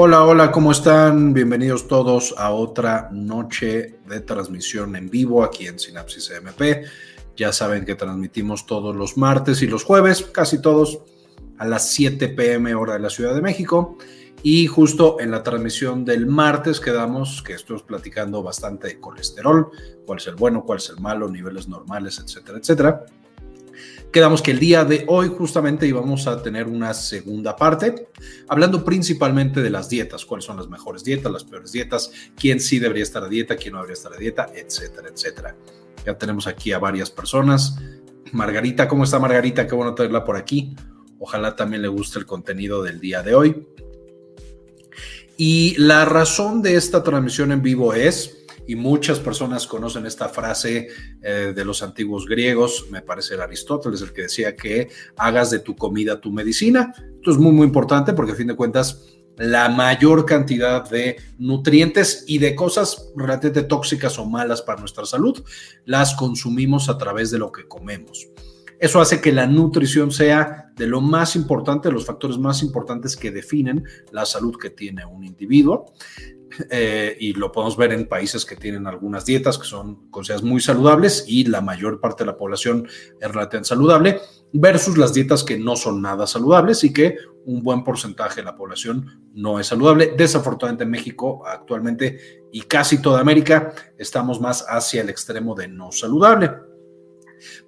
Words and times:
Hola, 0.00 0.24
hola, 0.24 0.52
¿cómo 0.52 0.70
están? 0.70 1.34
Bienvenidos 1.34 1.88
todos 1.88 2.32
a 2.38 2.52
otra 2.52 3.08
noche 3.10 3.98
de 4.06 4.20
transmisión 4.20 4.94
en 4.94 5.10
vivo 5.10 5.42
aquí 5.42 5.66
en 5.66 5.76
Sinapsis 5.76 6.30
MP. 6.30 6.84
Ya 7.36 7.52
saben 7.52 7.84
que 7.84 7.96
transmitimos 7.96 8.64
todos 8.64 8.94
los 8.94 9.16
martes 9.16 9.60
y 9.60 9.66
los 9.66 9.82
jueves, 9.82 10.22
casi 10.22 10.62
todos, 10.62 11.00
a 11.58 11.66
las 11.66 11.90
7 11.90 12.28
pm 12.28 12.76
hora 12.76 12.92
de 12.92 13.00
la 13.00 13.10
Ciudad 13.10 13.34
de 13.34 13.42
México. 13.42 13.98
Y 14.44 14.68
justo 14.68 15.16
en 15.18 15.32
la 15.32 15.42
transmisión 15.42 16.04
del 16.04 16.26
martes 16.26 16.78
quedamos 16.78 17.42
que 17.42 17.54
estoy 17.54 17.82
platicando 17.84 18.40
bastante 18.40 18.86
de 18.86 19.00
colesterol, 19.00 19.68
cuál 20.06 20.20
es 20.20 20.28
el 20.28 20.36
bueno, 20.36 20.62
cuál 20.64 20.78
es 20.78 20.90
el 20.90 21.00
malo, 21.00 21.28
niveles 21.28 21.66
normales, 21.66 22.22
etcétera, 22.24 22.58
etcétera. 22.58 23.04
Quedamos 24.12 24.40
que 24.40 24.52
el 24.52 24.58
día 24.58 24.84
de 24.84 25.04
hoy 25.06 25.28
justamente 25.28 25.86
íbamos 25.86 26.26
a 26.26 26.42
tener 26.42 26.66
una 26.66 26.94
segunda 26.94 27.54
parte, 27.54 28.08
hablando 28.48 28.82
principalmente 28.82 29.60
de 29.60 29.68
las 29.68 29.90
dietas, 29.90 30.24
cuáles 30.24 30.46
son 30.46 30.56
las 30.56 30.68
mejores 30.68 31.04
dietas, 31.04 31.30
las 31.30 31.44
peores 31.44 31.72
dietas, 31.72 32.10
quién 32.34 32.58
sí 32.58 32.78
debería 32.78 33.02
estar 33.02 33.22
a 33.22 33.28
dieta, 33.28 33.56
quién 33.56 33.72
no 33.74 33.78
debería 33.80 33.94
estar 33.94 34.14
a 34.14 34.16
dieta, 34.16 34.48
etcétera, 34.54 35.08
etcétera. 35.12 35.56
Ya 36.06 36.16
tenemos 36.16 36.46
aquí 36.46 36.72
a 36.72 36.78
varias 36.78 37.10
personas. 37.10 37.76
Margarita, 38.32 38.88
¿cómo 38.88 39.04
está 39.04 39.18
Margarita? 39.18 39.66
Qué 39.66 39.74
bueno 39.74 39.94
tenerla 39.94 40.24
por 40.24 40.36
aquí. 40.36 40.74
Ojalá 41.18 41.54
también 41.54 41.82
le 41.82 41.88
guste 41.88 42.18
el 42.18 42.24
contenido 42.24 42.82
del 42.82 43.00
día 43.00 43.22
de 43.22 43.34
hoy. 43.34 43.66
Y 45.36 45.76
la 45.78 46.04
razón 46.04 46.62
de 46.62 46.76
esta 46.76 47.02
transmisión 47.02 47.52
en 47.52 47.62
vivo 47.62 47.92
es 47.92 48.37
y 48.68 48.76
muchas 48.76 49.18
personas 49.18 49.66
conocen 49.66 50.04
esta 50.04 50.28
frase 50.28 50.88
eh, 51.22 51.52
de 51.56 51.64
los 51.64 51.82
antiguos 51.82 52.26
griegos, 52.26 52.84
me 52.90 53.00
parece 53.00 53.34
el 53.34 53.40
Aristóteles 53.40 54.02
el 54.02 54.12
que 54.12 54.22
decía 54.22 54.54
que 54.54 54.90
hagas 55.16 55.50
de 55.50 55.60
tu 55.60 55.74
comida 55.74 56.20
tu 56.20 56.30
medicina. 56.30 56.92
Esto 57.16 57.30
es 57.30 57.38
muy, 57.38 57.50
muy 57.52 57.66
importante 57.66 58.12
porque 58.12 58.32
a 58.32 58.34
fin 58.34 58.48
de 58.48 58.56
cuentas 58.56 59.02
la 59.38 59.70
mayor 59.70 60.26
cantidad 60.26 60.88
de 60.88 61.16
nutrientes 61.38 62.24
y 62.26 62.38
de 62.38 62.54
cosas 62.54 63.10
relativamente 63.16 63.62
tóxicas 63.62 64.18
o 64.18 64.26
malas 64.26 64.60
para 64.60 64.80
nuestra 64.80 65.06
salud 65.06 65.42
las 65.86 66.14
consumimos 66.14 66.90
a 66.90 66.98
través 66.98 67.30
de 67.30 67.38
lo 67.38 67.50
que 67.50 67.66
comemos. 67.66 68.28
Eso 68.78 69.00
hace 69.00 69.20
que 69.20 69.32
la 69.32 69.46
nutrición 69.46 70.12
sea 70.12 70.72
de 70.76 70.86
lo 70.86 71.00
más 71.00 71.34
importante, 71.36 71.88
de 71.88 71.94
los 71.94 72.06
factores 72.06 72.38
más 72.38 72.62
importantes 72.62 73.16
que 73.16 73.30
definen 73.30 73.84
la 74.12 74.26
salud 74.26 74.56
que 74.56 74.70
tiene 74.70 75.04
un 75.04 75.24
individuo. 75.24 75.86
Eh, 76.70 77.16
y 77.20 77.32
lo 77.34 77.52
podemos 77.52 77.76
ver 77.76 77.92
en 77.92 78.08
países 78.08 78.44
que 78.44 78.56
tienen 78.56 78.86
algunas 78.86 79.24
dietas 79.24 79.58
que 79.58 79.66
son 79.66 80.10
consideradas 80.10 80.44
muy 80.44 80.60
saludables 80.60 81.24
y 81.26 81.44
la 81.44 81.60
mayor 81.60 82.00
parte 82.00 82.24
de 82.24 82.30
la 82.30 82.36
población 82.36 82.86
es 83.20 83.28
relativamente 83.28 83.68
saludable, 83.68 84.20
versus 84.52 84.96
las 84.96 85.12
dietas 85.12 85.44
que 85.44 85.58
no 85.58 85.76
son 85.76 86.00
nada 86.00 86.26
saludables 86.26 86.82
y 86.84 86.92
que 86.92 87.16
un 87.44 87.62
buen 87.62 87.84
porcentaje 87.84 88.40
de 88.40 88.44
la 88.44 88.56
población 88.56 89.30
no 89.34 89.58
es 89.58 89.66
saludable. 89.68 90.14
Desafortunadamente 90.16 90.84
en 90.84 90.90
México 90.90 91.42
actualmente 91.46 92.46
y 92.52 92.62
casi 92.62 93.00
toda 93.00 93.20
América 93.20 93.72
estamos 93.96 94.40
más 94.40 94.64
hacia 94.68 95.02
el 95.02 95.10
extremo 95.10 95.54
de 95.54 95.68
no 95.68 95.92
saludable. 95.92 96.50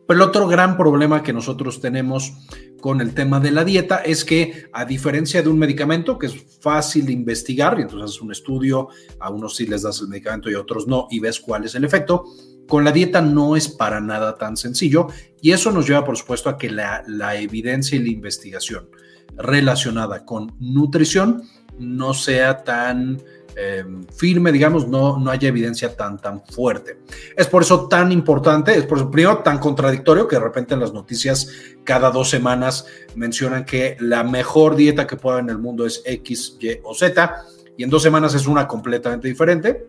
Pero 0.06 0.22
el 0.22 0.28
otro 0.28 0.48
gran 0.48 0.76
problema 0.76 1.22
que 1.22 1.32
nosotros 1.32 1.80
tenemos 1.80 2.32
con 2.80 3.00
el 3.00 3.14
tema 3.14 3.40
de 3.40 3.50
la 3.50 3.64
dieta 3.64 3.98
es 3.98 4.24
que 4.24 4.68
a 4.72 4.84
diferencia 4.84 5.42
de 5.42 5.48
un 5.48 5.58
medicamento 5.58 6.18
que 6.18 6.26
es 6.26 6.34
fácil 6.60 7.06
de 7.06 7.12
investigar 7.12 7.78
y 7.78 7.82
entonces 7.82 8.10
haces 8.10 8.22
un 8.22 8.32
estudio, 8.32 8.88
a 9.18 9.30
unos 9.30 9.56
sí 9.56 9.66
les 9.66 9.82
das 9.82 10.00
el 10.00 10.08
medicamento 10.08 10.50
y 10.50 10.54
a 10.54 10.60
otros 10.60 10.86
no 10.86 11.06
y 11.10 11.20
ves 11.20 11.40
cuál 11.40 11.64
es 11.64 11.74
el 11.74 11.84
efecto, 11.84 12.24
con 12.66 12.84
la 12.84 12.92
dieta 12.92 13.20
no 13.20 13.56
es 13.56 13.68
para 13.68 14.00
nada 14.00 14.36
tan 14.36 14.56
sencillo 14.56 15.08
y 15.42 15.52
eso 15.52 15.70
nos 15.72 15.86
lleva 15.86 16.04
por 16.04 16.16
supuesto 16.16 16.48
a 16.48 16.56
que 16.56 16.70
la, 16.70 17.02
la 17.06 17.36
evidencia 17.36 17.96
y 17.96 18.02
la 18.02 18.10
investigación 18.10 18.88
relacionada 19.36 20.24
con 20.24 20.54
nutrición 20.58 21.42
no 21.78 22.14
sea 22.14 22.62
tan 22.62 23.22
eh, 23.56 23.84
firme, 24.14 24.52
digamos, 24.52 24.88
no, 24.88 25.18
no 25.18 25.30
haya 25.30 25.48
evidencia 25.48 25.94
tan, 25.94 26.18
tan 26.18 26.42
fuerte. 26.44 26.98
Es 27.36 27.46
por 27.46 27.62
eso 27.62 27.88
tan 27.88 28.12
importante, 28.12 28.76
es 28.76 28.84
por 28.84 28.98
eso 28.98 29.10
primero 29.10 29.38
tan 29.38 29.58
contradictorio 29.58 30.28
que 30.28 30.36
de 30.36 30.42
repente 30.42 30.74
en 30.74 30.80
las 30.80 30.92
noticias 30.92 31.48
cada 31.84 32.10
dos 32.10 32.30
semanas 32.30 32.86
mencionan 33.14 33.64
que 33.64 33.96
la 34.00 34.24
mejor 34.24 34.76
dieta 34.76 35.06
que 35.06 35.16
pueda 35.16 35.40
en 35.40 35.50
el 35.50 35.58
mundo 35.58 35.86
es 35.86 36.02
X, 36.04 36.56
Y 36.60 36.78
o 36.82 36.94
Z 36.94 37.44
y 37.76 37.84
en 37.84 37.90
dos 37.90 38.02
semanas 38.02 38.34
es 38.34 38.46
una 38.46 38.68
completamente 38.68 39.28
diferente. 39.28 39.88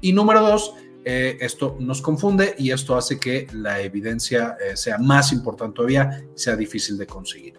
Y 0.00 0.12
número 0.12 0.40
dos, 0.40 0.74
eh, 1.04 1.38
esto 1.40 1.76
nos 1.80 2.02
confunde 2.02 2.54
y 2.58 2.70
esto 2.70 2.96
hace 2.96 3.18
que 3.18 3.46
la 3.54 3.80
evidencia 3.80 4.56
eh, 4.60 4.76
sea 4.76 4.98
más 4.98 5.32
importante 5.32 5.76
todavía, 5.76 6.22
sea 6.34 6.56
difícil 6.56 6.98
de 6.98 7.06
conseguir. 7.06 7.58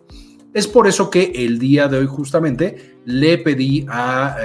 Es 0.54 0.68
por 0.68 0.88
eso 0.88 1.10
que 1.10 1.32
el 1.34 1.58
día 1.58 1.88
de 1.88 1.98
hoy 1.98 2.08
justamente 2.08 2.98
le 3.06 3.38
pedí 3.38 3.86
a 3.90 4.38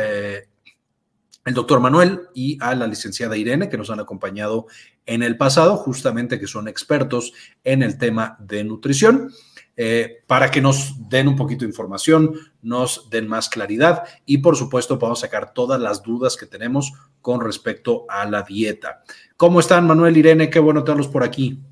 el 1.46 1.54
doctor 1.54 1.80
Manuel 1.80 2.22
y 2.34 2.58
a 2.60 2.74
la 2.74 2.88
licenciada 2.88 3.36
Irene, 3.36 3.68
que 3.68 3.78
nos 3.78 3.88
han 3.88 4.00
acompañado 4.00 4.66
en 5.06 5.22
el 5.22 5.36
pasado, 5.38 5.76
justamente 5.76 6.40
que 6.40 6.48
son 6.48 6.66
expertos 6.66 7.32
en 7.62 7.84
el 7.84 7.98
tema 7.98 8.36
de 8.40 8.64
nutrición, 8.64 9.30
eh, 9.76 10.24
para 10.26 10.50
que 10.50 10.60
nos 10.60 11.08
den 11.08 11.28
un 11.28 11.36
poquito 11.36 11.60
de 11.60 11.70
información, 11.70 12.34
nos 12.62 13.08
den 13.10 13.28
más 13.28 13.48
claridad 13.48 14.02
y 14.26 14.38
por 14.38 14.56
supuesto 14.56 14.98
podamos 14.98 15.20
sacar 15.20 15.54
todas 15.54 15.80
las 15.80 16.02
dudas 16.02 16.36
que 16.36 16.46
tenemos 16.46 16.92
con 17.22 17.40
respecto 17.40 18.06
a 18.08 18.26
la 18.26 18.42
dieta. 18.42 19.04
¿Cómo 19.36 19.60
están 19.60 19.86
Manuel, 19.86 20.16
Irene? 20.16 20.50
Qué 20.50 20.58
bueno 20.58 20.82
tenerlos 20.82 21.08
por 21.08 21.22
aquí. 21.22 21.62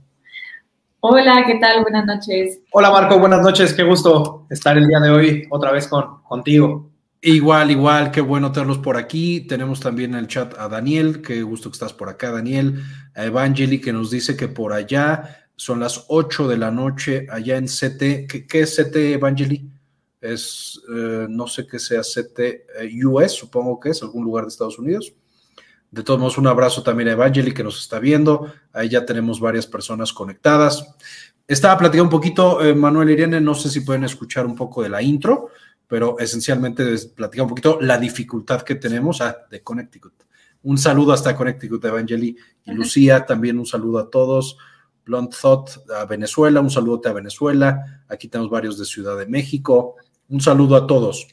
Hola, 1.00 1.44
¿qué 1.46 1.58
tal? 1.58 1.82
Buenas 1.82 2.06
noches. 2.06 2.60
Hola 2.70 2.92
Marco, 2.92 3.18
buenas 3.18 3.42
noches. 3.42 3.74
Qué 3.74 3.82
gusto 3.82 4.46
estar 4.50 4.78
el 4.78 4.86
día 4.86 5.00
de 5.00 5.10
hoy 5.10 5.46
otra 5.50 5.72
vez 5.72 5.88
con, 5.88 6.22
contigo. 6.22 6.94
Igual, 7.26 7.70
igual, 7.70 8.10
qué 8.10 8.20
bueno 8.20 8.52
tenerlos 8.52 8.76
por 8.76 8.98
aquí. 8.98 9.40
Tenemos 9.40 9.80
también 9.80 10.12
en 10.12 10.20
el 10.20 10.26
chat 10.26 10.58
a 10.58 10.68
Daniel, 10.68 11.22
qué 11.22 11.42
gusto 11.42 11.70
que 11.70 11.76
estás 11.76 11.94
por 11.94 12.10
acá, 12.10 12.30
Daniel. 12.30 12.82
A 13.14 13.24
Evangeli, 13.24 13.80
que 13.80 13.94
nos 13.94 14.10
dice 14.10 14.36
que 14.36 14.48
por 14.48 14.74
allá 14.74 15.48
son 15.56 15.80
las 15.80 16.04
8 16.08 16.46
de 16.48 16.58
la 16.58 16.70
noche, 16.70 17.26
allá 17.30 17.56
en 17.56 17.64
CT. 17.64 18.28
¿Qué, 18.46 18.60
es 18.60 18.76
CT, 18.76 19.14
Evangeli? 19.14 19.70
Es, 20.20 20.78
eh, 20.94 21.26
no 21.30 21.46
sé 21.46 21.66
qué 21.66 21.78
sea 21.78 22.02
CT 22.02 22.38
eh, 22.40 23.06
US, 23.06 23.32
supongo 23.32 23.80
que 23.80 23.88
es, 23.88 24.02
algún 24.02 24.22
lugar 24.22 24.44
de 24.44 24.50
Estados 24.50 24.78
Unidos. 24.78 25.14
De 25.90 26.02
todos 26.02 26.20
modos, 26.20 26.36
un 26.36 26.46
abrazo 26.46 26.82
también 26.82 27.08
a 27.08 27.12
Evangeli, 27.12 27.54
que 27.54 27.64
nos 27.64 27.80
está 27.80 28.00
viendo. 28.00 28.52
Ahí 28.70 28.90
ya 28.90 29.06
tenemos 29.06 29.40
varias 29.40 29.66
personas 29.66 30.12
conectadas. 30.12 30.94
Estaba 31.48 31.78
platicando 31.78 32.04
un 32.04 32.10
poquito, 32.10 32.62
eh, 32.62 32.74
Manuel 32.74 33.08
Irene, 33.08 33.40
no 33.40 33.54
sé 33.54 33.70
si 33.70 33.80
pueden 33.80 34.04
escuchar 34.04 34.44
un 34.44 34.54
poco 34.54 34.82
de 34.82 34.90
la 34.90 35.00
intro 35.00 35.48
pero 35.86 36.18
esencialmente 36.18 36.84
platicar 37.14 37.44
un 37.44 37.50
poquito 37.50 37.78
la 37.80 37.98
dificultad 37.98 38.62
que 38.62 38.76
tenemos 38.76 39.20
ah, 39.20 39.36
de 39.50 39.62
Connecticut. 39.62 40.12
Un 40.62 40.78
saludo 40.78 41.12
hasta 41.12 41.36
Connecticut, 41.36 41.84
Evangeli 41.84 42.36
y 42.64 42.72
Lucía, 42.72 43.26
también 43.26 43.58
un 43.58 43.66
saludo 43.66 43.98
a 43.98 44.10
todos. 44.10 44.56
Blunt 45.04 45.34
Thought 45.38 45.90
a 45.90 46.06
Venezuela, 46.06 46.60
un 46.60 46.70
saludo 46.70 47.02
a 47.04 47.12
Venezuela. 47.12 48.04
Aquí 48.08 48.28
tenemos 48.28 48.50
varios 48.50 48.78
de 48.78 48.86
Ciudad 48.86 49.18
de 49.18 49.26
México. 49.26 49.96
Un 50.28 50.40
saludo 50.40 50.76
a 50.76 50.86
todos. 50.86 51.28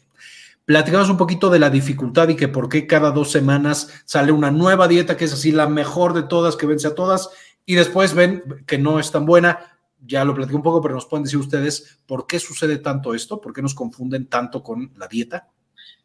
Platicamos 0.66 1.10
un 1.10 1.18
poquito 1.18 1.50
de 1.50 1.60
la 1.60 1.70
dificultad 1.70 2.30
y 2.30 2.36
que 2.36 2.48
por 2.48 2.70
qué 2.70 2.86
cada 2.86 3.12
dos 3.12 3.32
semanas 3.32 3.90
sale 4.06 4.32
una 4.32 4.52
nueva 4.52 4.88
dieta 4.88 5.18
que 5.18 5.26
es 5.26 5.34
así 5.34 5.52
la 5.52 5.68
mejor 5.68 6.14
de 6.14 6.24
todas, 6.24 6.56
que 6.56 6.68
vence 6.68 6.88
a 6.88 6.96
todas, 6.96 7.30
y 7.66 7.76
después 7.76 8.14
ven 8.14 8.44
que 8.68 8.78
no 8.78 9.00
es 9.00 9.12
tan 9.12 9.26
buena 9.26 9.71
ya 10.06 10.26
lo 10.26 10.34
platiqué 10.34 10.56
un 10.56 10.64
poco, 10.64 10.82
pero 10.82 10.96
nos 10.96 11.06
pueden 11.06 11.24
decir 11.24 11.40
ustedes 11.40 12.00
por 12.06 12.28
qué 12.28 12.40
sucede 12.40 12.78
tanto 12.78 13.14
esto, 13.14 13.40
por 13.40 13.54
qué 13.54 13.62
nos 13.62 13.74
confunden 13.74 14.28
tanto 14.28 14.64
con 14.64 14.92
la 14.98 15.08
dieta. 15.08 15.48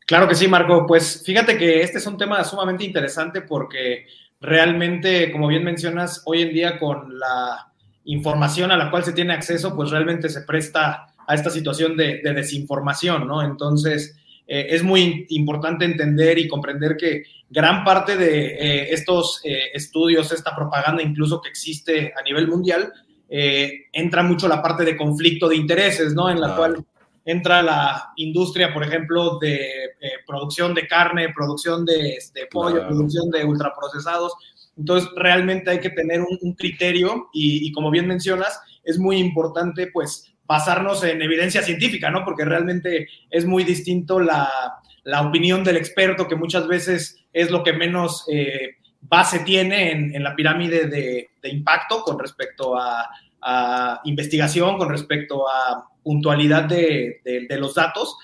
Claro 0.06 0.28
que 0.28 0.34
sí, 0.34 0.46
Marco. 0.46 0.87
Pues 0.87 1.22
fíjate 1.25 1.58
que 1.58 1.82
este 1.82 1.98
es 1.98 2.06
un 2.06 2.16
tema 2.16 2.44
sumamente 2.44 2.84
interesante 2.84 3.40
porque 3.40 4.06
realmente, 4.40 5.32
como 5.32 5.48
bien 5.48 5.64
mencionas, 5.64 6.22
hoy 6.26 6.43
en 6.43 6.52
día 6.52 6.78
con 6.78 7.19
la 7.19 7.72
información 8.04 8.70
a 8.70 8.76
la 8.76 8.90
cual 8.90 9.04
se 9.04 9.12
tiene 9.12 9.32
acceso, 9.32 9.75
pues 9.75 9.90
realmente 9.90 10.28
se 10.28 10.42
presta 10.42 11.08
a 11.26 11.34
esta 11.34 11.50
situación 11.50 11.96
de, 11.96 12.20
desinformación, 12.22 13.26
¿no? 13.26 13.42
Entonces, 13.42 14.16
eh, 14.46 14.69
es 14.70 14.84
muy 14.84 15.26
importante 15.31 15.84
entender 15.84 16.38
y 16.38 16.46
comprender 16.46 16.96
que 16.96 17.25
gran 17.50 17.82
parte 17.82 18.16
de 18.16 18.46
eh, 18.46 18.92
estos 18.92 19.40
eh, 19.42 19.70
estudios, 19.75 20.31
esta 20.31 20.54
propaganda 20.54 21.02
incluso 21.02 21.40
que 21.40 21.49
existe 21.49 22.12
a 22.16 22.22
nivel 22.22 22.46
mundial, 22.46 22.92
eh, 23.28 23.87
entra 23.93 24.23
mucho 24.23 24.49
la 24.49 24.62
parte 24.62 24.84
de 24.84 24.96
conflicto 24.96 25.49
de 25.49 25.56
intereses, 25.56 26.14
¿no? 26.14 26.31
En 26.31 26.40
la 26.40 26.55
cual 26.55 26.84
entra 27.25 27.61
la 27.61 28.12
industria, 28.17 28.73
por 28.73 28.84
ejemplo, 28.84 29.38
de 29.38 29.56
eh, 30.00 30.11
producción 30.26 30.73
de 30.75 30.87
carne, 30.87 31.32
producción 31.34 31.84
de 31.84 32.11
este, 32.11 32.46
pollo, 32.46 32.87
producción 32.87 33.31
de 33.31 33.44
ultraprocesados. 33.44 34.32
Entonces, 34.78 35.11
realmente 35.17 35.70
hay 35.70 35.81
que 35.81 35.90
tener 35.90 36.20
un, 36.20 36.55
criterio 36.55 37.28
y, 37.32 37.73
como 37.73 37.90
bien 37.90 38.06
mencionas, 38.06 38.61
es 38.84 38.99
muy 38.99 39.17
importante, 39.17 39.88
pues, 39.93 40.32
basarnos 40.46 41.02
en 41.02 41.20
evidencia 41.20 41.62
científica, 41.62 42.11
¿no? 42.11 42.25
Porque 42.25 42.44
realmente 42.44 43.08
es 43.31 43.44
muy 43.44 43.64
distinto 43.64 44.20
la, 44.20 44.49
la 45.02 45.23
opinión 45.23 45.64
del 45.64 45.78
experto, 45.78 46.28
que 46.28 46.37
muchas 46.37 46.69
veces 46.69 47.25
es 47.32 47.50
lo 47.50 47.64
que 47.64 47.73
menos 47.73 48.25
eh, 48.31 48.76
base 49.08 49.41
tiene 49.41 49.93
en, 49.93 50.23
la 50.23 50.35
pirámide 50.35 50.87
de, 50.87 51.31
impacto 51.44 52.03
con 52.03 52.19
respecto 52.19 52.76
a, 52.76 53.08
investigación, 54.05 54.76
con 54.76 54.88
respecto 54.88 55.49
a 55.49 55.88
puntualidad 56.03 56.64
de, 56.64 57.20
los 57.58 57.75
datos, 57.75 58.17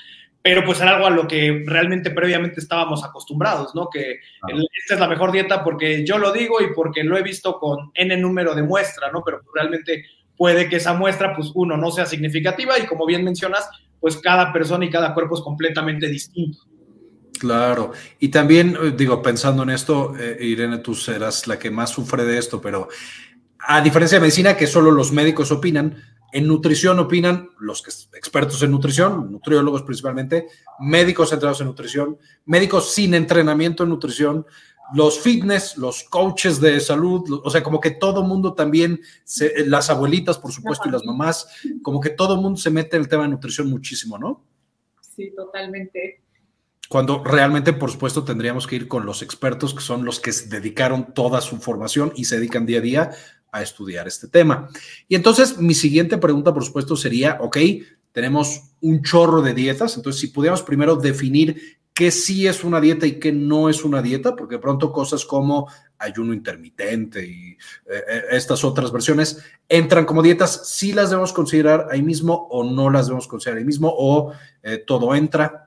pero 0.43 0.64
pues 0.64 0.81
era 0.81 0.96
algo 0.96 1.06
a 1.06 1.11
lo 1.11 1.29
que 1.29 1.62
realmente 1.64 2.11
previamente 2.11 2.58
estábamos 2.58 3.05
acostumbrados, 3.05 3.73
¿no? 3.76 3.88
Que 3.88 4.19
esta 4.82 4.94
es 4.94 5.00
la 5.00 5.06
mejor 5.06 5.31
dieta 5.31 5.62
porque 5.62 6.05
yo 6.05 6.19
lo 6.19 6.32
digo 6.32 6.61
y 6.61 6.75
porque 6.75 7.05
lo 7.05 7.17
he 7.17 7.23
visto 7.23 7.61
con 7.61 7.93
N 7.94 8.17
número 8.17 8.55
de 8.56 8.64
muestra, 8.64 9.12
¿no? 9.12 9.23
Pero 9.25 9.43
realmente 9.55 10.05
puede 10.37 10.69
que 10.69 10.76
esa 10.76 10.94
muestra, 10.94 11.37
pues 11.37 11.52
uno, 11.55 11.76
no 11.76 11.93
sea 11.93 12.06
significativa 12.06 12.76
y 12.76 12.87
como 12.87 13.06
bien 13.06 13.23
mencionas, 13.23 13.69
pues 14.00 14.17
cada 14.17 14.52
persona 14.52 14.85
y 14.85 14.90
cada 14.90 15.14
cuerpo 15.14 15.37
es 15.37 15.43
completamente 15.43 16.08
distinto. 16.08 16.58
Claro, 17.42 17.90
y 18.20 18.28
también 18.28 18.76
eh, 18.80 18.94
digo, 18.96 19.20
pensando 19.20 19.64
en 19.64 19.70
esto, 19.70 20.14
eh, 20.16 20.38
Irene, 20.42 20.78
tú 20.78 20.94
serás 20.94 21.48
la 21.48 21.58
que 21.58 21.72
más 21.72 21.90
sufre 21.90 22.24
de 22.24 22.38
esto, 22.38 22.60
pero 22.60 22.86
a 23.58 23.80
diferencia 23.80 24.18
de 24.18 24.20
medicina, 24.20 24.56
que 24.56 24.68
solo 24.68 24.92
los 24.92 25.10
médicos 25.10 25.50
opinan, 25.50 25.96
en 26.32 26.46
nutrición 26.46 27.00
opinan 27.00 27.50
los 27.58 27.82
que, 27.82 27.90
expertos 28.16 28.62
en 28.62 28.70
nutrición, 28.70 29.32
nutriólogos 29.32 29.82
principalmente, 29.82 30.46
médicos 30.78 31.30
centrados 31.30 31.60
en 31.60 31.66
nutrición, 31.66 32.16
médicos 32.44 32.92
sin 32.94 33.12
entrenamiento 33.12 33.82
en 33.82 33.88
nutrición, 33.88 34.46
los 34.94 35.18
fitness, 35.18 35.76
los 35.76 36.04
coaches 36.04 36.60
de 36.60 36.78
salud, 36.78 37.42
o 37.42 37.50
sea, 37.50 37.64
como 37.64 37.80
que 37.80 37.90
todo 37.90 38.22
mundo 38.22 38.54
también, 38.54 39.00
las 39.66 39.90
abuelitas, 39.90 40.38
por 40.38 40.52
supuesto, 40.52 40.88
y 40.88 40.92
las 40.92 41.04
mamás, 41.04 41.48
como 41.82 42.00
que 42.00 42.10
todo 42.10 42.40
mundo 42.40 42.60
se 42.60 42.70
mete 42.70 42.94
en 42.94 43.02
el 43.02 43.08
tema 43.08 43.24
de 43.24 43.30
nutrición 43.30 43.68
muchísimo, 43.68 44.16
¿no? 44.16 44.44
Sí, 45.00 45.32
totalmente. 45.34 46.22
Cuando 46.92 47.24
realmente, 47.24 47.72
por 47.72 47.90
supuesto, 47.90 48.22
tendríamos 48.22 48.66
que 48.66 48.76
ir 48.76 48.86
con 48.86 49.06
los 49.06 49.22
expertos, 49.22 49.72
que 49.72 49.80
son 49.80 50.04
los 50.04 50.20
que 50.20 50.30
se 50.30 50.50
dedicaron 50.50 51.14
toda 51.14 51.40
su 51.40 51.56
formación 51.56 52.12
y 52.16 52.26
se 52.26 52.36
dedican 52.36 52.66
día 52.66 52.80
a 52.80 52.82
día 52.82 53.10
a 53.50 53.62
estudiar 53.62 54.06
este 54.06 54.28
tema. 54.28 54.68
Y 55.08 55.14
entonces 55.14 55.56
mi 55.56 55.72
siguiente 55.72 56.18
pregunta, 56.18 56.52
por 56.52 56.62
supuesto, 56.62 56.94
sería, 56.94 57.38
ok, 57.40 57.56
tenemos 58.12 58.74
un 58.82 59.02
chorro 59.02 59.40
de 59.40 59.54
dietas, 59.54 59.96
entonces 59.96 60.20
si 60.20 60.26
pudiéramos 60.26 60.60
primero 60.60 60.96
definir 60.96 61.80
qué 61.94 62.10
sí 62.10 62.46
es 62.46 62.62
una 62.62 62.78
dieta 62.78 63.06
y 63.06 63.18
qué 63.18 63.32
no 63.32 63.70
es 63.70 63.86
una 63.86 64.02
dieta, 64.02 64.36
porque 64.36 64.56
de 64.56 64.60
pronto 64.60 64.92
cosas 64.92 65.24
como 65.24 65.68
ayuno 65.98 66.34
intermitente 66.34 67.26
y 67.26 67.52
eh, 67.52 68.02
eh, 68.06 68.22
estas 68.32 68.64
otras 68.64 68.92
versiones 68.92 69.42
entran 69.66 70.04
como 70.04 70.22
dietas, 70.22 70.68
si 70.68 70.92
las 70.92 71.08
debemos 71.08 71.32
considerar 71.32 71.88
ahí 71.90 72.02
mismo 72.02 72.48
o 72.50 72.64
no 72.64 72.90
las 72.90 73.06
debemos 73.06 73.26
considerar 73.26 73.60
ahí 73.60 73.64
mismo 73.64 73.90
o 73.96 74.34
eh, 74.62 74.76
todo 74.86 75.14
entra. 75.14 75.62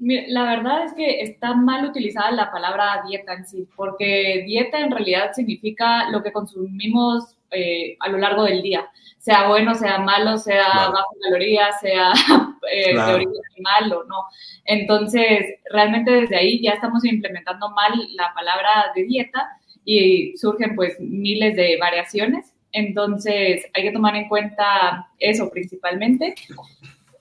La 0.00 0.44
verdad 0.44 0.84
es 0.84 0.94
que 0.94 1.22
está 1.22 1.54
mal 1.54 1.84
utilizada 1.84 2.30
la 2.30 2.52
palabra 2.52 3.02
dieta 3.08 3.34
en 3.34 3.46
sí, 3.46 3.66
porque 3.74 4.44
dieta 4.46 4.78
en 4.78 4.92
realidad 4.92 5.32
significa 5.34 6.08
lo 6.10 6.22
que 6.22 6.32
consumimos 6.32 7.36
eh, 7.50 7.96
a 8.00 8.08
lo 8.08 8.18
largo 8.18 8.44
del 8.44 8.62
día, 8.62 8.88
sea 9.18 9.48
bueno, 9.48 9.74
sea 9.74 9.98
malo, 9.98 10.38
sea 10.38 10.90
bajo 10.90 11.16
calorías, 11.22 11.80
sea 11.80 12.12
eh, 12.72 12.94
de 12.94 13.12
origen 13.14 13.34
animal 13.56 13.92
o 13.92 14.04
no. 14.04 14.24
Entonces, 14.66 15.56
realmente 15.72 16.12
desde 16.12 16.36
ahí 16.36 16.62
ya 16.62 16.72
estamos 16.72 17.04
implementando 17.04 17.70
mal 17.70 17.92
la 18.14 18.32
palabra 18.34 18.92
de 18.94 19.04
dieta 19.04 19.48
y 19.84 20.36
surgen 20.36 20.76
pues 20.76 21.00
miles 21.00 21.56
de 21.56 21.76
variaciones. 21.78 22.54
Entonces, 22.70 23.64
hay 23.74 23.82
que 23.82 23.92
tomar 23.92 24.14
en 24.14 24.28
cuenta 24.28 25.08
eso 25.18 25.50
principalmente. 25.50 26.34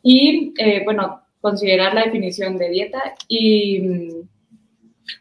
Y 0.03 0.53
eh, 0.59 0.81
bueno, 0.83 1.21
considerar 1.41 1.93
la 1.93 2.03
definición 2.03 2.57
de 2.57 2.69
dieta 2.69 3.15
y... 3.27 4.09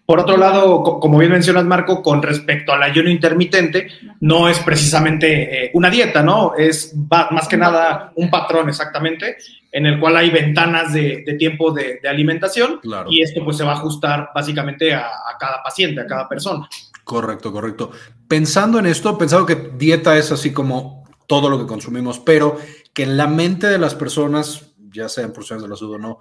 Por 0.05 0.19
otro 0.19 0.37
lado, 0.37 0.83
como 0.83 1.19
bien 1.19 1.31
mencionas, 1.31 1.65
Marco, 1.65 2.03
con 2.03 2.21
respecto 2.21 2.73
al 2.73 2.83
ayuno 2.83 3.09
intermitente, 3.09 3.87
no 4.21 4.49
es 4.49 4.59
precisamente 4.59 5.67
eh, 5.67 5.71
una 5.75 5.91
dieta, 5.91 6.25
¿no? 6.25 6.57
Es 6.57 6.93
más 7.09 7.47
que 7.47 7.57
nada 7.57 8.13
un 8.17 8.29
patrón 8.29 8.69
exactamente, 8.69 9.37
en 9.71 9.87
el 9.87 10.01
cual 10.01 10.17
hay 10.17 10.31
ventanas 10.31 10.93
de, 10.93 11.23
tiempo 11.39 11.71
de, 11.71 12.01
alimentación 12.09 12.81
y 13.09 13.23
esto 13.23 13.45
pues 13.45 13.59
se 13.59 13.65
va 13.65 13.73
a 13.73 13.77
ajustar 13.77 14.31
básicamente 14.35 14.93
a, 14.93 15.07
a, 15.07 15.39
cada 15.39 15.63
paciente, 15.63 16.01
a 16.01 16.07
cada 16.07 16.29
persona. 16.29 16.69
Correcto, 17.05 17.53
correcto. 17.53 17.93
Pensando 18.27 18.81
en 18.81 18.87
esto, 18.87 19.17
pensado 19.17 19.47
que 19.47 19.71
dieta 19.77 20.17
es 20.17 20.33
así 20.33 20.53
como 20.53 21.05
todo 21.29 21.49
lo 21.49 21.59
que 21.59 21.67
consumimos, 21.67 22.19
pero 22.19 22.59
que 22.93 23.05
en 23.05 23.17
la 23.17 23.29
mente 23.29 23.69
de 23.69 23.79
las 23.79 23.95
personas 23.95 24.66
ya 24.97 25.09
sean 25.09 25.33
porciones 25.33 25.63
de 25.63 25.69
la 25.69 25.77
salud 25.77 25.95
o 25.95 25.99
no, 25.99 26.19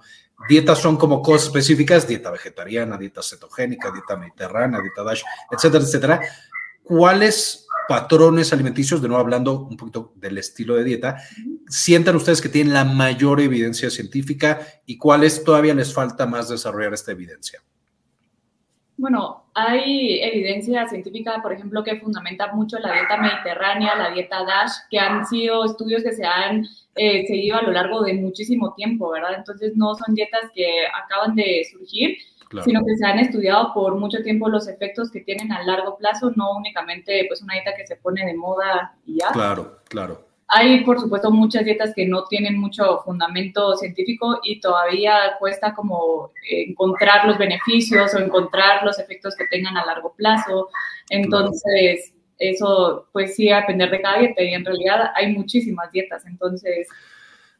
dietas 0.48 0.78
son 0.78 0.96
como 0.96 1.22
cosas 1.22 1.48
específicas, 1.48 2.06
dieta 2.06 2.30
vegetariana, 2.30 2.96
dieta 2.96 3.22
cetogénica, 3.22 3.90
dieta 3.90 4.16
mediterránea, 4.16 4.80
dieta 4.80 5.02
DASH, 5.02 5.22
etcétera, 5.50 5.84
etcétera. 5.84 6.20
¿Cuáles 6.84 7.66
patrones 7.88 8.52
alimenticios, 8.52 9.00
de 9.00 9.08
nuevo 9.08 9.20
hablando 9.20 9.60
un 9.60 9.76
poquito 9.76 10.12
del 10.16 10.38
estilo 10.38 10.74
de 10.74 10.84
dieta, 10.84 11.16
sientan 11.68 12.16
ustedes 12.16 12.40
que 12.40 12.48
tienen 12.48 12.74
la 12.74 12.84
mayor 12.84 13.40
evidencia 13.40 13.90
científica 13.90 14.60
y 14.86 14.98
cuáles 14.98 15.44
todavía 15.44 15.74
les 15.74 15.92
falta 15.92 16.26
más 16.26 16.48
desarrollar 16.48 16.94
esta 16.94 17.12
evidencia? 17.12 17.62
Bueno, 18.98 19.44
hay 19.54 20.22
evidencia 20.22 20.88
científica, 20.88 21.40
por 21.42 21.52
ejemplo, 21.52 21.84
que 21.84 22.00
fundamenta 22.00 22.52
mucho 22.52 22.78
la 22.78 22.94
dieta 22.94 23.18
mediterránea, 23.18 23.94
la 23.94 24.10
dieta 24.10 24.42
DASH, 24.42 24.72
que 24.90 24.98
han 24.98 25.26
sido 25.26 25.64
estudios 25.66 26.02
que 26.02 26.12
se 26.12 26.24
han 26.24 26.64
eh, 26.94 27.26
seguido 27.26 27.58
a 27.58 27.62
lo 27.62 27.72
largo 27.72 28.02
de 28.02 28.14
muchísimo 28.14 28.72
tiempo, 28.74 29.10
¿verdad? 29.10 29.34
Entonces 29.36 29.76
no 29.76 29.94
son 29.94 30.14
dietas 30.14 30.50
que 30.54 30.86
acaban 30.86 31.34
de 31.34 31.66
surgir, 31.70 32.16
sino 32.64 32.84
que 32.84 32.96
se 32.96 33.04
han 33.04 33.18
estudiado 33.18 33.74
por 33.74 33.96
mucho 33.96 34.22
tiempo 34.22 34.48
los 34.48 34.66
efectos 34.66 35.10
que 35.10 35.20
tienen 35.20 35.52
a 35.52 35.62
largo 35.62 35.98
plazo, 35.98 36.32
no 36.34 36.56
únicamente 36.56 37.26
pues 37.28 37.42
una 37.42 37.54
dieta 37.54 37.74
que 37.76 37.86
se 37.86 37.96
pone 37.96 38.24
de 38.24 38.34
moda 38.34 38.94
y 39.04 39.18
ya. 39.18 39.28
Claro, 39.32 39.80
claro. 39.88 40.25
Hay, 40.48 40.84
por 40.84 41.00
supuesto, 41.00 41.30
muchas 41.30 41.64
dietas 41.64 41.92
que 41.94 42.06
no 42.06 42.24
tienen 42.24 42.58
mucho 42.58 43.00
fundamento 43.04 43.76
científico 43.76 44.38
y 44.44 44.60
todavía 44.60 45.36
cuesta 45.40 45.74
como 45.74 46.30
encontrar 46.48 47.26
los 47.26 47.36
beneficios 47.36 48.14
o 48.14 48.18
encontrar 48.18 48.84
los 48.84 48.98
efectos 49.00 49.34
que 49.34 49.46
tengan 49.48 49.76
a 49.76 49.84
largo 49.84 50.14
plazo. 50.14 50.68
Entonces, 51.10 52.12
eso 52.38 53.08
pues 53.12 53.34
sí 53.34 53.50
a 53.50 53.62
depender 53.62 53.90
de 53.90 54.00
cada 54.00 54.18
dieta 54.18 54.42
y 54.42 54.54
en 54.54 54.64
realidad 54.64 55.10
hay 55.14 55.32
muchísimas 55.34 55.90
dietas. 55.90 56.24
Entonces... 56.26 56.86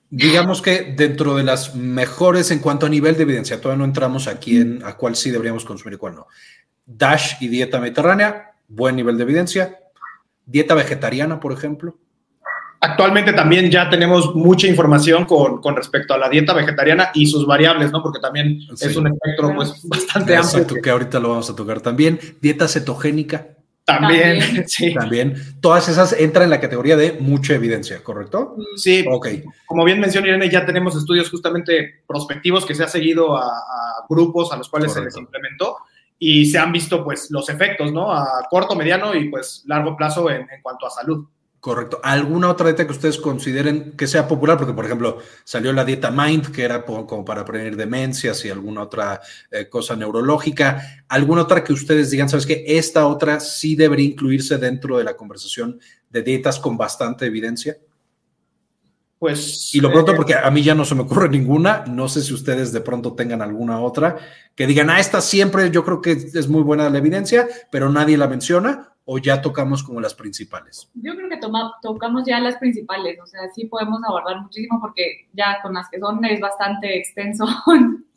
Digamos 0.08 0.62
que 0.62 0.94
dentro 0.96 1.34
de 1.34 1.42
las 1.42 1.74
mejores 1.74 2.52
en 2.52 2.60
cuanto 2.60 2.86
a 2.86 2.88
nivel 2.88 3.16
de 3.16 3.24
evidencia, 3.24 3.60
todavía 3.60 3.78
no 3.78 3.84
entramos 3.84 4.28
aquí 4.28 4.60
en 4.60 4.84
a 4.84 4.96
cuál 4.96 5.16
sí 5.16 5.32
deberíamos 5.32 5.64
consumir 5.64 5.94
y 5.94 5.98
cuál 5.98 6.14
no. 6.14 6.28
DASH 6.84 7.42
y 7.42 7.48
dieta 7.48 7.80
mediterránea, 7.80 8.52
buen 8.68 8.94
nivel 8.94 9.16
de 9.16 9.24
evidencia. 9.24 9.80
Dieta 10.44 10.74
vegetariana, 10.74 11.40
por 11.40 11.52
ejemplo. 11.52 11.98
Actualmente 12.90 13.32
también 13.32 13.70
ya 13.70 13.90
tenemos 13.90 14.34
mucha 14.34 14.66
información 14.66 15.24
con, 15.24 15.60
con, 15.60 15.74
respecto 15.74 16.14
a 16.14 16.18
la 16.18 16.28
dieta 16.28 16.52
vegetariana 16.52 17.10
y 17.14 17.26
sus 17.26 17.46
variables, 17.46 17.90
¿no? 17.90 18.02
Porque 18.02 18.20
también 18.20 18.60
es 18.80 18.96
un 18.96 19.08
espectro 19.08 19.54
pues 19.54 19.80
bastante 19.84 20.36
amplio. 20.36 20.66
que 20.82 20.90
ahorita 20.90 21.18
lo 21.18 21.30
vamos 21.30 21.50
a 21.50 21.56
tocar 21.56 21.80
también. 21.80 22.18
Dieta 22.40 22.68
cetogénica. 22.68 23.48
También, 23.84 24.40
sí. 24.68 24.94
También. 24.94 25.36
Todas 25.60 25.88
esas 25.88 26.12
entran 26.12 26.44
en 26.44 26.50
la 26.50 26.60
categoría 26.60 26.96
de 26.96 27.16
mucha 27.20 27.54
evidencia, 27.54 28.02
¿correcto? 28.02 28.56
Sí. 28.76 29.04
Ok. 29.08 29.28
Como 29.64 29.84
bien 29.84 30.00
mencionó 30.00 30.26
Irene, 30.26 30.50
ya 30.50 30.66
tenemos 30.66 30.96
estudios 30.96 31.30
justamente 31.30 32.02
prospectivos 32.06 32.66
que 32.66 32.74
se 32.74 32.84
ha 32.84 32.88
seguido 32.88 33.36
a, 33.36 33.48
grupos 34.08 34.52
a 34.52 34.56
los 34.56 34.68
cuales 34.68 34.92
se 34.92 35.00
les 35.00 35.16
implementó 35.16 35.78
y 36.18 36.46
se 36.46 36.58
han 36.58 36.70
visto 36.70 37.02
pues 37.02 37.30
los 37.30 37.48
efectos, 37.48 37.92
¿no? 37.92 38.12
A 38.12 38.46
corto, 38.48 38.76
mediano 38.76 39.14
y 39.14 39.28
pues 39.28 39.62
largo 39.66 39.96
plazo 39.96 40.30
en, 40.30 40.42
en 40.42 40.62
cuanto 40.62 40.86
a 40.86 40.90
salud. 40.90 41.26
Correcto. 41.60 42.00
¿Alguna 42.04 42.48
otra 42.48 42.66
dieta 42.66 42.86
que 42.86 42.92
ustedes 42.92 43.18
consideren 43.18 43.92
que 43.96 44.06
sea 44.06 44.28
popular? 44.28 44.56
Porque, 44.56 44.72
por 44.72 44.84
ejemplo, 44.84 45.18
salió 45.42 45.72
la 45.72 45.84
dieta 45.84 46.10
Mind, 46.10 46.52
que 46.52 46.62
era 46.62 46.84
como 46.84 47.24
para 47.24 47.44
prevenir 47.44 47.76
demencias 47.76 48.44
y 48.44 48.50
alguna 48.50 48.82
otra 48.82 49.20
eh, 49.50 49.68
cosa 49.68 49.96
neurológica. 49.96 51.04
¿Alguna 51.08 51.42
otra 51.42 51.64
que 51.64 51.72
ustedes 51.72 52.10
digan, 52.10 52.28
sabes 52.28 52.46
que 52.46 52.64
esta 52.66 53.06
otra 53.06 53.40
sí 53.40 53.74
debería 53.74 54.06
incluirse 54.06 54.58
dentro 54.58 54.98
de 54.98 55.04
la 55.04 55.16
conversación 55.16 55.80
de 56.10 56.22
dietas 56.22 56.60
con 56.60 56.76
bastante 56.76 57.26
evidencia? 57.26 57.78
Pues. 59.18 59.74
Y 59.74 59.80
lo 59.80 59.90
pronto, 59.90 60.12
eh, 60.12 60.14
porque 60.14 60.34
a 60.34 60.50
mí 60.50 60.62
ya 60.62 60.74
no 60.74 60.84
se 60.84 60.94
me 60.94 61.02
ocurre 61.02 61.28
ninguna. 61.28 61.84
No 61.86 62.08
sé 62.08 62.22
si 62.22 62.34
ustedes 62.34 62.72
de 62.72 62.80
pronto 62.80 63.14
tengan 63.14 63.42
alguna 63.42 63.80
otra 63.80 64.16
que 64.54 64.66
digan, 64.66 64.90
ah, 64.90 65.00
esta 65.00 65.20
siempre 65.20 65.70
yo 65.70 65.84
creo 65.84 66.00
que 66.00 66.12
es 66.12 66.48
muy 66.48 66.62
buena 66.62 66.90
la 66.90 66.98
evidencia, 66.98 67.48
pero 67.70 67.90
nadie 67.90 68.16
la 68.16 68.28
menciona 68.28 68.92
o 69.06 69.18
ya 69.18 69.40
tocamos 69.40 69.82
como 69.82 70.00
las 70.00 70.14
principales? 70.14 70.90
Yo 70.94 71.14
creo 71.14 71.28
que 71.30 71.38
tocamos 71.80 72.24
ya 72.26 72.40
las 72.40 72.56
principales, 72.56 73.18
o 73.22 73.26
sea, 73.26 73.40
sí 73.54 73.66
podemos 73.66 74.00
abordar 74.06 74.40
muchísimo 74.42 74.80
porque 74.80 75.28
ya 75.32 75.62
con 75.62 75.74
las 75.74 75.88
que 75.88 75.98
son 75.98 76.22
es 76.24 76.40
bastante 76.40 76.98
extenso. 76.98 77.46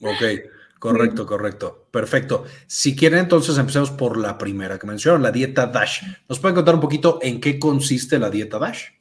Ok, 0.01 0.79
correcto, 0.79 1.25
correcto, 1.25 1.87
perfecto. 1.91 2.45
Si 2.67 2.95
quieren, 2.95 3.19
entonces 3.19 3.57
empecemos 3.57 3.91
por 3.91 4.17
la 4.17 4.37
primera 4.37 4.79
que 4.79 4.87
mencionaron, 4.87 5.21
la 5.21 5.31
dieta 5.31 5.67
DASH. 5.67 6.03
¿Nos 6.29 6.39
pueden 6.39 6.55
contar 6.55 6.75
un 6.75 6.79
poquito 6.79 7.19
en 7.21 7.41
qué 7.41 7.59
consiste 7.59 8.17
la 8.17 8.29
dieta 8.29 8.59
DASH? 8.59 8.98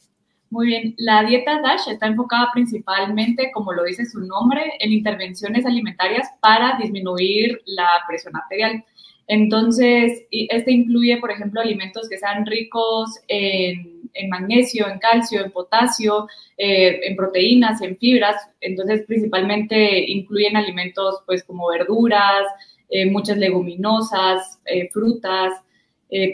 Muy 0.51 0.69
bien, 0.69 0.95
la 0.97 1.25
dieta 1.25 1.61
DASH 1.61 1.89
está 1.89 2.07
enfocada 2.07 2.49
principalmente, 2.55 3.51
como 3.53 3.73
lo 3.73 3.85
dice 3.85 4.07
su 4.07 4.21
nombre, 4.21 4.63
en 4.81 4.93
intervenciones 4.93 5.67
alimentarias 5.67 6.27
para 6.41 6.79
disminuir 6.79 7.61
la 7.67 7.87
presión 8.09 8.35
arterial. 8.35 8.83
Entonces, 9.27 10.27
este 10.31 10.73
incluye, 10.73 11.19
por 11.19 11.31
ejemplo, 11.31 11.61
alimentos 11.61 12.09
que 12.09 12.17
sean 12.17 12.47
ricos 12.47 13.11
en, 13.29 14.01
magnesio, 14.31 14.89
en 14.89 14.99
calcio, 14.99 15.45
en 15.45 15.51
potasio, 15.53 16.27
eh, 16.57 16.99
en 17.05 17.15
proteínas, 17.15 17.83
en 17.83 17.99
fibras. 17.99 18.37
Entonces, 18.63 19.05
principalmente 19.07 20.11
incluyen 20.11 20.57
alimentos 20.57 21.23
pues 21.27 21.45
como 21.45 21.69
verduras, 21.69 22.47
eh, 22.89 23.05
muchas 23.05 23.37
leguminosas, 23.37 24.59
eh, 24.65 24.89
frutas, 24.91 25.53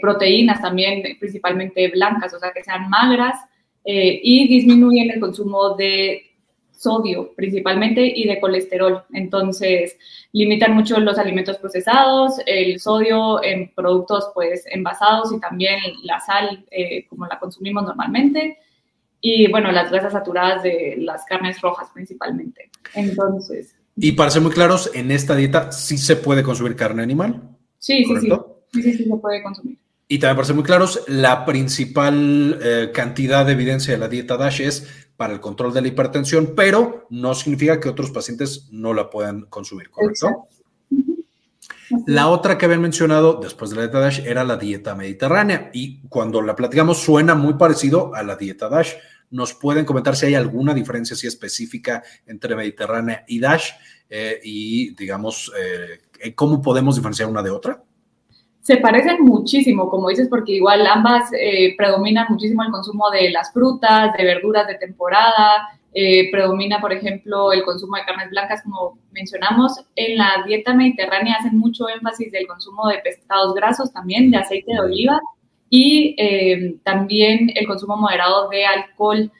proteínas 0.01 0.61
también, 0.61 1.03
principalmente 1.19 1.89
blancas, 1.89 2.33
o 2.33 2.39
sea, 2.39 2.53
que 2.53 2.63
sean 2.63 2.89
magras, 2.89 3.37
y 3.85 4.47
disminuyen 4.47 5.11
el 5.11 5.19
consumo 5.19 5.75
de 5.75 6.25
sodio 6.77 7.33
principalmente 7.35 8.05
y 8.05 8.27
de 8.27 8.39
colesterol. 8.39 9.03
Entonces, 9.13 9.97
limitan 10.31 10.73
mucho 10.73 10.99
los 10.99 11.17
alimentos 11.17 11.57
procesados, 11.57 12.39
el 12.45 12.79
sodio 12.79 13.43
en 13.43 13.73
productos 13.73 14.31
pues 14.33 14.65
envasados 14.69 15.33
y 15.33 15.39
también 15.39 15.79
la 16.03 16.19
sal 16.19 16.65
eh, 16.71 17.05
como 17.07 17.25
la 17.25 17.39
consumimos 17.39 17.83
normalmente. 17.83 18.59
Y 19.21 19.49
bueno, 19.49 19.71
las 19.71 19.89
grasas 19.89 20.13
saturadas 20.13 20.61
de 20.61 20.95
las 20.99 21.25
carnes 21.25 21.59
rojas 21.61 21.89
principalmente. 21.93 22.69
Entonces. 22.93 23.75
Y 23.95 24.11
para 24.11 24.29
ser 24.29 24.41
muy 24.41 24.51
claros, 24.51 24.91
en 24.93 25.09
esta 25.09 25.35
dieta 25.35 25.71
sí 25.71 25.97
se 25.97 26.17
puede 26.17 26.43
consumir 26.43 26.75
carne 26.75 27.01
animal. 27.01 27.41
Sí, 27.79 28.03
sí, 28.05 28.15
sí. 28.21 28.29
Sí, 28.73 28.81
sí, 28.81 28.93
sí 28.93 29.03
se 29.05 29.15
puede 29.15 29.41
consumir. 29.41 29.77
Y 30.07 30.19
también 30.19 30.35
para 30.35 30.45
ser 30.45 30.55
muy 30.55 30.63
claros, 30.63 31.01
la 31.07 31.45
principal 31.45 32.59
eh, 32.61 32.91
cantidad 32.93 33.45
de 33.45 33.53
evidencia 33.53 33.93
de 33.93 33.99
la 33.99 34.07
dieta 34.07 34.37
DASH 34.37 34.59
es 34.61 34.87
para 35.17 35.33
el 35.33 35.39
control 35.39 35.73
de 35.73 35.81
la 35.81 35.87
hipertensión, 35.87 36.53
pero 36.55 37.07
no 37.09 37.33
significa 37.33 37.79
que 37.79 37.89
otros 37.89 38.11
pacientes 38.11 38.67
no 38.71 38.93
la 38.93 39.09
puedan 39.09 39.45
consumir, 39.45 39.89
¿correcto? 39.89 40.47
La 42.05 42.27
otra 42.27 42.57
que 42.57 42.65
habían 42.65 42.81
mencionado 42.81 43.39
después 43.41 43.69
de 43.69 43.77
la 43.77 43.83
dieta 43.83 43.99
DASH 43.99 44.19
era 44.25 44.43
la 44.43 44.57
dieta 44.57 44.93
mediterránea 44.95 45.71
y 45.73 46.01
cuando 46.07 46.41
la 46.41 46.55
platicamos 46.55 46.99
suena 46.99 47.33
muy 47.33 47.55
parecido 47.55 48.13
a 48.13 48.23
la 48.23 48.35
dieta 48.35 48.69
DASH. 48.69 48.93
¿Nos 49.31 49.53
pueden 49.55 49.85
comentar 49.85 50.15
si 50.15 50.27
hay 50.27 50.35
alguna 50.35 50.73
diferencia 50.73 51.15
si 51.15 51.25
específica 51.25 52.03
entre 52.27 52.55
mediterránea 52.55 53.23
y 53.27 53.39
DASH 53.39 53.71
eh, 54.09 54.39
y 54.43 54.95
digamos 54.95 55.51
eh, 55.59 56.33
cómo 56.35 56.61
podemos 56.61 56.95
diferenciar 56.95 57.29
una 57.29 57.41
de 57.41 57.49
otra? 57.49 57.83
Se 58.65 58.77
parecen 58.77 59.23
muchísimo, 59.23 59.91
como 59.91 60.09
dices, 60.09 60.27
porque 60.27 60.53
igual 60.53 60.87
ambas 60.87 61.29
eh, 61.39 61.75
predominan 61.77 62.25
muchísimo 62.29 62.63
el 62.63 62.71
consumo 62.71 63.11
de 63.11 63.29
las 63.29 63.53
frutas, 63.53 64.11
de 64.17 64.23
verduras 64.23 64.65
de 64.65 64.73
temporada, 64.73 65.67
eh, 65.93 66.31
predomina, 66.31 66.81
por 66.81 66.91
ejemplo, 66.91 67.53
el 67.53 67.61
consumo 67.61 67.95
de 67.95 68.05
carnes 68.05 68.31
blancas, 68.31 68.63
como 68.63 68.97
mencionamos. 69.11 69.85
En 69.95 70.17
la 70.17 70.43
dieta 70.47 70.73
mediterránea 70.73 71.35
hacen 71.35 71.59
mucho 71.59 71.87
énfasis 71.87 72.31
del 72.31 72.47
consumo 72.47 72.87
de 72.87 72.97
pescados 73.03 73.53
grasos 73.53 73.93
también, 73.93 74.31
de 74.31 74.37
aceite 74.37 74.73
de 74.73 74.79
oliva 74.79 75.21
y 75.69 76.15
eh, 76.17 76.77
también 76.83 77.51
el 77.53 77.67
consumo 77.67 77.97
moderado 77.97 78.49
de 78.49 78.65
alcohol 78.65 79.31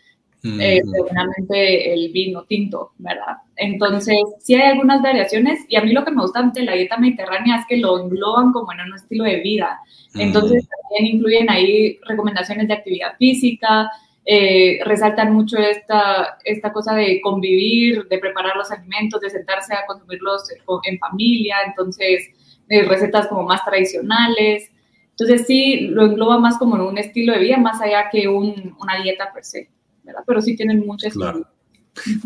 eh, 0.60 1.94
el 1.94 2.12
vino 2.12 2.44
tinto, 2.44 2.92
¿verdad? 2.98 3.38
Entonces, 3.56 4.18
sí 4.40 4.54
hay 4.56 4.72
algunas 4.72 5.02
variaciones 5.02 5.66
y 5.68 5.76
a 5.76 5.82
mí 5.82 5.92
lo 5.92 6.06
que 6.06 6.12
me 6.12 6.22
gusta 6.22 6.44
de 6.54 6.64
la 6.64 6.74
dieta 6.74 6.98
mediterránea 6.98 7.58
es 7.58 7.66
que 7.68 7.78
lo 7.78 8.00
engloban 8.00 8.52
como 8.52 8.72
en 8.72 8.82
un 8.82 8.96
estilo 8.96 9.24
de 9.24 9.40
vida. 9.40 9.80
Entonces, 10.14 10.68
también 10.68 11.16
incluyen 11.16 11.50
ahí 11.50 11.98
recomendaciones 12.08 12.68
de 12.68 12.74
actividad 12.76 13.18
física, 13.18 13.90
eh, 14.26 14.80
resaltan 14.84 15.34
mucho 15.34 15.58
esta, 15.58 16.38
esta 16.44 16.72
cosa 16.74 16.96
de 16.96 17.22
convivir, 17.22 18.08
de 18.08 18.18
preparar 18.18 18.56
los 18.56 18.72
alimentos, 18.72 19.22
de 19.22 19.30
sentarse 19.30 19.74
a 19.74 19.86
consumirlos 19.86 20.44
en 20.84 21.00
familia, 21.00 21.58
entonces, 21.66 22.30
eh, 22.70 22.84
recetas 22.84 23.28
como 23.28 23.44
más 23.44 23.64
tradicionales. 23.64 24.72
Entonces, 25.12 25.46
sí, 25.48 25.82
lo 25.82 26.06
engloba 26.06 26.40
más 26.40 26.58
como 26.58 26.76
en 26.76 26.82
un 26.82 26.98
estilo 26.98 27.34
de 27.34 27.40
vida, 27.40 27.58
más 27.58 27.82
allá 27.82 28.10
que 28.12 28.28
una 28.28 29.02
dieta 29.02 29.32
per 29.34 29.44
se. 29.44 29.75
Pero 30.26 30.42
sí 30.42 30.56
tienen 30.56 30.86
muchas 30.86 31.14
claro. 31.14 31.48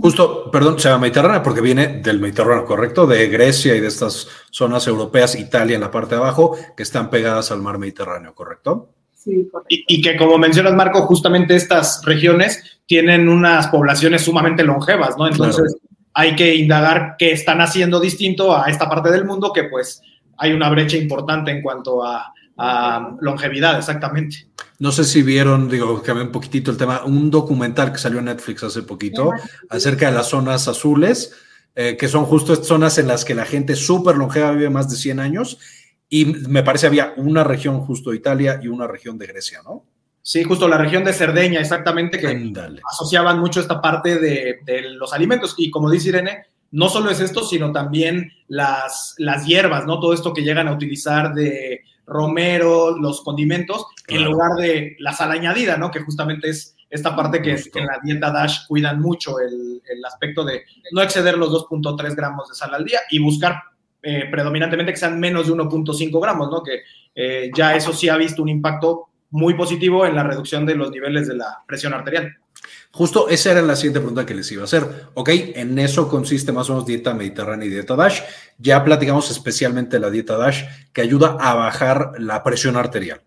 Justo, 0.02 0.50
perdón, 0.52 0.80
se 0.80 0.90
llama 0.90 1.02
Mediterránea 1.02 1.44
porque 1.44 1.62
viene 1.62 2.00
del 2.02 2.20
Mediterráneo, 2.20 2.66
¿correcto? 2.66 3.06
De 3.06 3.28
Grecia 3.28 3.76
y 3.76 3.80
de 3.80 3.88
estas 3.88 4.28
zonas 4.50 4.88
europeas, 4.88 5.36
Italia 5.36 5.76
en 5.76 5.82
la 5.82 5.92
parte 5.92 6.16
de 6.16 6.22
abajo, 6.22 6.58
que 6.76 6.84
están 6.84 7.10
pegadas 7.10 7.52
al 7.52 7.62
mar 7.62 7.78
Mediterráneo, 7.78 8.34
¿correcto? 8.34 8.90
Sí, 9.14 9.48
correcto. 9.52 9.68
Y, 9.70 10.02
que 10.02 10.18
como 10.18 10.38
mencionas, 10.38 10.74
Marco, 10.74 11.02
justamente 11.04 11.56
estas 11.56 12.04
regiones 12.04 12.80
tienen 12.88 13.30
unas 13.30 13.68
poblaciones 13.68 14.24
sumamente 14.24 14.64
longevas, 14.64 15.16
¿no? 15.18 15.28
Entonces 15.28 15.76
hay 16.14 16.36
que 16.36 16.56
indagar 16.56 17.16
qué 17.18 17.32
están 17.32 17.62
haciendo 17.62 18.00
distinto 18.00 18.56
a 18.56 18.70
esta 18.70 18.90
parte 18.90 19.12
del 19.12 19.26
mundo 19.26 19.54
que 19.54 19.66
pues 19.66 20.02
hay 20.38 20.54
una 20.54 20.70
brecha 20.70 20.98
importante 20.98 21.52
en 21.52 21.62
cuanto 21.62 22.04
a 22.04 22.34
longevidad, 23.22 23.78
exactamente. 23.78 24.48
No 24.80 24.92
sé 24.92 25.04
si 25.04 25.22
vieron, 25.24 25.70
digo, 25.70 26.02
cambié 26.02 26.24
un 26.24 26.32
poquitito 26.32 26.72
el 26.72 26.78
tema, 26.78 27.04
un 27.04 27.30
documental 27.30 27.92
que 27.92 27.98
salió 27.98 28.20
en 28.20 28.26
Netflix 28.26 28.64
hace 28.64 28.84
poquito 28.84 29.32
acerca 29.70 30.10
de 30.10 30.16
las 30.16 30.30
zonas 30.30 30.68
azules, 30.68 31.34
eh, 31.76 31.98
que 31.98 32.08
son 32.08 32.26
justo 32.26 32.54
estas 32.54 32.68
zonas 32.68 32.98
en 32.98 33.08
las 33.08 33.26
que 33.26 33.36
la 33.36 33.46
gente 33.46 33.76
súper 33.76 34.16
longeva 34.16 34.52
vive 34.52 34.70
más 34.70 34.90
de 34.90 34.96
100 34.96 35.20
años. 35.20 35.60
Y 36.10 36.26
me 36.26 36.64
parece 36.64 36.88
había 36.88 37.14
una 37.18 37.44
región 37.44 37.82
justo 37.82 38.10
de 38.10 38.18
Italia 38.18 38.60
y 38.64 38.68
una 38.68 38.88
región 38.88 39.18
de 39.18 39.28
Grecia, 39.28 39.60
¿no? 39.64 39.86
Sí, 40.22 40.44
justo 40.44 40.68
la 40.68 40.78
región 40.78 41.04
de 41.04 41.14
Cerdeña, 41.14 41.60
exactamente, 41.60 42.20
que 42.20 42.54
asociaban 42.92 43.40
mucho 43.40 43.60
esta 43.60 43.82
parte 43.82 44.20
de, 44.20 44.60
de, 44.66 44.90
los 44.92 45.14
alimentos. 45.14 45.56
Y 45.58 45.72
como 45.72 45.90
dice 45.90 46.10
Irene, 46.10 46.46
no 46.72 46.90
solo 46.90 47.10
es 47.10 47.20
esto, 47.20 47.44
sino 47.44 47.72
también 47.72 48.32
las, 48.48 49.16
las 49.18 49.46
hierbas, 49.46 49.86
¿no? 49.86 50.00
Todo 50.00 50.14
esto 50.14 50.34
que 50.34 50.44
llegan 50.44 50.68
a 50.68 50.74
utilizar 50.74 51.34
de 51.34 51.82
romero, 52.10 52.98
los 52.98 53.22
condimentos, 53.22 53.86
en 54.08 54.26
lugar 54.26 54.54
de 54.58 54.96
la 55.00 55.14
sal 55.14 55.32
añadida, 55.32 55.78
¿no? 55.78 55.92
Que 55.92 56.02
justamente 56.02 56.50
es 56.50 56.76
esta 56.90 57.16
parte 57.16 57.42
que, 57.42 57.52
en 57.52 57.86
la 57.86 58.00
dieta 58.04 58.32
DASH 58.32 58.66
cuidan 58.68 59.00
mucho 59.00 59.40
el, 59.40 59.82
aspecto 60.06 60.44
de 60.44 60.64
no 60.92 61.02
exceder 61.02 61.38
los 61.38 61.52
2.3 61.52 62.16
gramos 62.16 62.50
de 62.50 62.56
sal 62.56 62.74
al 62.74 62.84
día 62.84 63.00
y 63.12 63.20
buscar 63.20 63.62
eh, 64.02 64.26
predominantemente 64.32 64.94
que 64.94 64.98
sean 64.98 65.20
menos 65.20 65.48
de 65.48 65.54
1.5 65.54 66.22
gramos, 66.22 66.50
¿no? 66.50 66.64
Que 66.64 66.82
eh, 67.14 67.52
ya 67.56 67.76
eso 67.76 67.94
sí 67.94 68.10
ha 68.10 68.18
visto 68.18 68.42
un 68.42 68.50
impacto 68.50 69.10
muy 69.32 69.54
positivo 69.54 70.06
en 70.06 70.16
la 70.16 70.24
reducción 70.24 70.66
de 70.66 70.76
los 70.76 70.90
niveles 70.90 71.28
de 71.28 71.36
la 71.36 71.64
presión 71.68 71.94
arterial. 71.94 72.36
Justo 72.92 73.30
esa 73.30 73.52
era 73.52 73.62
la 73.62 73.76
siguiente 73.76 74.00
pregunta 74.00 74.26
que 74.26 74.34
les 74.34 74.52
iba 74.52 74.64
a 74.64 74.66
hacer. 74.66 75.10
Ok, 75.14 75.30
en 75.32 75.78
eso 75.78 76.10
consiste 76.10 76.52
más 76.52 76.70
o 76.70 76.74
menos 76.74 76.88
dieta 76.88 77.14
mediterránea 77.14 77.68
y 77.68 77.70
dieta 77.70 77.96
DASH. 77.96 78.22
Ya 78.58 78.84
platicamos 78.84 79.30
especialmente 79.30 80.00
la 80.00 80.10
dieta 80.10 80.38
DASH 80.38 80.64
que 80.92 81.02
ayuda 81.02 81.38
a 81.40 81.54
bajar 81.54 82.14
la 82.18 82.44
presión 82.44 82.78
arterial. 82.78 83.22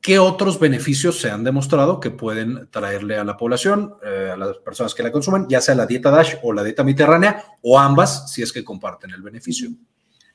¿Qué 0.00 0.18
otros 0.18 0.58
beneficios 0.58 1.20
se 1.20 1.30
han 1.30 1.44
demostrado 1.44 2.00
que 2.00 2.10
pueden 2.10 2.68
traerle 2.72 3.16
a 3.16 3.24
la 3.24 3.36
población, 3.36 3.94
eh, 4.04 4.32
a 4.34 4.36
las 4.36 4.58
personas 4.58 4.94
que 4.94 5.04
la 5.04 5.12
consumen, 5.12 5.46
ya 5.48 5.60
sea 5.60 5.76
la 5.76 5.86
dieta 5.86 6.10
DASH 6.10 6.38
o 6.42 6.52
la 6.52 6.64
dieta 6.64 6.82
mediterránea 6.82 7.44
o 7.62 7.78
ambas, 7.78 8.32
si 8.32 8.42
es 8.42 8.52
que 8.52 8.64
comparten 8.64 9.12
el 9.12 9.22
beneficio? 9.22 9.70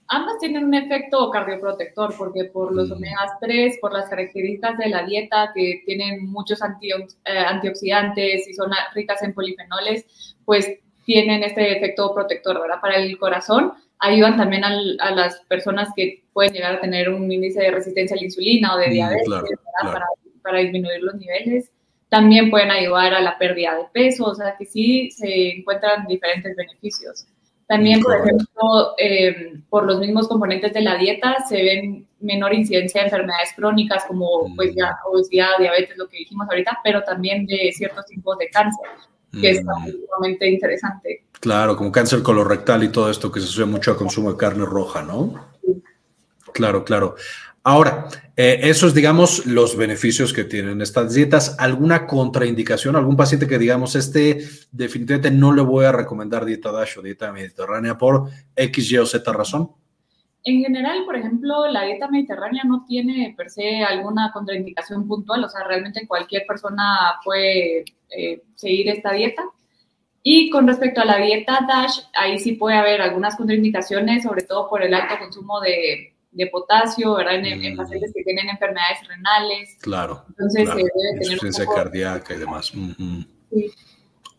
Ambas 0.09 0.37
tienen 0.39 0.63
un 0.63 0.73
efecto 0.73 1.29
cardioprotector 1.29 2.15
porque 2.17 2.45
por 2.45 2.73
los 2.73 2.89
mm. 2.89 2.93
omegas 2.93 3.31
3, 3.41 3.77
por 3.81 3.91
las 3.91 4.09
características 4.09 4.77
de 4.77 4.89
la 4.89 5.03
dieta 5.03 5.51
que 5.53 5.81
tienen 5.85 6.29
muchos 6.31 6.61
eh, 6.61 7.37
antioxidantes 7.37 8.47
y 8.47 8.53
son 8.53 8.71
ricas 8.93 9.21
en 9.23 9.33
polifenoles, 9.33 10.35
pues 10.45 10.79
tienen 11.05 11.43
este 11.43 11.77
efecto 11.77 12.13
protector, 12.13 12.59
¿verdad? 12.59 12.79
Para 12.81 12.97
el 12.97 13.17
corazón, 13.17 13.73
ayudan 13.99 14.37
también 14.37 14.63
a 14.63 15.11
las 15.11 15.41
personas 15.41 15.89
que 15.95 16.23
pueden 16.31 16.53
llegar 16.53 16.75
a 16.75 16.81
tener 16.81 17.09
un 17.09 17.29
índice 17.29 17.61
de 17.61 17.71
resistencia 17.71 18.15
a 18.15 18.19
la 18.19 18.25
insulina 18.25 18.75
o 18.75 18.77
de 18.77 18.87
mm, 18.87 18.91
diabetes, 18.91 19.27
Para, 19.81 20.05
para 20.41 20.59
disminuir 20.59 21.01
los 21.01 21.15
niveles. 21.15 21.71
También 22.09 22.49
pueden 22.49 22.71
ayudar 22.71 23.13
a 23.13 23.21
la 23.21 23.37
pérdida 23.37 23.75
de 23.75 23.85
peso, 23.91 24.25
o 24.25 24.35
sea 24.35 24.55
que 24.57 24.65
sí 24.65 25.11
se 25.11 25.57
encuentran 25.57 26.07
diferentes 26.07 26.55
beneficios. 26.55 27.27
También, 27.67 28.01
por 28.01 28.15
ejemplo, 28.15 28.95
eh, 28.97 29.59
por 29.69 29.85
los 29.85 29.99
mismos 29.99 30.27
componentes 30.27 30.73
de 30.73 30.81
la 30.81 30.95
dieta 30.95 31.35
se 31.47 31.61
ven 31.61 32.07
menor 32.21 32.53
incidencia 32.53 33.01
de 33.01 33.07
enfermedades 33.07 33.49
crónicas 33.55 34.05
como 34.07 34.55
pues 34.55 34.73
ya 34.73 34.91
mm. 34.91 35.13
obesidad, 35.13 35.49
diabetes, 35.59 35.97
lo 35.97 36.07
que 36.07 36.17
dijimos 36.17 36.47
ahorita, 36.49 36.79
pero 36.83 37.03
también 37.03 37.45
de 37.45 37.71
ciertos 37.73 38.05
tipos 38.05 38.37
de 38.37 38.49
cáncer, 38.49 38.87
que 39.33 39.49
es 39.51 39.63
mm. 39.63 39.91
sumamente 40.05 40.49
interesante. 40.49 41.25
Claro, 41.41 41.75
como 41.75 41.91
cáncer 41.91 42.23
colorectal 42.23 42.83
y 42.83 42.89
todo 42.89 43.11
esto 43.11 43.31
que 43.31 43.41
se 43.41 43.47
asocia 43.47 43.65
mucho 43.65 43.91
al 43.91 43.97
consumo 43.97 44.31
de 44.31 44.37
carne 44.37 44.65
roja, 44.65 45.03
¿no? 45.03 45.33
Claro, 46.53 46.83
claro. 46.85 47.15
Ahora, 47.69 48.07
eh, 48.37 48.61
esos, 48.63 48.93
digamos, 48.93 49.45
los 49.45 49.75
beneficios 49.75 50.31
que 50.31 50.45
tienen 50.45 50.79
estas 50.79 51.13
dietas. 51.13 51.57
¿Alguna 51.59 52.07
contraindicación? 52.07 52.95
¿Algún 52.95 53.17
paciente 53.17 53.45
que, 53.45 53.57
digamos, 53.57 53.93
este 53.97 54.39
definitivamente 54.71 55.31
no 55.31 55.51
le 55.51 55.63
voy 55.63 55.83
a 55.83 55.91
recomendar 55.91 56.45
dieta 56.45 56.71
DASH 56.71 56.99
o 56.99 57.01
dieta 57.01 57.33
mediterránea 57.33 57.97
por 57.97 58.29
X, 58.55 58.89
Y 58.89 58.97
o 58.99 59.05
Z 59.05 59.33
razón? 59.33 59.71
En 60.45 60.61
general, 60.61 61.03
por 61.03 61.17
ejemplo, 61.17 61.67
la 61.67 61.83
dieta 61.83 62.07
mediterránea 62.07 62.63
no 62.63 62.85
tiene 62.87 63.33
per 63.35 63.49
se 63.49 63.83
alguna 63.83 64.31
contraindicación 64.31 65.05
puntual, 65.05 65.43
o 65.43 65.49
sea, 65.49 65.65
realmente 65.65 66.07
cualquier 66.07 66.45
persona 66.47 67.19
puede 67.21 67.83
eh, 68.09 68.43
seguir 68.55 68.87
esta 68.87 69.11
dieta. 69.11 69.43
Y 70.23 70.49
con 70.51 70.69
respecto 70.69 71.01
a 71.01 71.05
la 71.05 71.17
dieta 71.17 71.59
DASH, 71.67 71.99
ahí 72.13 72.39
sí 72.39 72.53
puede 72.53 72.77
haber 72.77 73.01
algunas 73.01 73.35
contraindicaciones, 73.35 74.23
sobre 74.23 74.43
todo 74.43 74.69
por 74.69 74.83
el 74.83 74.93
alto 74.93 75.15
consumo 75.19 75.59
de 75.59 76.13
de 76.37 76.47
potasio, 76.47 77.15
¿verdad? 77.15 77.35
En, 77.43 77.73
mm. 77.73 77.77
pacientes 77.77 78.11
que 78.15 78.23
tienen 78.23 78.49
enfermedades 78.49 79.07
renales. 79.07 79.77
Claro. 79.81 80.23
Entonces 80.29 80.69
se 80.69 80.75
debe 80.75 80.89
tener 81.19 81.39
un 81.43 81.65
poco... 81.65 81.75
cardíaca 81.75 82.33
y 82.33 82.37
demás. 82.37 82.71
Sí. 83.51 83.71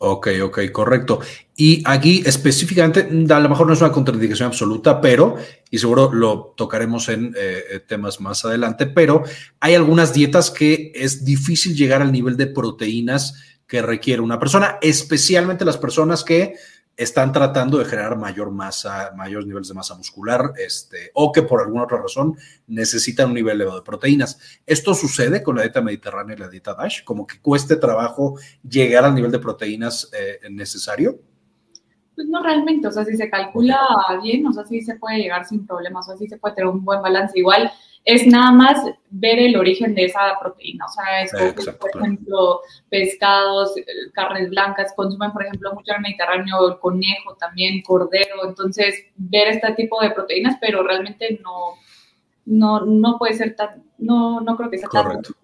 Ok, 0.01 0.29
ok, 0.45 0.61
correcto. 0.71 1.21
Y 1.57 1.83
aquí 1.85 2.23
específicamente, 2.25 3.01
a 3.31 3.41
lo 3.41 3.49
mejor 3.49 3.67
no 3.67 3.73
es 3.73 3.81
una 3.81 3.91
contraindicación 3.91 4.47
absoluta, 4.47 5.01
pero, 5.01 5.37
y 5.71 5.79
seguro 5.79 6.13
lo 6.13 6.55
tocaremos 6.57 7.09
en 7.09 7.35
eh, 7.37 7.65
eh, 7.71 7.81
temas 7.81 8.21
más 8.21 8.45
adelante, 8.45 8.87
pero 8.87 9.25
hay 9.59 9.75
algunas 9.75 10.15
dietas 10.15 10.53
que 10.53 10.93
es 10.95 11.25
difícil 11.25 11.75
llegar 11.75 12.01
al 12.01 12.13
nivel 12.13 12.37
de 12.37 12.47
proteínas 12.47 13.43
que 13.67 13.83
requiere 13.83 14.23
una 14.23 14.39
persona, 14.39 14.79
especialmente 14.81 15.65
las 15.65 15.77
personas 15.77 16.23
que 16.23 16.55
están 16.99 17.31
tratando 17.31 17.79
de 17.79 17.85
generar 17.85 18.19
mayor 18.19 18.51
masa, 18.51 19.13
mayores 19.17 19.47
niveles 19.47 19.69
de 19.69 19.75
masa 19.75 19.95
muscular, 19.95 20.53
este, 20.59 21.13
o 21.15 21.31
que 21.31 21.43
por 21.43 21.61
alguna 21.61 21.85
otra 21.85 22.03
razón 22.03 22.37
necesitan 22.67 23.29
un 23.29 23.35
nivel 23.35 23.55
elevado 23.55 23.79
de 23.79 23.85
proteínas. 23.85 24.61
¿Esto 24.67 24.95
sucede 24.95 25.45
con 25.45 25.55
la 25.55 25.63
dieta 25.63 25.81
mediterránea 25.81 26.35
y 26.35 26.41
la 26.41 26.49
dieta 26.49 26.75
DASH? 26.75 27.05
¿Como 27.05 27.25
que 27.25 27.41
cueste 27.41 27.77
trabajo 27.77 28.37
llegar 28.69 29.05
al 29.05 29.15
nivel 29.15 29.31
de 29.31 29.39
proteínas 29.39 30.11
eh, 30.13 30.41
necesario? 30.51 31.21
Pues 32.17 32.27
no 32.27 32.43
realmente, 32.43 32.89
o 32.89 32.91
sea, 32.91 33.05
si 33.05 33.17
se 33.17 33.31
calcula 33.31 33.79
bien, 34.21 34.45
o 34.45 34.53
sea, 34.53 34.65
sí 34.65 34.81
se 34.81 34.97
puede 34.97 35.19
llegar 35.19 35.47
sin 35.47 35.65
problemas, 35.65 36.09
o 36.09 36.11
sea, 36.11 36.19
sí 36.19 36.27
se 36.27 36.37
puede 36.37 36.57
tener 36.57 36.69
un 36.69 36.85
buen 36.85 37.01
balance. 37.01 37.39
Igual 37.39 37.71
es 38.09 38.27
nada 38.27 38.53
más 38.53 38.83
ver 39.11 39.39
el 39.39 39.55
origen 39.55 39.95
de 39.95 40.07
esa 40.07 40.39
proteína. 40.41 40.87
O 40.87 40.89
sea, 40.89 41.23
es 41.23 41.31
como, 41.31 41.77
por 41.79 41.91
ejemplo, 41.95 42.61
pescados, 42.89 43.75
carnes 44.15 44.49
blancas, 44.49 44.95
consumen, 44.97 45.31
por 45.31 45.43
ejemplo, 45.45 45.75
mucho 45.75 45.91
en 45.93 45.97
el 45.97 46.03
Mediterráneo, 46.03 46.69
el 46.69 46.79
conejo 46.79 47.35
también, 47.39 47.83
cordero. 47.83 48.49
Entonces, 48.49 48.95
ver 49.15 49.49
este 49.49 49.75
tipo 49.75 50.01
de 50.01 50.13
proteínas, 50.13 50.57
pero 50.59 50.83
realmente 50.83 51.39
no, 51.45 51.75
no, 52.47 52.87
no 52.87 53.19
puede 53.19 53.35
ser 53.35 53.55
tan, 53.55 53.85
no, 53.99 54.41
no 54.41 54.57
creo 54.57 54.71
que 54.71 54.79
sea 54.79 54.89
Correcto. 54.89 55.35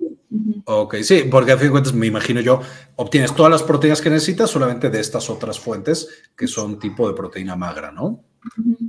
Ok, 0.65 0.97
sí, 1.03 1.25
porque 1.31 1.53
a 1.53 1.57
fin 1.57 1.69
de 1.69 1.73
cuentas, 1.73 1.95
me 1.95 2.07
imagino 2.07 2.41
yo, 2.41 2.61
obtienes 2.97 3.35
todas 3.35 3.51
las 3.51 3.63
proteínas 3.63 4.01
que 4.01 4.11
necesitas 4.11 4.51
solamente 4.51 4.91
de 4.91 5.01
estas 5.01 5.29
otras 5.31 5.59
fuentes 5.59 6.09
que 6.37 6.47
son 6.47 6.79
tipo 6.79 7.09
de 7.09 7.15
proteína 7.15 7.57
magra, 7.57 7.93
¿no? 7.93 8.25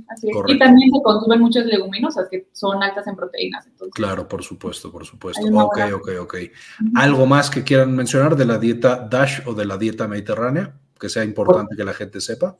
Así 0.08 0.28
es. 0.28 0.36
Y 0.48 0.58
también 0.58 0.90
se 0.90 1.02
consumen 1.02 1.40
muchas 1.40 1.64
leguminosas 1.66 2.28
que 2.30 2.48
son 2.52 2.82
altas 2.82 3.06
en 3.06 3.16
proteínas. 3.16 3.66
claro, 3.94 4.28
por 4.28 4.42
supuesto, 4.42 4.90
por 4.90 5.06
supuesto. 5.06 5.46
Ok, 5.54 5.78
ok, 5.94 6.08
ok. 6.20 6.36
¿Algo 6.94 7.26
más 7.26 7.50
que 7.50 7.64
quieran 7.64 7.94
mencionar 7.94 8.36
de 8.36 8.44
la 8.44 8.58
dieta 8.58 8.96
DASH 8.96 9.46
o 9.46 9.54
de 9.54 9.64
la 9.64 9.78
dieta 9.78 10.08
mediterránea 10.08 10.78
que 10.98 11.08
sea 11.08 11.24
importante 11.24 11.76
que 11.76 11.84
la 11.84 11.94
gente 11.94 12.20
sepa? 12.20 12.56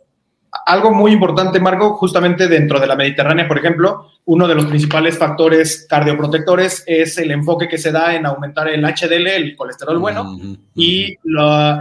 Algo 0.64 0.92
muy 0.92 1.12
importante, 1.12 1.60
Marco, 1.60 1.94
justamente 1.96 2.48
dentro 2.48 2.80
de 2.80 2.86
la 2.86 2.96
Mediterránea, 2.96 3.46
por 3.46 3.58
ejemplo, 3.58 4.10
uno 4.24 4.48
de 4.48 4.54
los 4.54 4.66
principales 4.66 5.18
factores 5.18 5.86
cardioprotectores 5.88 6.82
es 6.86 7.18
el 7.18 7.30
enfoque 7.30 7.68
que 7.68 7.78
se 7.78 7.92
da 7.92 8.14
en 8.14 8.26
aumentar 8.26 8.68
el 8.68 8.82
HDL, 8.84 9.26
el 9.26 9.56
colesterol 9.56 9.98
bueno, 9.98 10.38
y 10.74 11.14
la, 11.24 11.80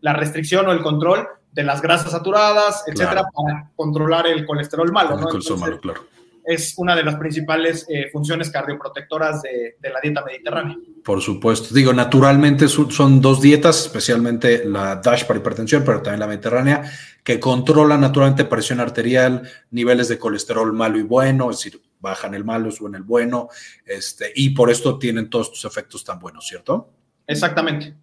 la 0.00 0.12
restricción 0.12 0.66
o 0.68 0.72
el 0.72 0.82
control 0.82 1.26
de 1.54 1.62
las 1.62 1.80
grasas 1.80 2.10
saturadas, 2.10 2.82
etcétera, 2.86 3.24
para 3.32 3.70
controlar 3.76 4.26
el 4.26 4.44
colesterol 4.44 4.90
malo. 4.92 5.16
¿no? 5.16 5.28
malo, 5.56 5.80
claro. 5.80 6.04
Es 6.44 6.74
una 6.76 6.94
de 6.94 7.04
las 7.04 7.14
principales 7.14 7.86
eh, 7.88 8.10
funciones 8.12 8.50
cardioprotectoras 8.50 9.40
de, 9.40 9.76
la 9.80 10.00
dieta 10.02 10.22
mediterránea. 10.22 10.76
Por 11.02 11.22
supuesto. 11.22 11.72
Digo, 11.74 11.94
naturalmente 11.94 12.68
son 12.68 13.20
dos 13.20 13.40
dietas, 13.40 13.86
especialmente 13.86 14.64
la 14.66 14.96
DASH 14.96 15.24
para 15.24 15.38
hipertensión, 15.38 15.84
pero 15.86 16.02
también 16.02 16.20
la 16.20 16.26
mediterránea, 16.26 16.82
que 17.24 17.40
controlan 17.40 18.02
naturalmente 18.02 18.44
presión 18.44 18.80
arterial, 18.80 19.50
niveles 19.70 20.08
de 20.08 20.18
colesterol 20.18 20.72
malo 20.72 20.98
y 20.98 21.02
bueno, 21.02 21.50
es 21.50 21.56
decir, 21.56 21.82
bajan 21.98 22.34
el 22.34 22.44
malo, 22.44 22.70
suben 22.70 22.94
el 22.94 23.02
bueno, 23.02 23.48
este, 23.86 24.30
y 24.36 24.50
por 24.50 24.70
esto 24.70 24.98
tienen 24.98 25.30
todos 25.30 25.48
estos 25.48 25.64
efectos 25.64 26.04
tan 26.04 26.20
buenos, 26.20 26.46
¿cierto? 26.46 26.90
Exactamente. 27.26 27.94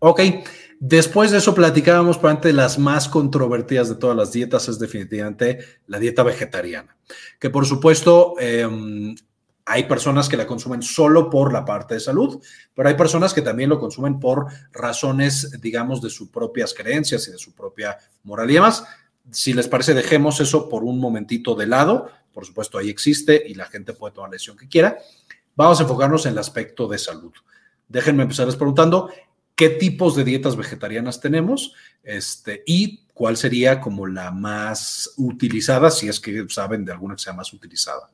Ok. 0.00 0.20
Después 0.80 1.30
de 1.30 1.38
eso 1.38 1.54
platicábamos 1.54 2.18
probablemente 2.18 2.48
de 2.48 2.54
las 2.54 2.78
más 2.78 3.08
controvertidas 3.08 3.88
de 3.88 3.96
todas 3.96 4.16
las 4.16 4.32
dietas, 4.32 4.68
es 4.68 4.78
definitivamente 4.78 5.58
la 5.86 5.98
dieta 5.98 6.22
vegetariana, 6.22 6.96
que 7.40 7.50
por 7.50 7.66
supuesto 7.66 8.34
em, 8.38 9.16
hay 9.68 9.84
personas 9.84 10.28
que 10.30 10.36
la 10.38 10.46
consumen 10.46 10.80
solo 10.80 11.28
por 11.28 11.52
la 11.52 11.64
parte 11.64 11.94
de 11.94 12.00
salud, 12.00 12.42
pero 12.74 12.88
hay 12.88 12.94
personas 12.94 13.34
que 13.34 13.42
también 13.42 13.68
lo 13.68 13.78
consumen 13.78 14.18
por 14.18 14.46
razones, 14.72 15.60
digamos, 15.60 16.00
de 16.00 16.08
sus 16.08 16.30
propias 16.30 16.72
creencias 16.72 17.28
y 17.28 17.32
de 17.32 17.38
su 17.38 17.54
propia 17.54 17.98
moral 18.22 18.50
y 18.50 18.54
demás. 18.54 18.84
Si 19.30 19.52
les 19.52 19.68
parece, 19.68 19.92
dejemos 19.92 20.40
eso 20.40 20.70
por 20.70 20.84
un 20.84 20.98
momentito 20.98 21.54
de 21.54 21.66
lado. 21.66 22.10
Por 22.32 22.46
supuesto, 22.46 22.78
ahí 22.78 22.88
existe 22.88 23.42
y 23.46 23.54
la 23.54 23.66
gente 23.66 23.92
puede 23.92 24.14
tomar 24.14 24.30
la 24.30 24.36
decisión 24.36 24.56
que 24.56 24.68
quiera. 24.68 24.96
Vamos 25.54 25.80
a 25.80 25.82
enfocarnos 25.82 26.24
en 26.24 26.32
el 26.32 26.38
aspecto 26.38 26.88
de 26.88 26.96
salud. 26.96 27.32
Déjenme 27.88 28.22
empezarles 28.22 28.56
preguntando, 28.56 29.10
qué 29.54 29.68
tipos 29.68 30.16
de 30.16 30.24
dietas 30.24 30.56
vegetarianas 30.56 31.20
tenemos 31.20 31.74
este, 32.02 32.62
y 32.64 33.06
cuál 33.12 33.36
sería 33.36 33.80
como 33.80 34.06
la 34.06 34.30
más 34.30 35.12
utilizada, 35.18 35.90
si 35.90 36.08
es 36.08 36.20
que 36.20 36.46
saben 36.48 36.86
de 36.86 36.92
alguna 36.92 37.16
que 37.16 37.22
sea 37.22 37.32
más 37.34 37.52
utilizada. 37.52 38.08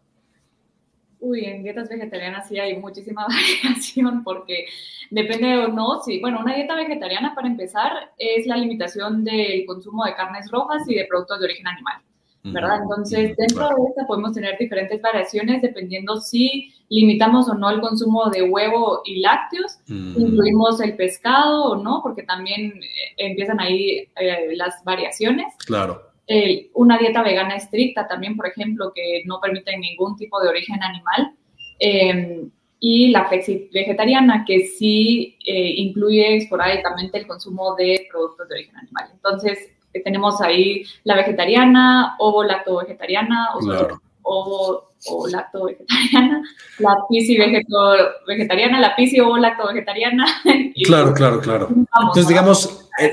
Uy, 1.24 1.46
en 1.46 1.62
dietas 1.62 1.88
vegetarianas 1.88 2.46
sí 2.48 2.58
hay 2.58 2.76
muchísima 2.76 3.26
variación 3.64 4.22
porque 4.22 4.66
depende 5.10 5.56
o 5.56 5.68
no. 5.68 6.02
Sí, 6.02 6.20
bueno, 6.20 6.40
una 6.40 6.54
dieta 6.54 6.74
vegetariana 6.76 7.34
para 7.34 7.48
empezar 7.48 7.92
es 8.18 8.46
la 8.46 8.58
limitación 8.58 9.24
del 9.24 9.64
consumo 9.64 10.04
de 10.04 10.14
carnes 10.14 10.50
rojas 10.50 10.82
y 10.86 10.94
de 10.94 11.06
productos 11.06 11.40
de 11.40 11.46
origen 11.46 11.66
animal. 11.66 12.02
¿verdad? 12.46 12.80
Entonces, 12.82 13.34
dentro 13.38 13.68
de 13.68 13.74
esta 13.88 14.06
podemos 14.06 14.34
tener 14.34 14.58
diferentes 14.58 15.00
variaciones 15.00 15.62
dependiendo 15.62 16.20
si 16.20 16.74
limitamos 16.90 17.48
o 17.48 17.54
no 17.54 17.70
el 17.70 17.80
consumo 17.80 18.28
de 18.28 18.42
huevo 18.42 19.00
y 19.06 19.20
lácteos, 19.20 19.78
incluimos 19.88 20.78
el 20.82 20.94
pescado 20.94 21.64
o 21.64 21.82
no, 21.82 22.00
porque 22.02 22.22
también 22.22 22.82
eh, 22.82 23.14
empiezan 23.16 23.60
ahí 23.60 24.10
eh, 24.16 24.54
las 24.56 24.84
variaciones. 24.84 25.54
Claro. 25.64 26.02
Una 26.74 26.98
dieta 26.98 27.22
vegana 27.22 27.56
estricta 27.56 28.08
también, 28.08 28.36
por 28.36 28.46
ejemplo, 28.46 28.92
que 28.94 29.22
no 29.26 29.40
permite 29.40 29.76
ningún 29.76 30.16
tipo 30.16 30.40
de 30.40 30.48
origen 30.48 30.82
animal. 30.82 31.34
Em, 31.78 32.50
y 32.80 33.08
la 33.08 33.28
vegetariana, 33.72 34.44
que 34.46 34.66
sí 34.66 35.38
eh, 35.46 35.74
incluye 35.76 36.36
esporádicamente 36.36 37.18
el 37.18 37.26
consumo 37.26 37.74
de 37.76 38.06
productos 38.10 38.48
de 38.48 38.54
origen 38.56 38.76
animal. 38.76 39.08
Entonces, 39.12 39.70
tenemos 40.02 40.40
ahí 40.40 40.84
la 41.04 41.16
vegetariana, 41.16 42.16
ovo 42.18 42.44
lacto 42.44 42.78
vegetariana, 42.78 43.54
o 43.54 43.62
ovo 44.24 44.94
o 45.06 45.28
lacto 45.28 45.64
vegetariana, 45.66 46.42
la 46.78 46.96
pisci 47.08 47.36
vegetariana, 48.26 48.80
la 48.80 48.94
pisci 48.96 49.20
ovo 49.20 49.36
lacto 49.36 49.68
vegetariana. 49.68 50.24
Claro, 50.84 51.14
claro, 51.14 51.40
claro. 51.40 51.68
Entonces, 51.70 52.26
digamos, 52.26 52.88
eh, 52.98 53.12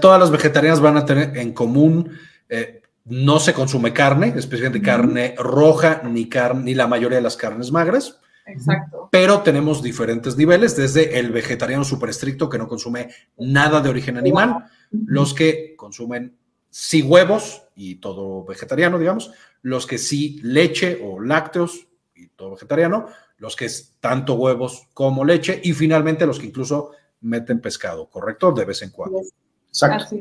todas 0.00 0.20
las 0.20 0.30
vegetarianas 0.30 0.80
van 0.80 0.96
a 0.96 1.04
tener 1.04 1.36
en 1.36 1.52
común, 1.52 2.10
eh, 2.48 2.82
no 3.04 3.38
se 3.38 3.52
consume 3.52 3.92
carne, 3.92 4.34
especialmente 4.36 4.84
carne 4.84 5.34
roja, 5.36 6.02
ni, 6.04 6.28
carne, 6.28 6.64
ni 6.64 6.74
la 6.74 6.86
mayoría 6.86 7.16
de 7.16 7.22
las 7.22 7.36
carnes 7.36 7.70
magras. 7.72 8.20
Exacto. 8.46 9.08
Pero 9.10 9.40
tenemos 9.40 9.82
diferentes 9.82 10.36
niveles, 10.36 10.76
desde 10.76 11.18
el 11.18 11.30
vegetariano 11.30 11.84
súper 11.84 12.10
estricto 12.10 12.48
que 12.48 12.58
no 12.58 12.68
consume 12.68 13.08
nada 13.36 13.80
de 13.80 13.90
origen 13.90 14.16
animal, 14.16 14.64
los 14.90 15.34
que 15.34 15.74
consumen 15.76 16.36
sí 16.78 17.00
huevos 17.00 17.62
y 17.74 17.94
todo 17.94 18.44
vegetariano, 18.44 18.98
digamos, 18.98 19.30
los 19.62 19.86
que 19.86 19.96
sí 19.96 20.38
leche 20.42 21.00
o 21.02 21.18
lácteos 21.22 21.88
y 22.14 22.28
todo 22.28 22.50
vegetariano, 22.50 23.06
los 23.38 23.56
que 23.56 23.64
es 23.64 23.96
tanto 23.98 24.34
huevos 24.34 24.86
como 24.92 25.24
leche 25.24 25.58
y 25.64 25.72
finalmente 25.72 26.26
los 26.26 26.38
que 26.38 26.48
incluso 26.48 26.90
meten 27.22 27.62
pescado, 27.62 28.10
¿correcto? 28.10 28.52
De 28.52 28.66
vez 28.66 28.82
en 28.82 28.90
cuando. 28.90 29.22
Exacto. 29.68 30.16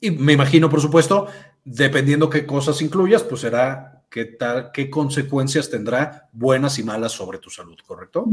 Y 0.00 0.10
me 0.10 0.34
imagino, 0.34 0.68
por 0.68 0.82
supuesto, 0.82 1.28
dependiendo 1.64 2.28
qué 2.28 2.44
cosas 2.44 2.82
incluyas, 2.82 3.22
pues 3.22 3.40
será 3.40 4.04
qué 4.10 4.26
tal, 4.26 4.72
qué 4.72 4.90
consecuencias 4.90 5.70
tendrá 5.70 6.28
buenas 6.32 6.78
y 6.78 6.82
malas 6.82 7.12
sobre 7.12 7.38
tu 7.38 7.48
salud, 7.48 7.78
¿correcto? 7.86 8.26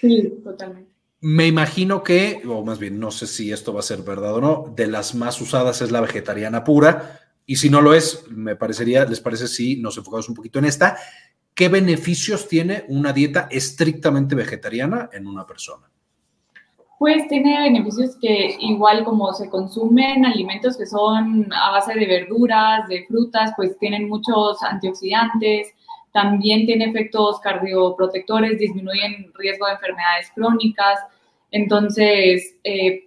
Sí, 0.00 0.40
totalmente. 0.42 0.91
Me 1.24 1.46
imagino 1.46 2.02
que, 2.02 2.42
o 2.48 2.64
más 2.64 2.80
bien, 2.80 2.98
no 2.98 3.12
sé 3.12 3.28
si 3.28 3.52
esto 3.52 3.72
va 3.72 3.78
a 3.78 3.84
ser 3.84 4.02
verdad 4.02 4.34
o 4.34 4.40
no, 4.40 4.74
de 4.74 4.88
las 4.88 5.14
más 5.14 5.40
usadas 5.40 5.80
es 5.80 5.92
la 5.92 6.00
vegetariana 6.00 6.64
pura, 6.64 7.20
y 7.46 7.56
si 7.56 7.70
no 7.70 7.80
lo 7.80 7.94
es, 7.94 8.24
me 8.28 8.56
parecería, 8.56 9.04
¿les 9.04 9.20
parece 9.20 9.46
si 9.46 9.76
nos 9.76 9.96
enfocamos 9.96 10.28
un 10.28 10.34
poquito 10.34 10.58
en 10.58 10.64
esta? 10.64 10.96
¿Qué 11.54 11.68
beneficios 11.68 12.48
tiene 12.48 12.84
una 12.88 13.12
dieta 13.12 13.46
estrictamente 13.52 14.34
vegetariana 14.34 15.10
en 15.12 15.28
una 15.28 15.46
persona? 15.46 15.88
Pues 16.98 17.28
tiene 17.28 17.60
beneficios 17.60 18.16
que 18.20 18.56
igual 18.58 19.04
como 19.04 19.32
se 19.32 19.48
consumen 19.48 20.26
alimentos 20.26 20.76
que 20.76 20.86
son 20.86 21.52
a 21.52 21.70
base 21.70 21.94
de 21.94 22.06
verduras, 22.06 22.88
de 22.88 23.04
frutas, 23.06 23.52
pues 23.56 23.78
tienen 23.78 24.08
muchos 24.08 24.60
antioxidantes, 24.62 25.68
también 26.12 26.66
tiene 26.66 26.86
efectos 26.86 27.40
cardioprotectores, 27.40 28.58
disminuyen 28.58 29.32
riesgo 29.34 29.66
de 29.66 29.72
enfermedades 29.72 30.30
crónicas. 30.34 31.00
Entonces, 31.50 32.56
eh, 32.64 33.04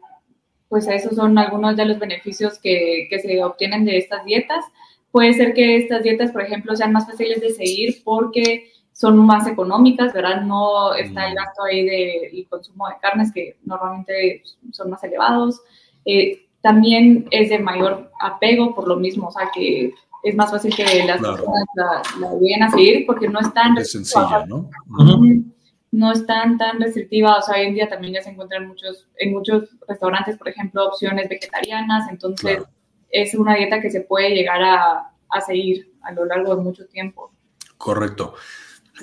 pues 0.69 0.87
esos 0.87 1.15
son 1.15 1.37
algunos 1.37 1.75
de 1.77 1.85
los 1.85 1.99
beneficios 1.99 2.59
que, 2.59 3.07
se 3.21 3.43
obtienen 3.43 3.85
de 3.85 3.97
estas 3.97 4.25
dietas. 4.25 4.65
puede 5.11 5.33
ser 5.33 5.53
que 5.53 5.77
estas 5.77 6.03
dietas, 6.03 6.31
por 6.31 6.41
ejemplo, 6.41 6.75
sean 6.75 6.91
más 6.91 7.05
fáciles 7.07 7.39
de 7.39 7.51
seguir 7.51 8.01
porque 8.03 8.69
son 8.91 9.17
más 9.25 9.47
económicas, 9.47 10.13
¿verdad? 10.13 10.41
No 10.41 10.93
está 10.93 11.27
el 11.27 11.33
mm. 11.33 11.35
gasto 11.35 11.63
ahí 11.63 11.85
del 11.85 12.47
consumo 12.49 12.87
de 12.87 12.95
carnes 13.01 13.31
que 13.33 13.55
normalmente 13.63 14.43
son 14.71 14.89
más 14.89 15.03
elevados. 15.03 15.61
Eh, 16.05 16.45
también 16.61 17.27
es 17.31 17.49
de 17.49 17.59
mayor 17.59 18.11
apego 18.19 18.73
por 18.73 18.87
lo 18.87 18.95
mismo, 18.95 19.27
o 19.27 19.31
sea 19.31 19.49
que 19.53 19.93
es 20.25 20.35
más 20.35 20.49
fácil 20.49 20.75
que 20.75 20.83
las 21.05 21.21
personas 21.21 21.65
la, 21.75 22.01
la, 22.19 22.65
a 22.65 22.71
seguir 22.71 23.05
porque 23.05 23.29
no 23.29 23.39
están... 23.39 23.77
Es 23.77 23.91
sencilla, 23.91 24.43
¿no? 24.47 24.69
No 25.91 26.11
están 26.11 26.57
tan 26.57 26.81
restrictivas, 26.81 27.37
o 27.37 27.41
sea, 27.43 27.61
hoy 27.61 27.67
en 27.67 27.75
día 27.75 27.87
también 27.87 28.15
ya 28.15 28.21
se 28.21 28.31
encuentran 28.31 28.67
muchos, 28.67 29.07
en 29.17 29.31
muchos 29.31 29.69
restaurantes, 29.87 30.35
por 30.37 30.49
ejemplo, 30.49 30.87
opciones 30.87 31.29
vegetarianas, 31.29 32.09
entonces 32.09 32.63
es 33.11 33.35
una 33.35 33.55
dieta 33.55 33.79
que 33.79 33.91
se 33.91 34.01
puede 34.01 34.31
llegar 34.31 34.61
a, 34.61 35.11
a 35.29 35.41
seguir 35.41 35.93
a 36.01 36.11
lo 36.11 36.25
largo 36.25 36.55
de 36.55 36.63
mucho 36.63 36.85
tiempo. 36.87 37.31
Correcto. 37.77 38.33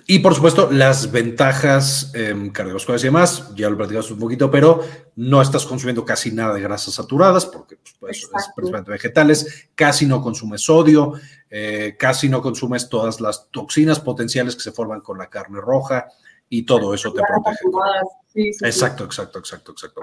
Y 0.07 0.21
por 0.21 0.35
supuesto, 0.35 0.71
las 0.71 1.13
ventajas 1.13 2.13
eh, 2.15 2.35
cardiovasculares 2.53 3.03
y 3.05 3.09
demás, 3.09 3.55
ya 3.55 3.69
lo 3.69 3.77
platicamos 3.77 4.11
un 4.11 4.19
poquito, 4.19 4.51
pero 4.51 4.81
no 5.17 5.43
estás 5.43 5.67
consumiendo 5.67 6.05
casi 6.05 6.33
nada 6.33 6.55
de 6.55 6.63
grasas 6.63 6.95
saturadas, 6.95 7.45
porque 7.45 7.77
pues, 8.01 8.23
es 8.23 8.49
principalmente 8.57 8.91
vegetales, 8.91 9.69
casi 9.75 10.07
no 10.07 10.23
consumes 10.23 10.63
sodio, 10.63 11.15
eh, 11.51 11.97
casi 11.99 12.31
no 12.31 12.41
consumes 12.41 12.89
todas 12.89 13.21
las 13.21 13.51
toxinas 13.51 14.01
potenciales 14.01 14.57
que 14.57 14.63
se 14.63 14.73
forman 14.73 15.03
con 15.03 15.19
la 15.19 15.29
carne 15.29 15.61
roja 15.61 16.07
y 16.49 16.63
todo 16.63 16.95
eso 16.95 17.13
te 17.13 17.21
protege. 17.23 18.67
exacto, 18.67 19.05
exacto, 19.05 19.39
exacto, 19.39 19.73
exacto. 19.73 20.01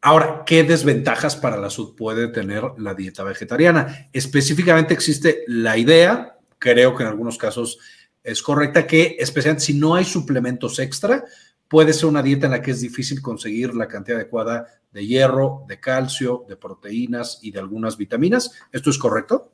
Ahora, 0.00 0.42
¿qué 0.46 0.64
desventajas 0.64 1.36
para 1.36 1.56
la 1.56 1.70
salud 1.70 1.94
puede 1.94 2.28
tener 2.28 2.62
la 2.78 2.94
dieta 2.94 3.22
vegetariana? 3.22 4.08
Específicamente 4.12 4.92
existe 4.94 5.44
la 5.46 5.76
idea, 5.76 6.38
creo 6.58 6.94
que 6.94 7.02
en 7.02 7.10
algunos 7.10 7.38
casos 7.38 7.78
es 8.24 8.42
correcta 8.42 8.86
que, 8.86 9.16
especialmente 9.18 9.64
si 9.64 9.74
no 9.74 9.94
hay 9.94 10.04
suplementos 10.04 10.78
extra, 10.78 11.24
puede 11.68 11.92
ser 11.92 12.06
una 12.06 12.22
dieta 12.22 12.46
en 12.46 12.52
la 12.52 12.62
que 12.62 12.70
es 12.70 12.80
difícil 12.80 13.20
conseguir 13.20 13.74
la 13.74 13.86
cantidad 13.86 14.18
adecuada 14.18 14.66
de 14.90 15.06
hierro, 15.06 15.64
de 15.68 15.78
calcio, 15.78 16.44
de 16.48 16.56
proteínas 16.56 17.38
y 17.42 17.50
de 17.50 17.58
algunas 17.58 17.96
vitaminas. 17.98 18.58
¿Esto 18.72 18.90
es 18.90 18.98
correcto? 18.98 19.52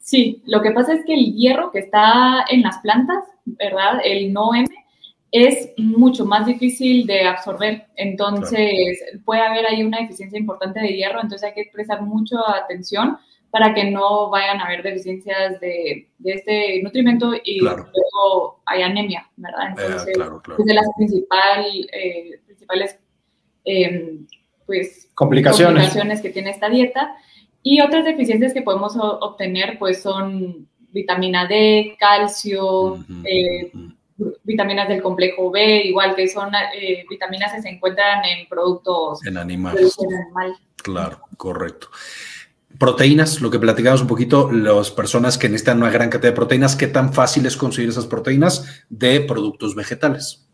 Sí, 0.00 0.42
lo 0.46 0.60
que 0.60 0.72
pasa 0.72 0.94
es 0.94 1.04
que 1.04 1.14
el 1.14 1.34
hierro 1.34 1.70
que 1.70 1.80
está 1.80 2.44
en 2.50 2.62
las 2.62 2.78
plantas, 2.78 3.24
¿verdad? 3.44 4.00
El 4.04 4.32
no 4.32 4.54
M, 4.54 4.68
es 5.30 5.70
mucho 5.76 6.24
más 6.24 6.46
difícil 6.46 7.06
de 7.06 7.22
absorber. 7.22 7.86
Entonces, 7.94 8.98
puede 9.24 9.42
haber 9.42 9.66
ahí 9.66 9.84
una 9.84 10.00
deficiencia 10.00 10.38
importante 10.38 10.80
de 10.80 10.96
hierro, 10.96 11.20
entonces 11.22 11.48
hay 11.48 11.54
que 11.54 11.70
prestar 11.72 12.02
mucha 12.02 12.38
atención 12.64 13.18
para 13.50 13.74
que 13.74 13.90
no 13.90 14.30
vayan 14.30 14.60
a 14.60 14.64
haber 14.64 14.82
deficiencias 14.82 15.60
de, 15.60 16.08
este 16.24 16.80
nutrimento 16.82 17.32
y 17.44 17.60
hay 18.66 18.82
anemia, 18.82 19.28
¿verdad? 19.36 19.68
Eh, 19.68 19.84
Entonces, 19.84 20.18
es 20.58 20.66
de 20.66 20.74
las 20.74 20.86
principal, 20.96 21.66
eh, 21.92 22.40
principales 22.44 22.98
em, 23.64 24.26
pues, 24.66 25.08
complicaciones. 25.14 26.20
que 26.20 26.30
tiene 26.30 26.50
esta 26.50 26.68
dieta. 26.68 27.16
Y 27.62 27.80
otras 27.80 28.04
deficiencias 28.04 28.54
que 28.54 28.62
podemos 28.62 28.96
obtener 28.96 29.78
pues 29.78 30.02
son 30.02 30.66
vitamina 30.92 31.46
D, 31.46 31.94
calcio, 31.98 33.04
eh, 33.24 33.70
vitaminas 34.44 34.88
del 34.88 35.02
complejo 35.02 35.50
B, 35.50 35.82
igual 35.84 36.14
que 36.14 36.26
son 36.26 36.50
vitaminas 37.08 37.52
que 37.52 37.60
se 37.60 37.68
encuentran 37.68 38.24
en 38.24 38.48
productos 38.48 39.24
en 39.26 39.36
animales. 39.36 39.96
animal. 39.98 40.56
Claro, 40.76 41.20
correcto. 41.36 41.88
Proteínas, 42.80 43.42
lo 43.42 43.50
que 43.50 43.58
platicamos 43.58 44.00
un 44.00 44.06
poquito, 44.06 44.50
las 44.50 44.90
personas 44.90 45.36
que 45.36 45.50
necesitan 45.50 45.76
una 45.76 45.90
gran 45.90 46.08
cantidad 46.08 46.32
de 46.32 46.36
proteínas, 46.36 46.76
¿qué 46.76 46.86
tan 46.86 47.12
fácil 47.12 47.44
es 47.44 47.54
conseguir 47.54 47.90
esas 47.90 48.06
proteínas 48.06 48.86
de 48.88 49.20
productos 49.20 49.74
vegetales? 49.74 50.48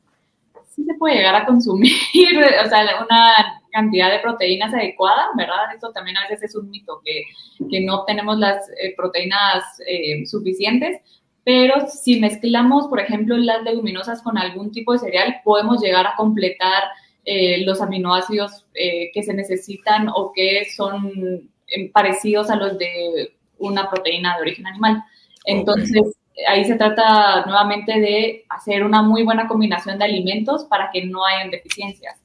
Sí 0.74 0.82
se 0.82 0.94
puede 0.94 1.18
llegar 1.18 1.36
a 1.36 1.46
consumir, 1.46 1.92
o 2.64 2.68
sea, 2.68 3.04
una 3.04 3.60
cantidad 3.70 4.10
de 4.10 4.18
proteínas 4.18 4.74
adecuada, 4.74 5.28
¿verdad? 5.36 5.72
Esto 5.72 5.92
también 5.92 6.16
a 6.16 6.22
veces 6.22 6.42
es 6.50 6.56
un 6.56 6.68
mito, 6.68 7.00
que, 7.04 7.22
que 7.70 7.82
no 7.82 8.00
obtenemos 8.00 8.36
las 8.40 8.68
eh, 8.70 8.92
proteínas 8.96 9.62
eh, 9.86 10.26
suficientes, 10.26 11.00
pero 11.44 11.86
si 11.88 12.18
mezclamos, 12.18 12.88
por 12.88 12.98
ejemplo, 12.98 13.36
las 13.36 13.62
leguminosas 13.62 14.20
con 14.20 14.36
algún 14.36 14.72
tipo 14.72 14.94
de 14.94 14.98
cereal, 14.98 15.42
podemos 15.44 15.80
llegar 15.80 16.08
a 16.08 16.16
completar 16.16 16.82
eh, 17.24 17.64
los 17.64 17.80
aminoácidos 17.80 18.66
que 18.74 19.22
se 19.22 19.32
necesitan 19.32 20.08
o 20.08 20.32
que 20.34 20.64
son 20.76 21.48
parecidos 21.92 22.50
a 22.50 22.56
los 22.56 22.78
de 22.78 23.34
una 23.58 23.88
proteína 23.90 24.36
de 24.36 24.42
origen 24.42 24.66
animal. 24.66 25.02
Entonces, 25.44 26.16
ahí 26.48 26.64
se 26.64 26.76
trata 26.76 27.44
nuevamente 27.46 27.98
de 27.98 28.44
hacer 28.48 28.84
una 28.84 29.02
muy 29.02 29.22
buena 29.22 29.48
combinación 29.48 29.98
de 29.98 30.04
alimentos 30.04 30.64
para 30.64 30.90
que 30.92 31.06
no 31.06 31.24
hayan 31.24 31.50
deficiencias. 31.50 32.20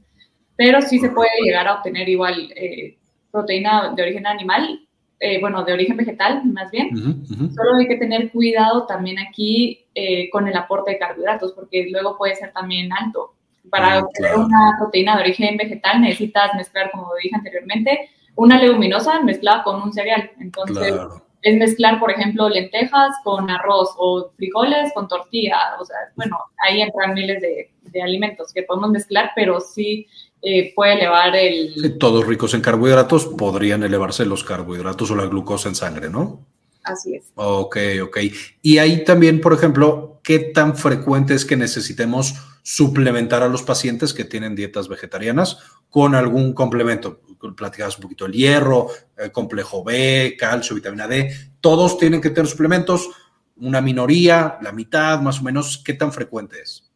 Pero 0.55 0.81
sí 0.81 0.99
se 0.99 1.09
puede 1.09 1.29
llegar 1.43 1.67
a 1.67 1.75
obtener 1.75 2.09
igual 2.09 2.51
eh, 2.55 2.97
proteína 3.31 3.93
de 3.95 4.03
origen 4.03 4.27
animal, 4.27 4.81
eh, 5.19 5.39
bueno, 5.39 5.63
de 5.63 5.73
origen 5.73 5.97
vegetal 5.97 6.43
más 6.45 6.69
bien. 6.71 7.25
Solo 7.25 7.75
hay 7.79 7.87
que 7.87 7.97
tener 7.97 8.31
cuidado 8.31 8.85
también 8.85 9.19
aquí 9.19 9.85
eh, 9.95 10.29
con 10.29 10.47
el 10.47 10.55
aporte 10.55 10.91
de 10.91 10.97
carbohidratos, 10.97 11.53
porque 11.53 11.87
luego 11.89 12.17
puede 12.17 12.35
ser 12.35 12.51
también 12.51 12.91
alto. 12.91 13.35
Para 13.69 13.93
ah, 13.93 13.99
obtener 13.99 14.35
una 14.35 14.75
proteína 14.79 15.15
de 15.15 15.21
origen 15.21 15.55
vegetal 15.57 16.01
necesitas 16.01 16.53
mezclar, 16.55 16.91
como 16.91 17.09
dije 17.21 17.35
anteriormente, 17.35 18.09
una 18.35 18.59
leguminosa 18.59 19.21
mezclada 19.21 19.63
con 19.63 19.81
un 19.81 19.93
cereal. 19.93 20.31
Entonces, 20.39 20.93
es 21.41 21.57
mezclar, 21.57 21.99
por 21.99 22.11
ejemplo, 22.11 22.49
lentejas 22.49 23.15
con 23.23 23.49
arroz 23.49 23.89
o 23.97 24.31
frijoles 24.37 24.91
con 24.93 25.07
tortilla. 25.07 25.57
O 25.79 25.85
sea, 25.85 25.97
bueno, 26.15 26.37
ahí 26.57 26.81
entran 26.81 27.13
miles 27.13 27.41
de, 27.41 27.69
alimentos 28.01 28.53
que 28.53 28.63
podemos 28.63 28.91
mezclar, 28.91 29.31
pero 29.35 29.59
sí 29.59 30.07
eh, 30.41 30.73
puede 30.75 30.93
elevar 30.93 31.35
el... 31.35 31.97
todos 31.99 32.25
ricos 32.25 32.53
en 32.53 32.61
carbohidratos 32.61 33.25
podrían 33.25 33.83
elevarse 33.83 34.25
los 34.25 34.43
carbohidratos 34.43 35.11
o 35.11 35.15
la 35.15 35.25
glucosa 35.25 35.67
en 35.67 35.75
sangre, 35.75 36.09
¿no? 36.09 36.39
Así 36.83 37.15
es. 37.15 37.25
Ok, 37.35 37.77
ok. 38.03 38.17
Y 38.61 38.77
ahí 38.77 39.03
también, 39.03 39.41
por 39.41 39.53
ejemplo, 39.53 40.19
¿qué 40.23 40.39
tan 40.39 40.75
frecuente 40.75 41.33
es 41.33 41.45
que 41.45 41.57
necesitemos 41.57 42.35
suplementar 42.63 43.43
a 43.43 43.49
los 43.49 43.61
pacientes 43.61 44.13
que 44.13 44.25
tienen 44.25 44.55
dietas 44.55 44.87
vegetarianas 44.87 45.59
con 45.89 46.15
algún 46.15 46.53
complemento? 46.53 47.19
Platicabas 47.55 47.97
un 47.97 48.03
poquito 48.03 48.25
el 48.25 48.33
hierro, 48.33 48.87
el 49.17 49.31
complejo 49.31 49.83
B, 49.83 50.35
calcio, 50.37 50.75
vitamina 50.75 51.07
D, 51.07 51.33
todos 51.59 51.97
tienen 51.97 52.21
que 52.21 52.29
tener 52.29 52.47
suplementos, 52.47 53.09
una 53.57 53.81
minoría, 53.81 54.57
la 54.61 54.71
mitad, 54.71 55.21
más 55.21 55.39
o 55.39 55.43
menos, 55.43 55.81
¿qué 55.83 55.93
tan 55.93 56.11
frecuente 56.11 56.61
es? 56.61 56.87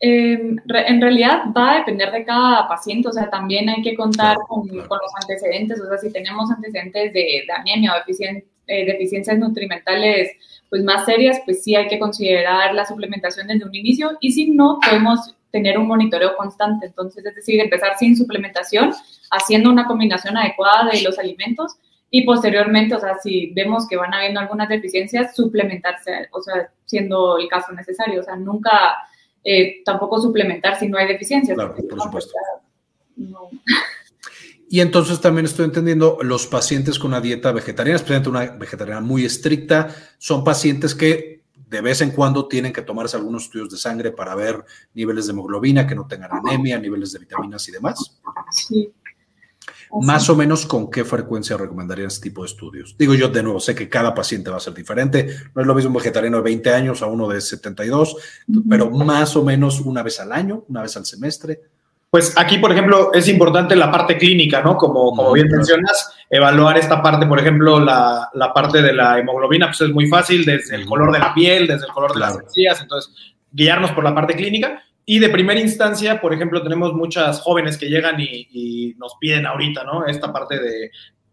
en 0.00 1.00
realidad 1.00 1.46
va 1.56 1.72
a 1.72 1.78
depender 1.78 2.12
de 2.12 2.24
cada 2.24 2.68
paciente, 2.68 3.08
o 3.08 3.12
sea, 3.12 3.28
también 3.28 3.68
hay 3.68 3.82
que 3.82 3.96
contar 3.96 4.36
con, 4.46 4.68
los 4.68 4.88
antecedentes, 5.20 5.80
o 5.80 5.88
sea, 5.88 5.98
si 5.98 6.12
tenemos 6.12 6.48
antecedentes 6.52 7.12
de, 7.12 7.44
anemia 7.52 7.94
o 7.94 8.10
eh, 8.68 8.84
deficiencias 8.84 9.36
nutrimentales 9.38 10.30
pues 10.70 10.84
más 10.84 11.04
serias, 11.04 11.40
pues 11.44 11.64
sí 11.64 11.74
hay 11.74 11.88
que 11.88 11.98
considerar 11.98 12.74
la 12.74 12.84
suplementación 12.84 13.46
desde 13.48 13.64
un 13.64 13.74
inicio 13.74 14.18
y 14.20 14.32
si 14.32 14.50
no, 14.50 14.78
podemos 14.84 15.34
tener 15.50 15.78
un 15.78 15.86
monitoreo 15.86 16.36
constante. 16.36 16.86
Entonces, 16.86 17.24
es 17.24 17.34
decir, 17.34 17.60
empezar 17.60 17.96
sin 17.98 18.16
suplementación, 18.16 18.92
haciendo 19.30 19.70
una 19.70 19.86
combinación 19.86 20.36
adecuada 20.36 20.90
de 20.90 21.02
los 21.02 21.18
alimentos 21.18 21.76
y 22.10 22.24
posteriormente, 22.24 22.94
o 22.94 23.00
sea, 23.00 23.18
si 23.18 23.52
vemos 23.52 23.86
que 23.86 23.96
van 23.96 24.14
habiendo 24.14 24.40
algunas 24.40 24.68
deficiencias, 24.68 25.36
suplementarse, 25.36 26.28
o 26.32 26.40
sea, 26.40 26.70
siendo 26.84 27.36
el 27.38 27.48
caso 27.48 27.72
necesario. 27.72 28.20
O 28.20 28.24
sea, 28.24 28.36
nunca 28.36 28.96
eh, 29.44 29.82
tampoco 29.84 30.20
suplementar 30.20 30.78
si 30.78 30.88
no 30.88 30.96
hay 30.96 31.06
deficiencias. 31.06 31.54
Claro, 31.54 31.74
por 31.74 32.00
supuesto. 32.00 32.32
Y 34.70 34.80
entonces 34.80 35.20
también 35.20 35.46
estoy 35.46 35.66
entendiendo, 35.66 36.18
los 36.22 36.46
pacientes 36.46 36.98
con 36.98 37.10
una 37.10 37.20
dieta 37.20 37.52
vegetariana, 37.52 37.96
especialmente 37.96 38.30
una 38.30 38.56
vegetariana 38.56 39.00
muy 39.00 39.24
estricta, 39.24 39.94
son 40.18 40.44
pacientes 40.44 40.94
que 40.94 41.38
de 41.68 41.80
vez 41.82 42.00
en 42.00 42.10
cuando 42.10 42.48
tienen 42.48 42.72
que 42.72 42.82
tomarse 42.82 43.16
algunos 43.16 43.44
estudios 43.44 43.68
de 43.70 43.76
sangre 43.76 44.10
para 44.10 44.34
ver 44.34 44.64
niveles 44.94 45.26
de 45.26 45.32
hemoglobina, 45.32 45.86
que 45.86 45.94
no 45.94 46.06
tengan 46.06 46.32
anemia, 46.32 46.78
niveles 46.78 47.12
de 47.12 47.18
vitaminas 47.18 47.68
y 47.68 47.72
demás. 47.72 48.20
Sí. 48.50 48.90
Más 50.00 50.28
o 50.28 50.36
menos 50.36 50.66
con 50.66 50.90
qué 50.90 51.04
frecuencia 51.04 51.56
recomendarían 51.56 52.08
este 52.08 52.28
tipo 52.28 52.42
de 52.42 52.48
estudios. 52.48 52.96
Digo 52.98 53.14
yo 53.14 53.28
de 53.28 53.42
nuevo, 53.42 53.60
sé 53.60 53.74
que 53.74 53.88
cada 53.88 54.14
paciente 54.14 54.50
va 54.50 54.58
a 54.58 54.60
ser 54.60 54.74
diferente. 54.74 55.28
No 55.54 55.62
es 55.62 55.66
lo 55.66 55.74
mismo 55.74 55.88
un 55.90 55.96
vegetariano 55.96 56.38
de 56.38 56.42
20 56.42 56.70
años 56.70 57.02
a 57.02 57.06
uno 57.06 57.28
de 57.28 57.40
72, 57.40 58.16
pero 58.68 58.90
más 58.90 59.34
o 59.36 59.44
menos 59.44 59.80
una 59.80 60.02
vez 60.02 60.20
al 60.20 60.32
año, 60.32 60.64
una 60.68 60.82
vez 60.82 60.96
al 60.96 61.06
semestre. 61.06 61.60
Pues 62.10 62.34
aquí, 62.38 62.56
por 62.58 62.72
ejemplo, 62.72 63.12
es 63.12 63.28
importante 63.28 63.76
la 63.76 63.90
parte 63.90 64.16
clínica, 64.16 64.62
¿no? 64.62 64.76
Como, 64.76 65.14
como 65.14 65.32
bien 65.32 65.48
mencionas, 65.48 66.10
evaluar 66.30 66.78
esta 66.78 67.02
parte, 67.02 67.26
por 67.26 67.38
ejemplo, 67.38 67.80
la, 67.80 68.30
la, 68.32 68.52
parte 68.54 68.80
de 68.80 68.94
la 68.94 69.18
hemoglobina, 69.18 69.66
pues 69.66 69.82
es 69.82 69.90
muy 69.90 70.06
fácil, 70.06 70.44
desde 70.44 70.76
el 70.76 70.86
color 70.86 71.12
de 71.12 71.18
la 71.18 71.34
piel, 71.34 71.66
desde 71.66 71.86
el 71.86 71.92
color 71.92 72.14
de 72.14 72.20
las 72.20 72.38
encías, 72.38 72.80
entonces, 72.80 73.12
guiarnos 73.52 73.90
por 73.92 74.04
la 74.04 74.14
parte 74.14 74.34
clínica. 74.34 74.82
Y 75.10 75.20
de 75.20 75.30
primera 75.30 75.58
instancia, 75.58 76.20
por 76.20 76.34
ejemplo, 76.34 76.62
tenemos 76.62 76.92
muchas 76.92 77.40
jóvenes 77.40 77.78
que 77.78 77.88
llegan 77.88 78.20
y, 78.20 78.46
y, 78.52 78.94
nos 78.98 79.16
piden 79.18 79.46
ahorita, 79.46 79.82
¿no? 79.82 80.04
Esta 80.04 80.30
parte 80.30 80.60
de 80.60 80.90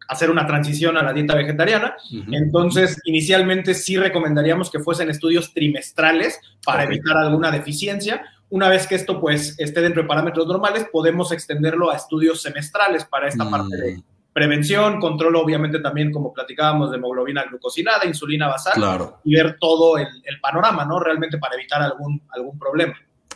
hacer 0.07 0.31
una 0.31 0.47
transición 0.47 0.95
a 0.95 1.03
la 1.03 1.11
dieta 1.11 1.35
vegetariana. 1.35 1.97
Entonces, 2.31 2.97
inicialmente 3.03 3.73
sí 3.73 3.97
recomendaríamos 3.97 4.71
que 4.71 4.79
fuesen 4.79 5.09
estudios 5.09 5.53
trimestrales 5.53 6.39
para 6.65 6.85
evitar 6.85 7.17
alguna 7.17 7.51
deficiencia. 7.51 8.23
Una 8.47 8.69
vez 8.69 8.87
que 8.87 8.95
esto 8.95 9.19
pues 9.19 9.59
esté 9.59 9.81
dentro 9.81 10.03
de 10.03 10.07
parámetros 10.07 10.47
normales, 10.47 10.87
podemos 10.89 11.33
extenderlo 11.33 11.91
a 11.91 11.97
estudios 11.97 12.41
semestrales 12.41 13.03
para 13.03 13.27
esta 13.27 13.49
parte 13.49 13.75
de 13.75 13.97
mm. 13.97 14.03
prevención, 14.31 15.01
control 15.01 15.35
obviamente 15.35 15.79
también, 15.79 16.13
como 16.13 16.31
platicábamos, 16.31 16.91
de 16.91 16.97
hemoglobina 16.97 17.43
glucosilada, 17.43 18.05
insulina 18.05 18.47
basal, 18.47 19.11
y 19.25 19.35
ver 19.35 19.57
todo 19.59 19.97
el, 19.97 20.07
el, 20.23 20.39
panorama, 20.39 20.85
¿no? 20.85 20.97
Realmente 20.97 21.37
para 21.39 21.55
evitar 21.55 21.81
algún, 21.81 22.21
algún 22.29 22.57
problema. 22.57 22.95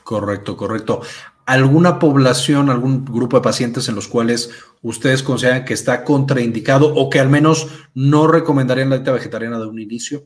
Correcto, 0.10 0.58
correcto 0.58 1.02
alguna 1.50 1.98
población, 1.98 2.69
algún 2.69 3.04
grupo 3.04 3.38
de 3.38 3.43
pacientes 3.43 3.89
en 3.89 3.95
los 3.95 4.08
cuales 4.08 4.52
ustedes 4.84 5.24
consideran 5.24 5.65
que 5.65 5.74
está 5.74 6.04
contraindicado 6.04 6.93
o 6.93 7.10
que 7.10 7.19
al 7.19 7.28
menos 7.28 7.88
no 7.95 8.28
recomendarían 8.28 8.91
la 8.91 8.98
dieta 8.98 9.13
vegetariana 9.13 9.58
de 9.58 9.65
un 9.65 9.80
inicio? 9.80 10.26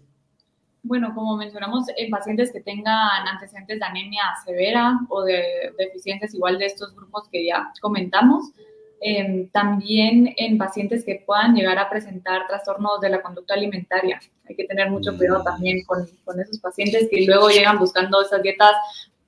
Bueno, 0.83 1.13
como 1.15 1.37
mencionamos, 1.37 1.85
en 1.95 2.09
pacientes 2.09 2.51
que 2.51 2.59
tengan 2.59 3.25
antecedentes 3.25 3.79
de 3.79 3.85
anemia 3.85 4.23
severa 4.45 4.99
o 5.07 5.23
de 5.23 5.71
deficiencias 5.77 6.33
igual 6.33 6.57
de 6.57 6.65
estos 6.65 6.93
grupos 6.93 7.29
que 7.31 7.45
ya 7.45 7.71
comentamos, 7.79 8.51
em, 8.99 9.47
también 9.51 10.33
en 10.35 10.57
pacientes 10.57 11.05
que 11.05 11.23
puedan 11.25 11.55
llegar 11.55 11.79
a 11.79 11.89
presentar 11.89 12.47
trastornos 12.47 12.99
de 12.99 13.09
la 13.09 13.21
conducta 13.21 13.53
alimentaria. 13.53 14.19
Hay 14.49 14.57
que 14.57 14.65
tener 14.65 14.91
mucho 14.91 15.15
cuidado 15.15 15.39
mm. 15.39 15.45
también 15.45 15.85
con, 15.85 16.05
con 16.25 16.37
esos 16.41 16.59
pacientes 16.59 17.07
que 17.09 17.25
luego 17.25 17.47
llegan 17.47 17.79
buscando 17.79 18.21
esas 18.21 18.41
dietas 18.43 18.73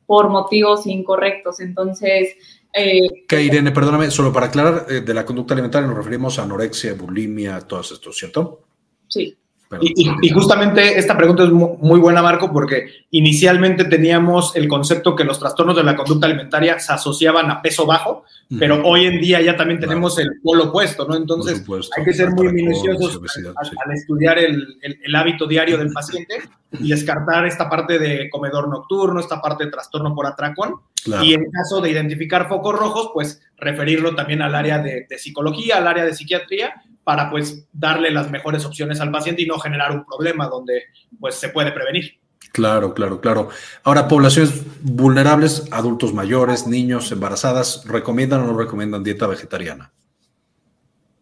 por 0.06 0.30
motivos 0.30 0.88
incorrectos. 0.88 1.60
Entonces... 1.60 2.36
Eh, 2.74 3.26
que 3.28 3.42
Irene, 3.42 3.72
perdóname, 3.72 4.12
solo 4.12 4.34
para 4.34 4.48
aclarar, 4.48 4.86
eh, 4.90 5.02
de 5.02 5.14
la 5.14 5.26
conducta 5.26 5.54
alimentaria 5.54 5.88
nos 5.88 5.98
referimos 5.98 6.38
a 6.38 6.44
anorexia, 6.44 6.94
bulimia, 6.94 7.62
todos 7.62 7.94
estos, 7.94 8.18
¿cierto? 8.18 8.64
Sí. 9.08 9.38
Y, 9.82 10.30
justamente 10.30 10.98
esta 10.98 11.18
pregunta 11.18 11.44
es 11.44 11.52
muy 11.52 12.00
buena, 12.00 12.22
Marco, 12.22 12.52
porque 12.52 12.88
inicialmente 13.12 13.86
teníamos 13.86 14.56
el 14.56 14.68
concepto 14.68 15.16
que 15.16 15.24
los 15.24 15.40
trastornos 15.40 15.76
de 15.76 15.84
la 15.84 15.96
conducta 15.96 16.28
alimentaria 16.28 16.80
se 16.80 16.94
asociaban 16.94 17.50
a 17.50 17.62
peso 17.62 17.86
bajo, 17.86 18.24
pero 18.60 18.82
hoy 18.86 19.06
en 19.06 19.20
día 19.20 19.42
ya 19.42 19.58
también 19.58 19.80
tenemos 19.80 20.18
el 20.20 20.30
polo 20.44 20.66
opuesto, 20.66 21.08
¿no? 21.08 21.16
Entonces 21.16 21.64
hay 21.98 22.04
que 22.04 22.14
ser 22.14 22.32
muy 22.32 22.52
minuciosos 22.52 23.20
al, 23.56 23.92
estudiar 23.94 24.38
el, 24.40 25.16
hábito 25.16 25.48
diario 25.48 25.78
del 25.78 25.92
paciente 25.92 26.36
y 26.72 26.90
descartar 26.90 27.46
esta 27.46 27.70
parte 27.70 27.98
de 27.98 28.30
comedor 28.30 28.68
nocturno, 28.68 29.20
esta 29.20 29.42
parte 29.42 29.66
de 29.66 29.72
trastorno 29.72 30.14
por 30.14 30.28
atracón. 30.28 30.76
Y 31.22 31.36
en 31.36 31.52
caso 31.52 31.82
de 31.82 31.92
identificar 31.92 32.48
focos 32.50 32.78
rojos, 32.78 33.12
pues 33.14 33.42
referirlo 33.58 34.16
también 34.16 34.42
al 34.42 34.56
área 34.56 34.80
de, 34.80 35.06
de 35.08 35.18
psicología, 35.20 35.78
al 35.78 35.88
área 35.88 36.04
de 36.04 36.16
psiquiatría 36.16 36.74
para 37.06 37.30
pues 37.30 37.68
darle 37.72 38.12
las 38.12 38.30
mejores 38.30 38.66
opciones 38.66 39.00
al 39.00 39.12
paciente 39.12 39.44
y 39.44 39.46
no 39.46 39.60
generar 39.60 39.92
un 39.92 40.04
problema 40.04 40.48
donde 40.48 40.86
pues 41.20 41.36
se 41.36 41.50
puede 41.50 41.72
prevenir. 41.72 42.20
Claro, 42.52 42.94
claro, 42.94 43.22
claro. 43.22 43.50
Ahora, 43.84 44.08
poblaciones 44.08 44.64
vulnerables, 44.82 45.68
adultos 45.72 46.14
mayores, 46.14 46.66
niños, 46.68 47.12
embarazadas, 47.12 47.84
¿recomiendan 47.86 48.42
o 48.42 48.48
no 48.48 48.58
recomiendan 48.58 49.04
dieta 49.04 49.28
vegetariana? 49.28 49.92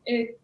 Eh. 0.06 0.38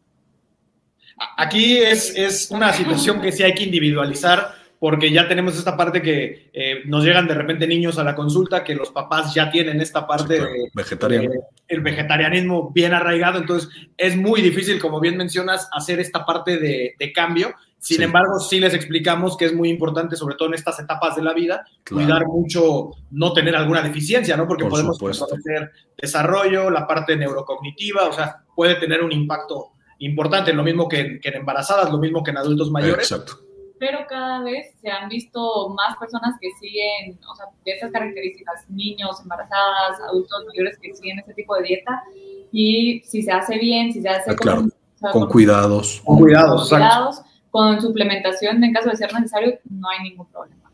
Aquí 1.38 1.78
es, 1.78 2.14
es 2.16 2.52
una 2.52 2.74
situación 2.74 3.22
que 3.22 3.32
sí 3.32 3.44
hay 3.44 3.54
que 3.54 3.64
individualizar 3.64 4.59
porque 4.80 5.12
ya 5.12 5.28
tenemos 5.28 5.58
esta 5.58 5.76
parte 5.76 6.02
que 6.02 6.50
eh, 6.54 6.82
nos 6.86 7.04
llegan 7.04 7.28
de 7.28 7.34
repente 7.34 7.68
niños 7.68 8.00
a 8.00 8.04
la 8.04 8.16
consulta, 8.16 8.64
que 8.64 8.76
los 8.76 8.92
papás 8.92 9.34
ya 9.34 9.52
tienen 9.52 9.82
esta 9.82 10.08
parte 10.08 10.36
de, 10.36 10.70
vegetariano. 10.74 11.32
el 11.68 11.82
vegetarianismo 11.82 12.72
bien 12.72 12.94
arraigado, 12.94 13.40
entonces 13.40 13.70
es 13.98 14.16
muy 14.16 14.42
difícil, 14.42 14.80
como 14.80 15.02
bien 15.02 15.18
mencionas, 15.18 15.70
hacer 15.74 16.00
esta 16.00 16.26
parte 16.26 16.58
de, 16.58 17.14
cambio. 17.14 17.54
Sin 17.80 18.02
embargo, 18.04 18.40
sí 18.40 18.60
les 18.60 18.74
explicamos 18.74 19.36
que 19.36 19.46
es 19.46 19.54
muy 19.54 19.70
importante, 19.70 20.16
sobre 20.16 20.36
todo 20.36 20.50
en 20.50 20.54
estas 20.54 20.80
etapas 20.80 21.16
de 21.16 21.24
la 21.24 21.34
vida, 21.34 21.66
cuidar 21.90 22.26
mucho, 22.28 22.92
no 23.12 23.34
tener 23.34 23.56
alguna 23.56 23.82
deficiencia, 23.82 24.38
¿no? 24.38 24.48
Porque 24.48 24.66
podemos 24.66 25.02
hacer 25.02 25.72
desarrollo, 25.98 26.70
la 26.70 26.86
parte 26.86 27.16
neurocognitiva, 27.16 28.08
o 28.08 28.14
sea, 28.14 28.44
puede 28.54 28.76
tener 28.76 29.02
un 29.02 29.12
impacto 29.12 29.72
importante, 30.00 30.54
lo 30.54 30.64
mismo 30.64 30.88
que, 30.88 31.20
que 31.20 31.30
en 31.30 31.38
embarazadas, 31.38 31.90
lo 31.90 31.98
mismo 31.98 32.22
que 32.22 32.32
en 32.32 32.38
adultos 32.38 32.70
mayores. 32.70 33.12
Exacto 33.12 33.49
pero 33.80 34.00
cada 34.08 34.44
vez 34.44 34.76
se 34.82 34.90
han 34.90 35.10
visto 35.10 35.70
más 35.70 35.98
personas 35.98 36.36
que 36.40 36.50
siguen, 36.60 37.18
o 37.32 37.36
sea, 37.36 37.46
de 37.66 37.72
esas 37.72 37.92
características, 37.92 38.70
niños, 38.70 39.20
embarazadas, 39.22 40.00
adultos 40.08 40.46
mayores 40.48 40.78
que 40.80 40.94
siguen 40.94 41.20
ese 41.20 41.34
tipo 41.34 41.56
de 41.56 41.64
dieta. 41.64 42.04
Y 42.52 43.02
si 43.06 43.22
se 43.22 43.32
hace 43.32 43.58
bien, 43.58 43.94
si 43.94 44.02
se 44.02 44.10
hace 44.10 44.32
ah, 44.32 44.36
con, 44.36 45.28
cuidados. 45.30 46.02
Con 46.04 46.18
cuidados, 46.20 47.22
con 47.50 47.82
suplementación 47.82 48.64
en 48.64 48.74
caso 48.74 48.90
de 48.90 48.98
ser 48.98 49.14
necesario, 49.14 49.58
no 49.70 49.90
hay 49.90 50.10
ningún 50.10 50.28
problema. 50.28 50.70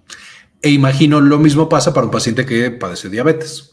E 0.62 0.72
imagino 0.72 1.22
lo 1.22 1.38
mismo 1.38 1.70
pasa 1.70 1.94
para 1.94 2.08
un 2.08 2.12
paciente 2.12 2.46
que 2.46 2.72
padece 2.72 3.10
diabetes. 3.10 3.72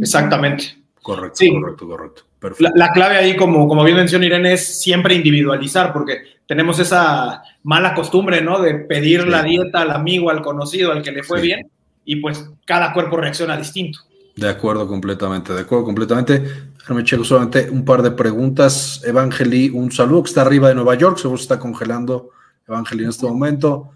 Exactamente. 0.00 0.76
Correcto, 1.02 1.44
correcto, 1.60 1.88
correcto. 1.88 2.22
La, 2.58 2.70
la, 2.74 2.92
clave 2.92 3.16
ahí, 3.16 3.36
como, 3.36 3.66
como 3.66 3.82
bien 3.84 3.96
mencionó 3.96 4.24
Irene, 4.24 4.52
es 4.52 4.80
siempre 4.80 5.14
individualizar, 5.14 5.92
porque 5.92 6.39
tenemos 6.50 6.80
esa 6.80 7.44
mala 7.62 7.94
costumbre, 7.94 8.40
¿no? 8.40 8.60
De 8.60 8.74
pedir 8.74 9.24
la 9.28 9.44
dieta 9.44 9.82
al 9.82 9.92
amigo, 9.92 10.30
al 10.30 10.42
conocido, 10.42 10.90
al 10.90 11.00
que 11.00 11.12
le 11.12 11.22
fue 11.22 11.40
bien, 11.40 11.70
y 12.04 12.16
pues 12.16 12.50
cada 12.66 12.92
cuerpo 12.92 13.18
reacciona 13.18 13.56
distinto. 13.56 14.00
De 14.34 14.48
acuerdo 14.48 14.88
completamente, 14.88 15.54
de 15.54 15.60
acuerdo 15.60 15.84
completamente. 15.84 16.42
Déjame 16.76 17.04
checo 17.04 17.22
solamente 17.22 17.70
un 17.70 17.84
par 17.84 18.02
de 18.02 18.10
preguntas. 18.10 19.00
Evangeli, 19.04 19.70
un 19.70 19.92
saludo 19.92 20.24
que 20.24 20.30
está 20.30 20.40
arriba 20.40 20.66
de 20.66 20.74
Nueva 20.74 20.96
York, 20.96 21.18
seguro 21.18 21.38
se 21.38 21.42
está 21.42 21.60
congelando 21.60 22.30
Evangeli 22.66 23.04
en 23.04 23.10
este 23.10 23.26
momento. 23.26 23.90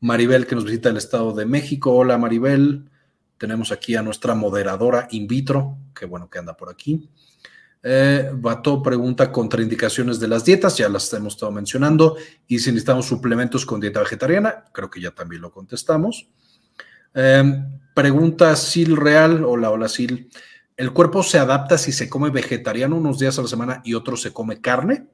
Maribel, 0.00 0.48
que 0.48 0.56
nos 0.56 0.64
visita 0.64 0.88
del 0.88 0.98
Estado 0.98 1.32
de 1.32 1.46
México. 1.46 1.92
Hola 1.94 2.18
Maribel. 2.18 2.90
Tenemos 3.38 3.70
aquí 3.70 3.94
a 3.94 4.02
nuestra 4.02 4.34
moderadora 4.34 5.06
in 5.12 5.28
vitro, 5.28 5.76
qué 5.94 6.06
bueno 6.06 6.28
que 6.28 6.40
anda 6.40 6.56
por 6.56 6.70
aquí. 6.70 7.08
Eh, 7.82 8.30
Bato 8.34 8.82
pregunta 8.82 9.32
contraindicaciones 9.32 10.20
de 10.20 10.28
las 10.28 10.44
dietas, 10.44 10.76
ya 10.76 10.88
las 10.88 11.12
hemos 11.14 11.34
estado 11.34 11.52
mencionando, 11.52 12.16
y 12.46 12.58
si 12.58 12.70
necesitamos 12.70 13.06
suplementos 13.06 13.64
con 13.64 13.80
dieta 13.80 14.00
vegetariana, 14.00 14.64
creo 14.72 14.90
que 14.90 15.00
ya 15.00 15.12
también 15.12 15.42
lo 15.42 15.50
contestamos. 15.50 16.28
Eh, 17.14 17.42
pregunta 17.94 18.54
Sil 18.54 18.96
Real, 18.96 19.44
hola, 19.44 19.70
hola 19.70 19.88
Sil, 19.88 20.28
¿el 20.76 20.92
cuerpo 20.92 21.22
se 21.22 21.38
adapta 21.38 21.78
si 21.78 21.92
se 21.92 22.08
come 22.08 22.30
vegetariano 22.30 22.96
unos 22.96 23.18
días 23.18 23.38
a 23.38 23.42
la 23.42 23.48
semana 23.48 23.80
y 23.84 23.94
otros 23.94 24.20
se 24.20 24.32
come 24.32 24.60
carne? 24.60 25.06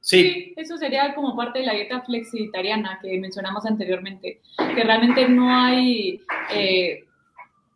Sí. 0.00 0.54
Eso 0.56 0.78
sería 0.78 1.14
como 1.14 1.36
parte 1.36 1.58
de 1.58 1.66
la 1.66 1.74
dieta 1.74 2.00
flexitariana 2.00 2.98
que 3.02 3.18
mencionamos 3.18 3.66
anteriormente, 3.66 4.40
que 4.56 4.82
realmente 4.82 5.28
no 5.28 5.54
hay 5.54 6.22
eh, 6.50 7.04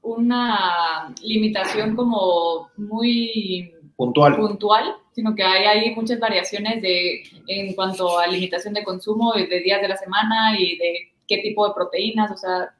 una 0.00 1.14
limitación 1.22 1.94
como 1.94 2.70
muy 2.78 3.74
puntual. 3.96 4.36
puntual, 4.36 4.96
sino 5.12 5.34
que 5.34 5.42
hay, 5.42 5.64
hay 5.64 5.94
muchas 5.94 6.18
variaciones 6.18 6.82
de, 6.82 7.22
en 7.46 7.74
cuanto 7.74 8.18
a 8.18 8.26
limitación 8.26 8.74
de 8.74 8.84
consumo 8.84 9.32
de 9.34 9.60
días 9.60 9.80
de 9.80 9.88
la 9.88 9.96
semana 9.96 10.58
y 10.58 10.76
de 10.78 11.12
qué 11.28 11.38
tipo 11.38 11.66
de 11.66 11.74
proteínas, 11.74 12.30
o 12.30 12.36
sea... 12.36 12.74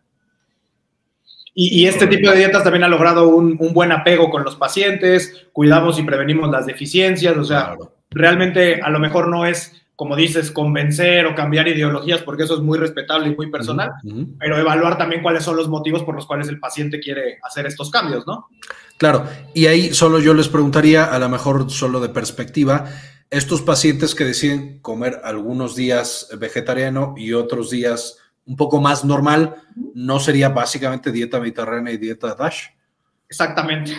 Y, 1.54 1.86
este 1.86 2.06
tipo 2.06 2.30
de 2.30 2.38
dietas 2.38 2.64
también 2.64 2.84
ha 2.84 2.88
logrado 2.88 3.28
un, 3.28 3.58
buen 3.74 3.92
apego 3.92 4.30
con 4.30 4.42
los 4.42 4.56
pacientes, 4.56 5.48
cuidamos 5.52 5.98
y 5.98 6.02
prevenimos 6.02 6.50
las 6.50 6.64
deficiencias, 6.64 7.36
o 7.36 7.44
sea, 7.44 7.76
realmente 8.10 8.80
a 8.80 8.88
lo 8.88 8.98
mejor 8.98 9.28
no 9.28 9.44
es 9.44 9.81
como 10.02 10.16
dices, 10.16 10.50
convencer 10.50 11.26
o 11.26 11.34
cambiar 11.36 11.68
ideologías, 11.68 12.22
porque 12.22 12.42
eso 12.42 12.56
es 12.56 12.60
muy 12.60 12.76
respetable 12.76 13.28
y 13.28 13.36
muy 13.36 13.52
personal, 13.52 13.92
pero 14.36 14.58
evaluar 14.58 14.98
también 14.98 15.22
cuáles 15.22 15.44
son 15.44 15.54
los 15.54 15.68
motivos 15.68 16.02
por 16.02 16.16
los 16.16 16.26
cuales 16.26 16.48
el 16.48 16.58
paciente 16.58 16.98
quiere 16.98 17.38
hacer 17.40 17.66
estos 17.66 17.88
cambios, 17.88 18.26
¿no? 18.26 18.48
Claro, 18.96 19.24
y 19.54 19.66
ahí 19.66 19.94
solo 19.94 20.18
yo 20.18 20.34
les 20.34 20.48
preguntaría, 20.48 21.04
a 21.04 21.20
lo 21.20 21.28
mejor 21.28 21.70
solo 21.70 22.00
de 22.00 22.08
perspectiva, 22.08 22.86
estos 23.30 23.62
pacientes 23.62 24.16
que 24.16 24.24
deciden 24.24 24.80
comer 24.80 25.20
algunos 25.22 25.76
días 25.76 26.28
vegetariano 26.36 27.14
y 27.16 27.34
otros 27.34 27.70
días 27.70 28.18
un 28.44 28.56
poco 28.56 28.80
más 28.80 29.04
normal, 29.04 29.54
¿no 29.94 30.18
sería 30.18 30.48
básicamente 30.48 31.12
dieta 31.12 31.38
mediterránea 31.38 31.92
y 31.92 31.98
dieta 31.98 32.34
DASH? 32.34 32.70
Exactamente. 33.32 33.96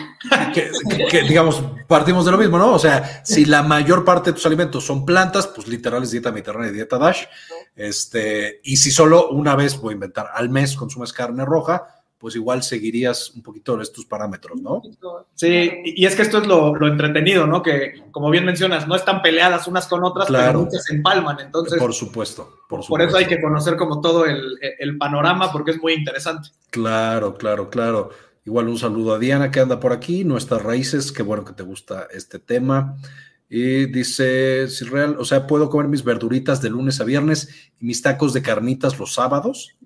Que, 1.10 1.22
digamos, 1.22 1.60
partimos 1.88 2.24
de 2.24 2.30
lo 2.30 2.38
mismo, 2.38 2.56
¿no? 2.56 2.72
O 2.72 2.78
sea, 2.78 3.24
si 3.24 3.44
la 3.44 3.64
mayor 3.64 4.04
parte 4.04 4.30
de 4.30 4.34
tus 4.34 4.46
alimentos 4.46 4.86
son 4.86 5.04
plantas, 5.04 5.48
pues 5.48 5.66
literal 5.66 6.04
es 6.04 6.12
dieta 6.12 6.30
mediterránea 6.30 6.70
y 6.70 6.74
dieta 6.74 6.98
DASH. 6.98 7.24
Este, 7.74 8.60
y 8.62 8.76
si 8.76 8.92
solo 8.92 9.30
una 9.30 9.56
vez, 9.56 9.80
voy 9.80 9.90
a 9.90 9.94
inventar, 9.94 10.28
al 10.32 10.50
mes 10.50 10.76
consumes 10.76 11.12
carne 11.12 11.44
roja, 11.44 11.84
pues 12.16 12.36
igual 12.36 12.62
seguirías 12.62 13.30
un 13.34 13.42
poquito 13.42 13.80
estos 13.80 14.04
parámetros, 14.04 14.62
¿no? 14.62 14.80
Sí, 15.34 15.82
y 15.84 16.06
es 16.06 16.14
que 16.14 16.22
esto 16.22 16.38
es 16.38 16.46
lo, 16.46 16.74
entretenido, 16.86 17.48
¿no? 17.48 17.60
Que, 17.60 18.04
como 18.12 18.30
bien 18.30 18.44
mencionas, 18.44 18.86
no 18.86 18.94
están 18.94 19.20
peleadas 19.20 19.66
unas 19.66 19.88
con 19.88 20.04
otras, 20.04 20.28
pero 20.30 20.60
muchas 20.60 20.84
se 20.84 20.94
empalman, 20.94 21.40
entonces... 21.40 21.76
Por 21.76 21.92
supuesto, 21.92 22.60
por 22.68 22.84
supuesto. 22.84 22.88
Por 22.88 23.02
eso 23.02 23.16
hay 23.16 23.26
que 23.26 23.42
conocer 23.42 23.76
como 23.76 24.00
todo 24.00 24.26
el, 24.26 24.58
el 24.78 24.96
panorama, 24.96 25.50
porque 25.50 25.72
es 25.72 25.82
muy 25.82 25.94
interesante. 25.94 26.50
Claro, 26.70 27.34
claro, 27.34 27.68
claro. 27.68 28.10
Igual 28.44 28.68
un 28.68 28.78
saludo 28.78 29.14
a 29.14 29.18
Diana 29.18 29.50
que 29.50 29.60
anda 29.60 29.80
por 29.80 29.92
aquí, 29.92 30.24
nuestras 30.24 30.62
raíces, 30.62 31.12
qué 31.12 31.22
bueno 31.22 31.44
que 31.44 31.54
te 31.54 31.62
gusta 31.62 32.08
este 32.12 32.38
tema. 32.38 32.96
Y 33.48 33.86
dice, 33.86 34.68
si 34.68 34.84
real, 34.84 35.16
o 35.18 35.24
sea, 35.24 35.46
puedo 35.46 35.70
comer 35.70 35.88
mis 35.88 36.04
verduritas 36.04 36.60
de 36.60 36.70
lunes 36.70 37.00
a 37.00 37.04
viernes 37.04 37.48
y 37.80 37.86
mis 37.86 38.02
tacos 38.02 38.32
de 38.32 38.42
carnitas 38.42 38.98
los 38.98 39.14
sábados. 39.14 39.76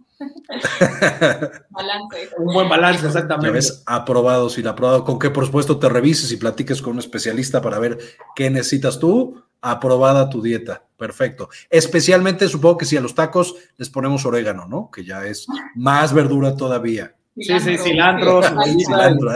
balance. 1.70 2.30
Un 2.38 2.52
buen 2.52 2.68
balance, 2.68 3.06
exactamente. 3.06 3.50
ves, 3.50 3.82
aprobado, 3.86 4.48
si 4.48 4.62
la 4.62 4.70
aprobado, 4.70 5.04
con 5.04 5.18
que 5.18 5.30
por 5.30 5.46
supuesto 5.46 5.78
te 5.78 5.88
revises 5.88 6.32
y 6.32 6.36
platiques 6.36 6.82
con 6.82 6.94
un 6.94 6.98
especialista 6.98 7.60
para 7.60 7.78
ver 7.78 7.98
qué 8.34 8.50
necesitas 8.50 8.98
tú, 8.98 9.40
aprobada 9.60 10.30
tu 10.30 10.42
dieta. 10.42 10.84
Perfecto. 10.96 11.48
Especialmente 11.70 12.48
supongo 12.48 12.78
que 12.78 12.86
si 12.86 12.96
a 12.96 13.00
los 13.00 13.14
tacos 13.14 13.54
les 13.76 13.88
ponemos 13.90 14.24
orégano, 14.24 14.66
¿no? 14.66 14.90
Que 14.90 15.04
ya 15.04 15.26
es 15.26 15.46
más 15.76 16.12
verdura 16.12 16.56
todavía. 16.56 17.14
Sí, 17.40 17.60
sí, 17.60 17.78
cilantro, 17.78 18.42
cilantro, 18.42 19.30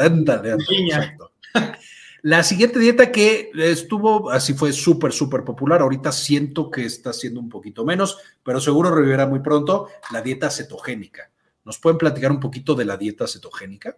La 2.23 2.45
siguiente 2.45 2.79
dieta 2.79 3.11
que 3.11 3.51
estuvo, 3.53 4.31
así 4.31 4.55
fue 4.55 4.73
súper, 4.73 5.13
súper 5.13 5.43
popular, 5.43 5.81
ahorita 5.81 6.13
siento 6.13 6.71
que 6.71 6.85
está 6.85 7.13
siendo 7.13 7.41
un 7.41 7.49
poquito 7.49 7.85
menos, 7.85 8.19
pero 8.45 8.61
seguro 8.61 8.95
revivirá 8.95 9.27
muy 9.27 9.41
pronto, 9.41 9.89
la 10.13 10.23
dieta 10.23 10.49
cetogénica. 10.49 11.31
¿Nos 11.65 11.79
pueden 11.79 11.99
platicar 11.99 12.31
un 12.31 12.39
poquito 12.39 12.77
de 12.77 12.85
la 12.85 12.97
dieta 12.97 13.27
cetogénica? 13.27 13.97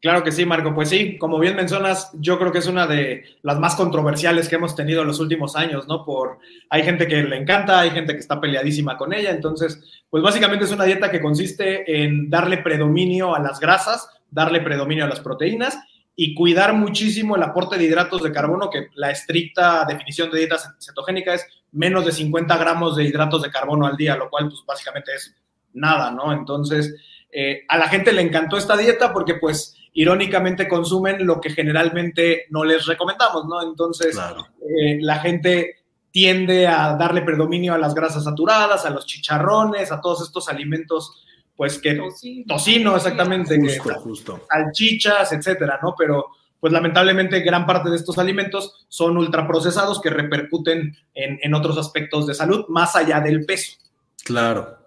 Claro 0.00 0.24
que 0.24 0.32
sí, 0.32 0.46
Marco. 0.46 0.74
Pues 0.74 0.88
sí, 0.88 1.18
como 1.18 1.38
bien 1.38 1.56
mencionas, 1.56 2.10
yo 2.14 2.38
creo 2.38 2.50
que 2.50 2.58
es 2.58 2.66
una 2.66 2.86
de 2.86 3.24
las 3.42 3.58
más 3.58 3.74
controversiales 3.74 4.48
que 4.48 4.56
hemos 4.56 4.74
tenido 4.74 5.02
en 5.02 5.08
los 5.08 5.20
últimos 5.20 5.56
años, 5.56 5.86
¿no? 5.88 6.06
Por 6.06 6.38
hay 6.70 6.82
gente 6.84 7.06
que 7.06 7.22
le 7.22 7.36
encanta, 7.36 7.80
hay 7.80 7.90
gente 7.90 8.14
que 8.14 8.20
está 8.20 8.40
peleadísima 8.40 8.96
con 8.96 9.12
ella. 9.12 9.30
Entonces, 9.30 9.78
pues 10.08 10.22
básicamente 10.22 10.64
es 10.64 10.72
una 10.72 10.84
dieta 10.84 11.10
que 11.10 11.20
consiste 11.20 12.02
en 12.02 12.30
darle 12.30 12.58
predominio 12.58 13.34
a 13.34 13.40
las 13.40 13.60
grasas, 13.60 14.08
darle 14.30 14.62
predominio 14.62 15.04
a 15.04 15.08
las 15.08 15.20
proteínas 15.20 15.78
y 16.16 16.34
cuidar 16.34 16.72
muchísimo 16.72 17.36
el 17.36 17.42
aporte 17.42 17.76
de 17.76 17.84
hidratos 17.84 18.22
de 18.22 18.32
carbono, 18.32 18.70
que 18.70 18.88
la 18.94 19.10
estricta 19.10 19.84
definición 19.86 20.30
de 20.30 20.38
dieta 20.38 20.56
cetogénica 20.78 21.34
es 21.34 21.46
menos 21.72 22.06
de 22.06 22.12
50 22.12 22.56
gramos 22.56 22.96
de 22.96 23.04
hidratos 23.04 23.42
de 23.42 23.50
carbono 23.50 23.86
al 23.86 23.96
día, 23.96 24.16
lo 24.16 24.30
cual, 24.30 24.48
pues 24.48 24.62
básicamente 24.66 25.12
es 25.14 25.34
nada, 25.74 26.10
¿no? 26.10 26.32
Entonces, 26.32 26.94
eh, 27.30 27.64
a 27.68 27.76
la 27.76 27.88
gente 27.88 28.12
le 28.12 28.22
encantó 28.22 28.56
esta 28.56 28.76
dieta 28.76 29.12
porque, 29.12 29.34
pues, 29.34 29.76
irónicamente 29.92 30.68
consumen 30.68 31.26
lo 31.26 31.40
que 31.40 31.50
generalmente 31.50 32.46
no 32.50 32.64
les 32.64 32.86
recomendamos, 32.86 33.46
¿no? 33.46 33.62
Entonces, 33.62 34.16
eh, 34.16 34.98
la 35.00 35.18
gente 35.18 35.76
tiende 36.10 36.66
a 36.66 36.96
darle 36.96 37.22
predominio 37.22 37.74
a 37.74 37.78
las 37.78 37.94
grasas 37.94 38.24
saturadas, 38.24 38.84
a 38.84 38.90
los 38.90 39.06
chicharrones, 39.06 39.92
a 39.92 40.00
todos 40.00 40.22
estos 40.22 40.48
alimentos, 40.48 41.24
pues 41.56 41.78
que 41.78 41.98
tocino, 42.46 42.96
exactamente, 42.96 43.58
justo, 43.60 43.94
justo. 44.00 44.46
salchichas, 44.48 45.32
etcétera, 45.32 45.78
¿no? 45.82 45.94
Pero 45.96 46.26
pues 46.58 46.72
lamentablemente 46.72 47.40
gran 47.40 47.66
parte 47.66 47.90
de 47.90 47.96
estos 47.96 48.18
alimentos 48.18 48.86
son 48.88 49.16
ultraprocesados 49.16 50.00
que 50.00 50.10
repercuten 50.10 50.94
en, 51.14 51.38
en 51.42 51.54
otros 51.54 51.78
aspectos 51.78 52.26
de 52.26 52.34
salud 52.34 52.66
más 52.68 52.96
allá 52.96 53.20
del 53.20 53.46
peso. 53.46 53.78
Claro, 54.24 54.79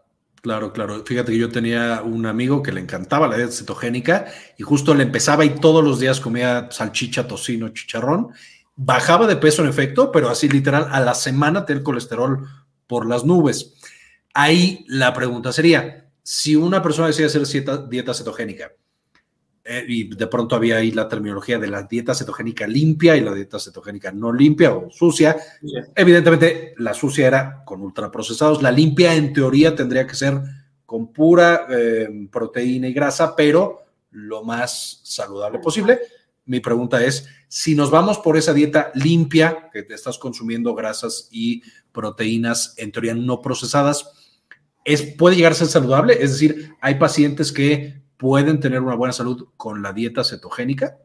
Claro, 0.43 0.73
claro. 0.73 1.05
Fíjate 1.05 1.31
que 1.31 1.37
yo 1.37 1.47
tenía 1.47 2.01
un 2.03 2.25
amigo 2.25 2.61
que 2.61 2.73
le 2.73 2.81
encantaba 2.81 3.29
la 3.29 3.37
dieta 3.37 3.53
cetogénica 3.53 4.25
y 4.57 4.63
justo 4.63 4.93
le 4.93 5.03
empezaba 5.03 5.45
y 5.45 5.55
todos 5.55 5.81
los 5.81 6.01
días 6.01 6.19
comía 6.19 6.67
salchicha, 6.69 7.29
tocino, 7.29 7.69
chicharrón. 7.69 8.27
Bajaba 8.75 9.25
de 9.25 9.37
peso 9.37 9.63
en 9.63 9.69
efecto, 9.69 10.11
pero 10.11 10.29
así 10.29 10.49
literal 10.49 10.89
a 10.91 10.99
la 10.99 11.15
semana 11.15 11.65
tenía 11.65 11.77
el 11.79 11.83
colesterol 11.85 12.45
por 12.87 13.07
las 13.07 13.23
nubes. 13.23 13.75
Ahí 14.33 14.83
la 14.89 15.13
pregunta 15.13 15.53
sería, 15.53 16.09
si 16.23 16.57
una 16.57 16.81
persona 16.83 17.07
decide 17.07 17.27
hacer 17.27 17.47
dieta 17.87 18.13
cetogénica, 18.13 18.73
eh, 19.65 19.85
y 19.87 20.13
de 20.13 20.27
pronto 20.27 20.57
había 20.57 20.77
ahí 20.77 20.91
la 20.91 21.07
terminología 21.07 21.57
de 21.57 21.67
la 21.67 21.83
dieta 21.83 22.13
cetogénica 22.13 22.67
limpia 22.67 23.15
y 23.15 23.21
la 23.21 23.33
dieta 23.33 23.59
cetogénica 23.59 24.11
no 24.11 24.33
limpia 24.33 24.73
o 24.73 24.91
sucia. 24.91 25.37
Evidentemente, 25.95 26.73
la 26.77 26.93
sucia 26.93 27.27
era 27.27 27.63
con 27.63 27.81
ultraprocesados. 27.81 28.61
La 28.61 28.71
limpia, 28.71 29.15
en 29.15 29.31
teoría, 29.31 29.73
tendría 29.73 30.05
que 30.05 30.15
ser 30.15 30.41
con 30.85 31.13
pura 31.13 31.65
eh, 31.69 32.27
proteína 32.29 32.89
y 32.89 32.93
grasa, 32.93 33.35
pero 33.35 33.83
lo 34.11 34.43
más 34.43 34.99
saludable 35.03 35.59
posible. 35.59 35.99
Mi 36.45 36.59
pregunta 36.59 37.03
es, 37.03 37.25
si 37.47 37.73
nos 37.73 37.89
vamos 37.89 38.19
por 38.19 38.35
esa 38.35 38.53
dieta 38.53 38.91
limpia, 38.95 39.69
que 39.71 39.83
te 39.83 39.93
estás 39.93 40.17
consumiendo 40.17 40.75
grasas 40.75 41.29
y 41.31 41.63
proteínas, 41.93 42.73
en 42.77 42.91
teoría 42.91 43.13
no 43.13 43.41
procesadas, 43.41 44.11
¿es, 44.83 45.03
¿puede 45.17 45.37
llegar 45.37 45.53
a 45.53 45.55
ser 45.55 45.67
saludable? 45.67 46.21
Es 46.21 46.33
decir, 46.33 46.75
hay 46.81 46.95
pacientes 46.95 47.53
que 47.53 48.02
pueden 48.23 48.61
tener 48.61 48.79
una 48.79 48.95
buena 48.95 49.11
salud 49.11 49.49
con 49.57 49.83
la 49.83 49.91
dieta 49.91 50.23
cetogénica? 50.23 50.97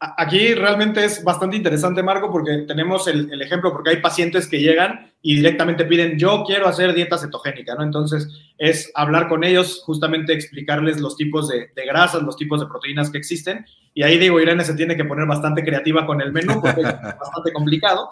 Aquí 0.00 0.52
realmente 0.52 1.04
es 1.04 1.22
bastante 1.22 1.56
interesante, 1.56 2.02
Marco, 2.02 2.28
porque 2.28 2.64
tenemos 2.66 3.06
el, 3.06 3.40
ejemplo, 3.40 3.72
porque 3.72 3.90
hay 3.90 3.96
pacientes 3.98 4.48
que 4.48 4.58
llegan 4.58 5.12
y 5.22 5.36
directamente 5.36 5.84
piden, 5.84 6.18
yo 6.18 6.42
quiero 6.44 6.66
hacer 6.66 6.92
dieta 6.92 7.18
cetogénica, 7.18 7.76
¿no? 7.76 7.84
Entonces, 7.84 8.28
es 8.58 8.90
hablar 8.96 9.28
con 9.28 9.44
ellos, 9.44 9.80
justamente 9.86 10.32
explicarles 10.32 11.00
los 11.00 11.16
tipos 11.16 11.48
de, 11.48 11.70
grasas, 11.86 12.22
los 12.22 12.36
tipos 12.36 12.58
de 12.60 12.66
proteínas 12.66 13.10
que 13.10 13.18
existen. 13.18 13.64
Y 13.94 14.02
ahí 14.02 14.18
digo, 14.18 14.40
Irene 14.40 14.64
se 14.64 14.74
tiene 14.74 14.96
que 14.96 15.04
poner 15.04 15.26
bastante 15.26 15.62
creativa 15.62 16.04
con 16.04 16.20
el 16.20 16.32
menú, 16.32 16.60
porque 16.60 16.80
es 16.80 16.86
bastante 17.20 17.52
complicado. 17.52 18.10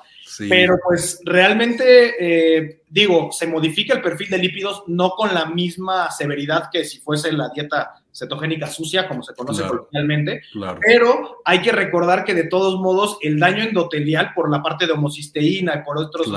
Pero 0.49 0.79
pues 0.83 1.21
realmente, 1.25 2.15
eh, 2.21 2.83
digo, 2.89 3.31
se 3.33 3.49
modifica 3.49 3.95
el 3.95 4.01
perfil 4.01 4.31
de 4.31 4.39
lípidos 4.39 4.85
no 4.87 5.11
con 5.11 5.35
la 5.35 5.47
misma 5.47 6.09
severidad 6.13 6.71
que 6.73 6.85
si 6.85 7.01
fuese 7.01 7.33
la 7.33 7.51
dieta 7.53 8.02
cetogénica 8.13 8.67
sucia, 8.67 9.09
como 9.09 9.23
se 9.23 9.35
conoce 9.35 9.67
coloquialmente, 9.67 10.43
pero 10.81 11.41
hay 11.45 11.63
que 11.63 11.73
recordar 11.73 12.25
que 12.25 12.35
de 12.35 12.45
todos 12.45 12.79
modos 12.81 13.19
el 13.23 13.39
daño 13.39 13.65
endotelial 13.65 14.33
por 14.35 14.51
la 14.51 14.63
parte 14.63 14.87
de 14.87 14.93
homocisteína 14.93 15.77
y 15.77 15.85
por 15.85 15.99
otros, 15.99 16.31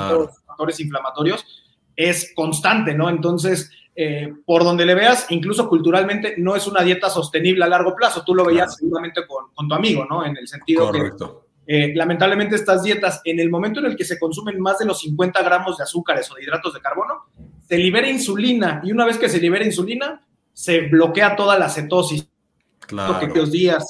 factores 0.46 0.80
inflamatorios 0.80 1.46
es 1.96 2.34
constante, 2.36 2.94
¿no? 2.94 3.10
Entonces, 3.10 3.72
eh, 3.96 4.34
por 4.46 4.64
donde 4.64 4.86
le 4.86 4.96
veas, 4.96 5.28
incluso 5.30 5.70
culturalmente, 5.70 6.36
no 6.38 6.56
es 6.56 6.68
una 6.68 6.82
dieta 6.82 7.10
sostenible 7.10 7.64
a 7.64 7.70
largo 7.70 7.96
plazo. 7.96 8.24
Tú 8.26 8.36
lo 8.36 8.46
veías 8.46 8.76
seguramente 8.76 9.22
con, 9.26 9.68
tu 9.68 9.74
amigo, 9.74 10.06
¿no? 10.10 10.26
En 10.26 10.36
el 10.38 10.48
sentido 10.48 10.88
Correcto. 10.88 11.46
que 11.66 11.86
eh, 11.86 11.96
lamentablemente 11.96 12.56
estas 12.56 12.84
dietas, 12.84 13.22
en 13.24 13.40
el 13.40 13.50
momento 13.50 13.80
en 13.80 13.88
el 13.88 13.96
que 13.96 14.04
se 14.04 14.20
consumen 14.20 14.60
más 14.60 14.80
de 14.80 14.86
los 14.86 15.00
50 15.00 15.42
gramos 15.42 15.78
de 15.78 15.84
azúcares 15.84 16.30
o 16.32 16.36
de 16.36 16.44
hidratos 16.44 16.74
de 16.74 16.82
carbono, 16.82 17.26
se 17.68 17.78
libera 17.78 18.10
insulina 18.10 18.82
y 18.84 18.92
una 18.92 19.06
vez 19.06 19.18
que 19.18 19.30
se 19.30 19.40
libera 19.40 19.66
insulina, 19.66 20.22
se 20.56 20.88
bloquea 20.88 21.36
toda 21.36 21.60
la 21.60 21.70
cetosis. 21.70 22.28
Claro. 22.80 23.20
Que 23.20 23.40
los 23.40 23.52
días 23.52 23.84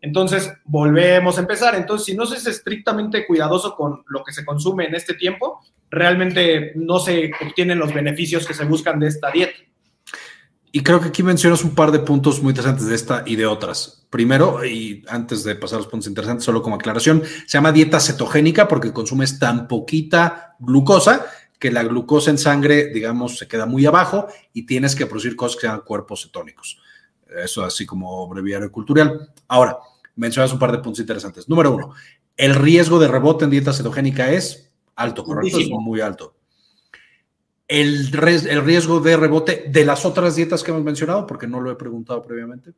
Entonces, 0.00 0.52
volvemos 0.64 1.36
a 1.36 1.40
empezar. 1.40 1.74
Entonces, 1.74 2.06
si 2.06 2.14
no 2.14 2.26
se 2.26 2.36
es 2.36 2.46
estrictamente 2.46 3.26
cuidadoso 3.26 3.74
con 3.74 4.04
lo 4.08 4.22
que 4.22 4.32
se 4.32 4.44
consume 4.44 4.86
en 4.86 4.94
este 4.94 5.14
tiempo, 5.14 5.60
realmente 5.90 6.72
no 6.76 6.98
se 6.98 7.30
obtienen 7.46 7.78
los 7.78 7.92
beneficios 7.92 8.46
que 8.46 8.54
se 8.54 8.64
buscan 8.64 9.00
de 9.00 9.08
esta 9.08 9.30
dieta. 9.30 9.58
Y 10.70 10.82
creo 10.82 11.00
que 11.00 11.08
aquí 11.08 11.22
mencionas 11.22 11.62
un 11.64 11.74
par 11.74 11.92
de 11.92 12.00
puntos 12.00 12.42
muy 12.42 12.50
interesantes 12.50 12.86
de 12.86 12.94
esta 12.94 13.22
y 13.24 13.36
de 13.36 13.46
otras. 13.46 14.06
Primero, 14.10 14.64
y 14.64 15.04
antes 15.08 15.44
de 15.44 15.54
pasar 15.54 15.76
a 15.76 15.82
los 15.82 15.88
puntos 15.88 16.08
interesantes, 16.08 16.44
solo 16.44 16.62
como 16.62 16.76
aclaración, 16.76 17.22
se 17.24 17.56
llama 17.56 17.72
dieta 17.72 18.00
cetogénica 18.00 18.68
porque 18.68 18.92
consumes 18.92 19.38
tan 19.38 19.68
poquita 19.68 20.56
glucosa 20.58 21.26
que 21.64 21.70
la 21.70 21.82
glucosa 21.82 22.30
en 22.30 22.36
sangre, 22.36 22.88
digamos, 22.88 23.38
se 23.38 23.48
queda 23.48 23.64
muy 23.64 23.86
abajo 23.86 24.26
y 24.52 24.66
tienes 24.66 24.94
que 24.94 25.06
producir 25.06 25.34
cosas 25.34 25.56
que 25.56 25.60
se 25.62 25.66
llaman 25.68 25.80
cuerpos 25.80 26.20
cetónicos. 26.20 26.78
Eso 27.42 27.64
así 27.64 27.86
como 27.86 28.28
breviario 28.28 28.70
cultural. 28.70 29.32
Ahora, 29.48 29.78
mencionas 30.14 30.52
un 30.52 30.58
par 30.58 30.72
de 30.72 30.80
puntos 30.80 31.00
interesantes. 31.00 31.48
Número 31.48 31.74
uno, 31.74 31.94
el 32.36 32.54
riesgo 32.54 32.98
de 32.98 33.08
rebote 33.08 33.46
en 33.46 33.50
dieta 33.50 33.72
cetogénica 33.72 34.30
es 34.30 34.70
alto, 34.94 35.24
¿correcto? 35.24 35.58
Es 35.58 35.70
muy 35.70 36.02
alto. 36.02 36.34
El, 37.66 38.10
el 38.12 38.62
riesgo 38.62 39.00
de 39.00 39.16
rebote 39.16 39.64
de 39.70 39.86
las 39.86 40.04
otras 40.04 40.36
dietas 40.36 40.62
que 40.62 40.70
hemos 40.70 40.84
mencionado, 40.84 41.26
porque 41.26 41.46
no 41.46 41.62
lo 41.62 41.70
he 41.70 41.76
preguntado 41.76 42.20
previamente. 42.20 42.74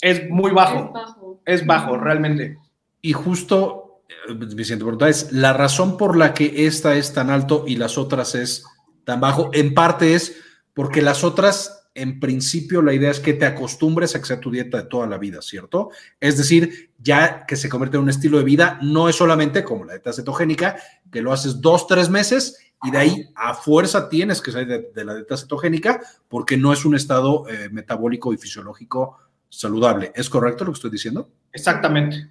Es 0.00 0.30
muy 0.30 0.50
bajo. 0.50 0.78
Es 0.78 0.92
bajo, 0.94 1.42
es 1.44 1.66
bajo 1.66 1.98
realmente. 1.98 2.56
Y 3.02 3.12
justo 3.12 3.89
pregunta 4.36 5.08
es, 5.08 5.32
la 5.32 5.52
razón 5.52 5.96
por 5.96 6.16
la 6.16 6.34
que 6.34 6.66
esta 6.66 6.96
es 6.96 7.12
tan 7.12 7.30
alto 7.30 7.64
y 7.66 7.76
las 7.76 7.98
otras 7.98 8.34
es 8.34 8.64
tan 9.04 9.20
bajo, 9.20 9.50
en 9.52 9.74
parte 9.74 10.14
es 10.14 10.36
porque 10.74 11.02
las 11.02 11.24
otras, 11.24 11.88
en 11.94 12.20
principio, 12.20 12.82
la 12.82 12.92
idea 12.92 13.10
es 13.10 13.20
que 13.20 13.34
te 13.34 13.46
acostumbres 13.46 14.14
a 14.14 14.20
que 14.20 14.26
sea 14.26 14.40
tu 14.40 14.50
dieta 14.50 14.78
de 14.78 14.88
toda 14.88 15.06
la 15.06 15.18
vida, 15.18 15.42
¿cierto? 15.42 15.90
Es 16.20 16.36
decir, 16.36 16.92
ya 16.98 17.44
que 17.46 17.56
se 17.56 17.68
convierte 17.68 17.96
en 17.96 18.04
un 18.04 18.10
estilo 18.10 18.38
de 18.38 18.44
vida, 18.44 18.78
no 18.82 19.08
es 19.08 19.16
solamente 19.16 19.64
como 19.64 19.84
la 19.84 19.94
dieta 19.94 20.12
cetogénica, 20.12 20.76
que 21.10 21.22
lo 21.22 21.32
haces 21.32 21.60
dos, 21.60 21.86
tres 21.86 22.08
meses 22.08 22.58
y 22.82 22.90
de 22.90 22.98
ahí 22.98 23.28
a 23.34 23.54
fuerza 23.54 24.08
tienes 24.08 24.40
que 24.40 24.52
salir 24.52 24.90
de, 24.94 25.04
la 25.04 25.14
dieta 25.14 25.36
cetogénica 25.36 26.00
porque 26.28 26.56
no 26.56 26.72
es 26.72 26.84
un 26.84 26.94
estado 26.94 27.46
eh, 27.48 27.68
metabólico 27.70 28.32
y 28.32 28.38
fisiológico 28.38 29.18
saludable. 29.48 30.12
¿Es 30.14 30.30
correcto 30.30 30.64
lo 30.64 30.72
que 30.72 30.76
estoy 30.76 30.90
diciendo? 30.90 31.28
Exactamente. 31.52 32.30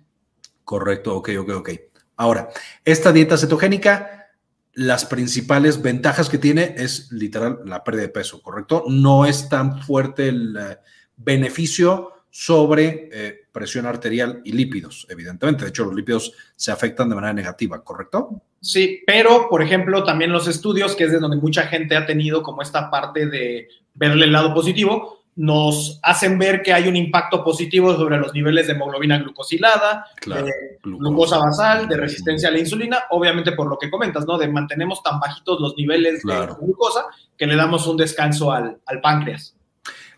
Correcto, 0.70 1.16
ok, 1.16 1.30
ok, 1.40 1.50
ok. 1.56 1.70
Ahora, 2.18 2.50
esta 2.86 3.12
dieta 3.12 3.38
cetogénica, 3.38 4.30
las 4.74 5.04
principales 5.04 5.82
ventajas 5.82 6.30
que 6.30 6.38
tiene 6.38 6.76
es 6.78 7.12
literal 7.12 7.62
la 7.66 7.84
pérdida 7.84 8.04
de 8.04 8.10
peso, 8.10 8.40
¿correcto? 8.40 8.84
No 8.88 9.26
es 9.26 9.50
tan 9.50 9.82
fuerte 9.82 10.28
el 10.28 10.56
eh, 10.56 10.78
beneficio 11.18 12.12
sobre, 12.30 13.10
eh, 13.12 13.40
presión 13.52 13.88
arterial 13.88 14.44
y 14.46 14.52
lípidos, 14.52 15.08
evidentemente. 15.10 15.64
De 15.64 15.70
hecho, 15.70 15.86
los 15.86 15.96
lípidos 15.96 16.34
se 16.56 16.72
afectan 16.72 17.10
de 17.10 17.16
manera 17.16 17.34
negativa, 17.34 17.84
¿correcto? 17.84 18.44
Sí, 18.62 19.02
pero 19.08 19.50
por 19.50 19.64
ejemplo, 19.64 20.04
también 20.04 20.32
los 20.32 20.48
estudios, 20.48 20.96
que 20.96 21.06
es 21.06 21.12
de 21.12 21.18
donde 21.18 21.38
mucha 21.38 21.64
gente 21.64 21.96
ha 21.96 22.06
tenido 22.06 22.44
como 22.44 22.62
esta 22.62 22.92
parte 22.92 23.26
de 23.26 23.70
verle 23.96 24.26
el 24.26 24.34
lado 24.34 24.54
positivo, 24.54 25.19
nos 25.40 26.02
hacen 26.04 26.38
ver 26.38 26.62
que 26.62 26.74
hay 26.74 26.90
un 26.90 26.98
impacto 26.98 27.46
positivo 27.46 27.96
sobre 27.96 28.18
los 28.18 28.34
niveles 28.34 28.68
de 28.68 28.74
hemoglobina 28.74 29.18
glucosilada, 29.20 30.06
de 30.26 30.80
glucosa 30.84 31.38
basal, 31.38 31.88
de 31.88 31.96
resistencia 31.96 32.50
a 32.50 32.52
la 32.52 32.60
insulina, 32.60 33.04
obviamente 33.12 33.54
por 33.54 33.70
lo 33.70 33.78
que 33.78 33.90
comentas, 33.90 34.26
¿no? 34.26 34.38
De 34.38 34.50
mantenemos 34.50 35.02
tan 35.02 35.18
bajitos 35.18 35.62
los 35.62 35.78
niveles 35.78 36.24
de 36.24 36.46
glucosa 36.60 37.06
que 37.38 37.48
le 37.48 37.56
damos 37.56 37.88
un 37.88 37.96
descanso 37.96 38.52
al, 38.52 38.80
al 38.86 39.00
páncreas. 39.00 39.56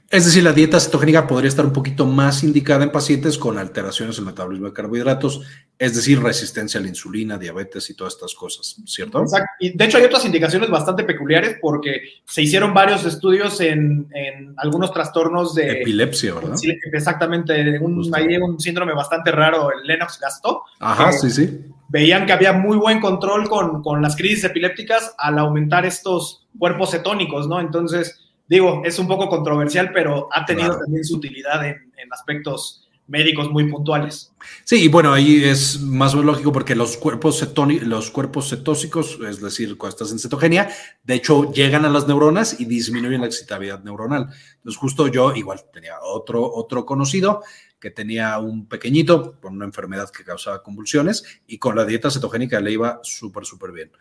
Es 0.10 0.26
decir, 0.26 0.44
la 0.44 0.54
dieta 0.54 0.80
cetogénica 0.80 1.28
podría 1.28 1.50
estar 1.50 1.66
un 1.66 1.72
poquito 1.72 2.08
más 2.08 2.44
indicada 2.44 2.84
en 2.84 2.92
pacientes 2.92 3.38
con 3.38 3.60
alteraciones 3.60 4.18
en 4.18 4.24
el 4.24 4.32
metabolismo 4.32 4.68
de 4.70 4.74
carbohidratos, 4.74 5.42
es 5.82 5.96
decir, 5.96 6.22
resistencia 6.22 6.80
a 6.80 6.84
la 6.84 6.90
insulina, 6.90 7.40
diabetes 7.40 7.90
y 7.90 7.96
todas 7.96 8.14
estas 8.14 8.36
cosas, 8.36 8.76
¿cierto? 8.86 9.20
Exacto. 9.20 9.50
Y 9.60 9.76
de 9.76 9.86
hecho 9.86 9.98
hay 9.98 10.04
otras 10.04 10.24
indicaciones 10.26 10.70
bastante 10.70 11.04
peculiares 11.04 11.58
porque 11.60 12.04
se 12.24 12.44
hicieron 12.44 12.72
varios 12.72 13.04
estudios 13.04 13.60
en, 13.62 14.08
algunos 14.58 14.94
trastornos 14.94 15.56
de... 15.56 15.82
Epilepsia, 15.82 16.36
¿verdad? 16.36 16.56
Sí, 16.56 16.72
exactamente. 16.94 17.80
Un, 17.80 18.08
hay 18.14 18.38
un 18.38 18.60
síndrome 18.60 18.94
bastante 18.94 19.32
raro, 19.32 19.72
el 19.72 19.88
Lennox-Gastaut. 19.88 20.60
Ajá, 20.80 21.12
sí, 21.14 21.32
sí. 21.32 21.62
Veían 21.90 22.28
que 22.28 22.34
había 22.34 22.54
muy 22.54 22.78
buen 22.78 23.00
control 23.00 23.50
con, 23.50 23.82
con 23.82 24.04
las 24.04 24.16
crisis 24.16 24.44
epilépticas 24.44 25.16
al 25.18 25.40
aumentar 25.40 25.84
estos 25.88 26.48
cuerpos 26.60 26.92
cetónicos, 26.92 27.48
¿no? 27.48 27.60
Entonces 27.60 28.20
digo, 28.48 28.84
es 28.86 29.00
un 29.00 29.08
poco 29.08 29.30
controversial, 29.30 29.92
pero 29.92 30.30
ha 30.32 30.46
tenido 30.46 30.78
también 30.78 31.04
su 31.04 31.16
utilidad 31.16 31.66
en, 31.66 31.90
aspectos 32.12 32.88
médicos 33.12 33.52
muy 33.52 33.70
puntuales. 33.70 34.34
Sí, 34.64 34.86
y 34.86 34.88
bueno, 34.88 35.14
ahí 35.14 35.44
es 35.44 35.82
más 35.82 36.14
lógico 36.16 36.54
porque 36.54 36.76
los 36.76 36.96
cuerpos, 36.96 37.46
los 37.84 38.10
cuerpos 38.10 38.50
cetósicos, 38.50 39.20
es 39.28 39.42
decir, 39.42 39.78
cuando 39.78 39.96
estás 39.96 40.12
en 40.12 40.20
cetogenia, 40.20 40.70
de 41.04 41.16
hecho 41.16 41.52
llegan 41.52 41.84
a 41.84 41.90
las 41.90 42.08
neuronas 42.08 42.60
y 42.60 42.66
disminuyen 42.66 43.22
la 43.22 43.28
excitabilidad 43.28 43.84
neuronal. 43.84 44.30
Entonces, 44.56 44.80
justo 44.80 45.08
yo 45.08 45.36
igual 45.36 45.60
tenía 45.74 45.96
otro, 46.02 46.50
otro 46.52 46.86
conocido 46.86 47.44
que 47.80 47.92
tenía 47.92 48.40
un 48.40 48.68
pequeñito 48.68 49.40
con 49.42 49.56
una 49.56 49.66
enfermedad 49.66 50.10
que 50.10 50.24
causaba 50.24 50.64
convulsiones 50.64 51.24
y 51.48 51.58
con 51.58 51.76
la 51.76 51.84
dieta 51.84 52.10
cetogénica 52.10 52.62
le 52.62 52.72
iba 52.72 53.02
súper, 53.04 53.46
súper 53.46 53.72
bien. 53.74 53.92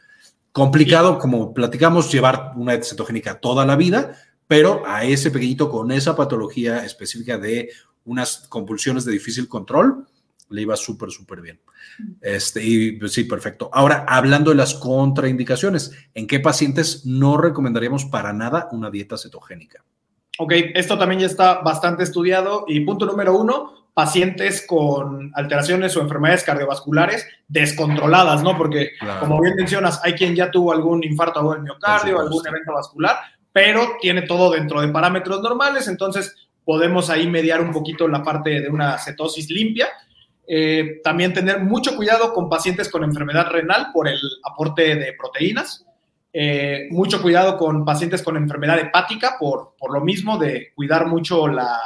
Complicado, 0.52 1.18
como 1.18 1.52
platicamos, 1.52 2.12
llevar 2.12 2.52
una 2.54 2.72
dieta 2.72 2.86
cetogénica 2.86 3.40
toda 3.40 3.66
la 3.66 3.76
vida, 3.76 4.14
pero 4.46 4.82
a 4.84 5.04
ese 5.04 5.30
pequeñito 5.30 5.70
con 5.70 5.92
esa 5.92 6.16
patología 6.16 6.84
específica 6.84 7.38
de 7.38 7.70
unas 8.10 8.48
convulsiones 8.48 9.04
de 9.04 9.12
difícil 9.12 9.46
control, 9.46 10.04
le 10.48 10.62
iba 10.62 10.74
súper, 10.74 11.12
súper 11.12 11.40
bien. 11.40 11.60
Este, 12.20 12.60
y 12.62 12.92
pues, 12.92 13.12
sí, 13.12 13.22
perfecto. 13.22 13.70
Ahora, 13.72 14.04
hablando 14.08 14.50
de 14.50 14.56
las 14.56 14.74
contraindicaciones, 14.74 15.92
¿en 16.12 16.26
qué 16.26 16.40
pacientes 16.40 17.06
no 17.06 17.36
recomendaríamos 17.36 18.06
para 18.06 18.32
nada 18.32 18.68
una 18.72 18.90
dieta 18.90 19.16
cetogénica? 19.16 19.84
Ok, 20.38 20.52
esto 20.74 20.98
también 20.98 21.20
ya 21.20 21.28
está 21.28 21.60
bastante 21.60 22.02
estudiado. 22.02 22.64
Y 22.66 22.80
punto 22.80 23.06
número 23.06 23.38
uno, 23.38 23.86
pacientes 23.94 24.66
con 24.66 25.30
alteraciones 25.36 25.96
o 25.96 26.00
enfermedades 26.00 26.42
cardiovasculares 26.42 27.28
descontroladas, 27.46 28.42
¿no? 28.42 28.58
Porque, 28.58 28.90
como 29.20 29.40
bien 29.40 29.54
mencionas, 29.54 30.00
hay 30.02 30.14
quien 30.14 30.34
ya 30.34 30.50
tuvo 30.50 30.72
algún 30.72 31.04
infarto 31.04 31.38
agudo 31.38 31.54
del 31.54 31.62
miocardio, 31.62 32.18
algún 32.18 32.44
evento 32.44 32.72
vascular, 32.72 33.18
pero 33.52 33.98
tiene 34.00 34.22
todo 34.22 34.50
dentro 34.50 34.80
de 34.80 34.88
parámetros 34.88 35.40
normales, 35.42 35.86
entonces 35.86 36.34
podemos 36.70 37.10
ahí 37.10 37.26
mediar 37.26 37.60
un 37.60 37.72
poquito 37.72 38.06
la 38.06 38.22
parte 38.22 38.60
de 38.60 38.68
una 38.68 38.96
cetosis 38.96 39.50
limpia. 39.50 39.88
Eh, 40.46 41.00
también 41.02 41.34
tener 41.34 41.58
mucho 41.58 41.96
cuidado 41.96 42.32
con 42.32 42.48
pacientes 42.48 42.88
con 42.88 43.02
enfermedad 43.02 43.50
renal 43.50 43.88
por 43.92 44.06
el 44.06 44.20
aporte 44.44 44.94
de 44.94 45.12
proteínas. 45.14 45.84
Eh, 46.32 46.86
mucho 46.92 47.20
cuidado 47.20 47.58
con 47.58 47.84
pacientes 47.84 48.22
con 48.22 48.36
enfermedad 48.36 48.78
hepática 48.78 49.34
por, 49.36 49.74
por 49.76 49.92
lo 49.92 50.00
mismo 50.00 50.38
de 50.38 50.70
cuidar 50.76 51.08
mucho 51.08 51.48
la, 51.48 51.76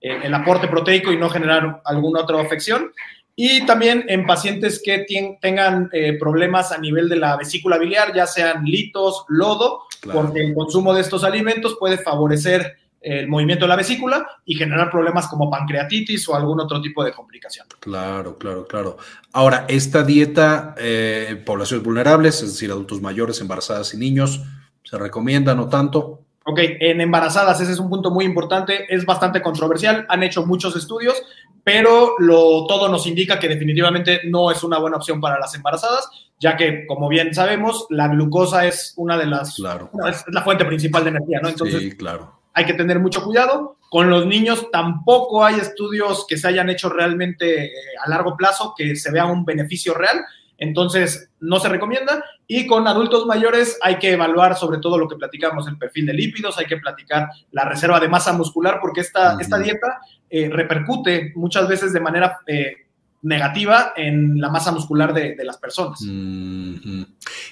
eh, 0.00 0.20
el 0.22 0.32
aporte 0.32 0.68
proteico 0.68 1.10
y 1.10 1.16
no 1.16 1.30
generar 1.30 1.82
alguna 1.84 2.20
otra 2.20 2.40
afección. 2.40 2.92
Y 3.34 3.66
también 3.66 4.04
en 4.06 4.24
pacientes 4.24 4.80
que 4.84 5.04
tengan 5.40 5.90
problemas 6.20 6.70
a 6.70 6.78
nivel 6.78 7.08
de 7.08 7.16
la 7.16 7.36
vesícula 7.36 7.76
biliar, 7.76 8.14
ya 8.14 8.28
sean 8.28 8.64
litos, 8.64 9.24
lodo 9.28 9.82
porque 10.12 10.44
el 10.44 10.54
consumo 10.54 10.94
de 10.94 11.00
estos 11.00 11.24
alimentos 11.24 11.76
puede 11.78 11.98
favorecer 11.98 12.76
el 13.00 13.28
movimiento 13.28 13.64
de 13.64 13.68
la 13.68 13.76
vesícula 13.76 14.26
y 14.44 14.54
generar 14.54 14.90
problemas 14.90 15.28
como 15.28 15.50
pancreatitis 15.50 16.28
o 16.28 16.34
algún 16.34 16.60
otro 16.60 16.80
tipo 16.80 17.04
de 17.04 17.12
complicación. 17.12 17.66
Claro, 17.80 18.36
claro, 18.36 18.66
claro. 18.66 18.96
Ahora, 19.32 19.66
esta 19.68 20.02
dieta, 20.02 20.74
eh, 20.78 21.40
poblaciones 21.44 21.84
vulnerables, 21.84 22.42
es 22.42 22.52
decir, 22.52 22.70
adultos 22.70 23.00
mayores, 23.00 23.40
embarazadas 23.40 23.94
y 23.94 23.98
niños, 23.98 24.42
¿se 24.82 24.98
recomienda 24.98 25.54
no 25.54 25.68
tanto? 25.68 26.22
Ok, 26.44 26.60
en 26.80 27.00
embarazadas 27.02 27.60
ese 27.60 27.72
es 27.72 27.78
un 27.78 27.90
punto 27.90 28.10
muy 28.10 28.24
importante, 28.24 28.86
es 28.88 29.04
bastante 29.04 29.42
controversial, 29.42 30.06
han 30.08 30.22
hecho 30.22 30.46
muchos 30.46 30.74
estudios, 30.76 31.22
pero 31.62 32.14
lo, 32.18 32.66
todo 32.66 32.88
nos 32.88 33.06
indica 33.06 33.38
que 33.38 33.48
definitivamente 33.48 34.22
no 34.24 34.50
es 34.50 34.64
una 34.64 34.78
buena 34.78 34.96
opción 34.96 35.20
para 35.20 35.38
las 35.38 35.54
embarazadas, 35.54 36.08
ya 36.40 36.56
que, 36.56 36.86
como 36.86 37.08
bien 37.08 37.34
sabemos, 37.34 37.86
la 37.90 38.08
glucosa 38.08 38.66
es 38.66 38.94
una 38.96 39.18
de 39.18 39.26
las, 39.26 39.56
claro. 39.56 39.90
es 40.08 40.24
la 40.28 40.40
fuente 40.40 40.64
principal 40.64 41.04
de 41.04 41.10
energía, 41.10 41.40
¿no? 41.42 41.50
Entonces, 41.50 41.80
sí, 41.80 41.96
claro. 41.96 42.37
Hay 42.54 42.64
que 42.64 42.74
tener 42.74 42.98
mucho 42.98 43.22
cuidado. 43.22 43.76
Con 43.90 44.10
los 44.10 44.26
niños 44.26 44.70
tampoco 44.70 45.44
hay 45.44 45.56
estudios 45.56 46.26
que 46.28 46.36
se 46.36 46.48
hayan 46.48 46.68
hecho 46.68 46.88
realmente 46.88 47.66
eh, 47.66 47.72
a 48.04 48.08
largo 48.10 48.36
plazo 48.36 48.74
que 48.76 48.96
se 48.96 49.10
vea 49.10 49.26
un 49.26 49.44
beneficio 49.44 49.94
real. 49.94 50.24
Entonces, 50.58 51.30
no 51.40 51.60
se 51.60 51.68
recomienda. 51.68 52.22
Y 52.46 52.66
con 52.66 52.86
adultos 52.88 53.26
mayores 53.26 53.78
hay 53.80 53.98
que 53.98 54.12
evaluar 54.12 54.56
sobre 54.56 54.78
todo 54.78 54.98
lo 54.98 55.08
que 55.08 55.16
platicamos, 55.16 55.68
el 55.68 55.78
perfil 55.78 56.06
de 56.06 56.14
lípidos, 56.14 56.58
hay 56.58 56.66
que 56.66 56.78
platicar 56.78 57.28
la 57.52 57.64
reserva 57.64 58.00
de 58.00 58.08
masa 58.08 58.32
muscular, 58.32 58.78
porque 58.80 59.02
esta, 59.02 59.36
esta 59.40 59.58
dieta 59.58 60.00
eh, 60.28 60.50
repercute 60.50 61.32
muchas 61.36 61.68
veces 61.68 61.92
de 61.92 62.00
manera 62.00 62.38
eh, 62.46 62.88
negativa 63.22 63.92
en 63.96 64.40
la 64.40 64.50
masa 64.50 64.72
muscular 64.72 65.12
de, 65.14 65.36
las 65.44 65.58
personas. 65.58 66.00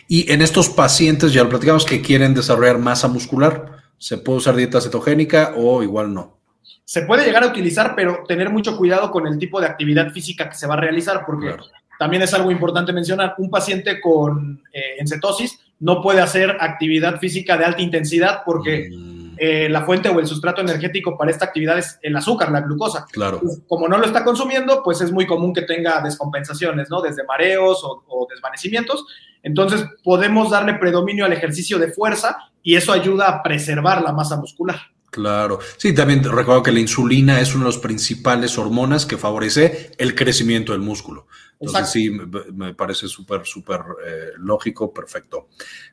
Y 0.08 0.32
en 0.32 0.42
estos 0.42 0.68
pacientes, 0.68 1.32
ya 1.32 1.44
lo 1.44 1.50
platicamos, 1.50 1.84
que 1.84 2.02
quieren 2.02 2.34
desarrollar 2.34 2.78
masa 2.78 3.08
muscular, 3.08 3.75
¿se 3.98 4.18
puede 4.18 4.38
usar 4.38 4.56
dieta 4.56 4.80
cetogénica 4.80 5.54
o 5.56 5.82
igual 5.82 6.12
no? 6.12 6.36
Se 6.84 7.02
puede 7.02 7.24
llegar 7.24 7.42
a 7.42 7.48
utilizar, 7.48 7.94
pero 7.96 8.24
tener 8.28 8.50
mucho 8.50 8.76
cuidado 8.76 9.10
con 9.10 9.26
el 9.26 9.38
tipo 9.38 9.60
de 9.60 9.66
actividad 9.66 10.12
física 10.12 10.48
que 10.48 10.56
se 10.56 10.66
va 10.66 10.74
a 10.74 10.80
realizar, 10.80 11.24
porque 11.26 11.56
también 11.98 12.22
es 12.22 12.32
algo 12.34 12.50
importante 12.50 12.92
mencionar, 12.92 13.34
un 13.38 13.50
paciente 13.50 14.00
con 14.00 14.62
eh, 14.72 15.04
cetosis 15.06 15.58
no 15.78 16.00
puede 16.00 16.20
hacer 16.20 16.56
actividad 16.60 17.18
física 17.18 17.56
de 17.56 17.64
alta 17.64 17.82
intensidad 17.82 18.42
porque 18.46 18.88
mm. 18.90 19.36
eh, 19.36 19.68
la 19.68 19.84
fuente 19.84 20.08
o 20.08 20.18
el 20.20 20.26
sustrato 20.26 20.60
energético 20.60 21.18
para 21.18 21.30
esta 21.30 21.44
actividad 21.44 21.78
es 21.78 21.98
el 22.02 22.16
azúcar, 22.16 22.50
la 22.50 22.62
glucosa. 22.62 23.06
Claro. 23.12 23.40
como 23.68 23.88
no 23.88 23.98
lo 23.98 24.06
está 24.06 24.24
consumiendo, 24.24 24.82
pues 24.82 25.00
es 25.00 25.12
muy 25.12 25.26
común 25.26 25.52
que 25.52 25.62
tenga 25.62 26.00
descompensaciones, 26.00 26.88
¿no? 26.88 27.02
Desde 27.02 27.24
mareos 27.24 27.82
o 27.84 28.26
desvanecimientos. 28.30 29.04
Entonces 29.42 29.84
podemos 30.02 30.50
darle 30.50 30.74
predominio 30.74 31.24
al 31.24 31.32
ejercicio 31.32 31.78
de 31.78 31.92
fuerza 31.92 32.36
y 32.66 32.74
eso 32.74 32.92
ayuda 32.92 33.28
a 33.28 33.42
preservar 33.44 34.02
la 34.02 34.12
masa 34.12 34.36
muscular. 34.36 34.76
Claro. 35.08 35.60
Sí, 35.76 35.94
también 35.94 36.24
recuerdo 36.24 36.64
que 36.64 36.72
la 36.72 36.80
insulina 36.80 37.40
es 37.40 37.54
una 37.54 37.64
de 37.64 37.70
las 37.70 37.78
principales 37.78 38.58
hormonas 38.58 39.06
que 39.06 39.16
favorece 39.16 39.92
el 39.98 40.16
crecimiento 40.16 40.72
del 40.72 40.80
músculo. 40.80 41.28
Entonces 41.60 41.90
sí, 41.90 42.10
me, 42.10 42.74
parece 42.74 43.06
súper, 43.06 43.46
súper 43.46 43.82
eh, 44.04 44.30
lógico, 44.38 44.92
perfecto. 44.92 45.46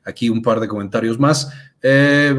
Aquí 0.03 0.29
un 0.29 0.41
par 0.41 0.59
de 0.59 0.67
comentarios 0.67 1.19
más. 1.19 1.53
Eh, 1.79 2.35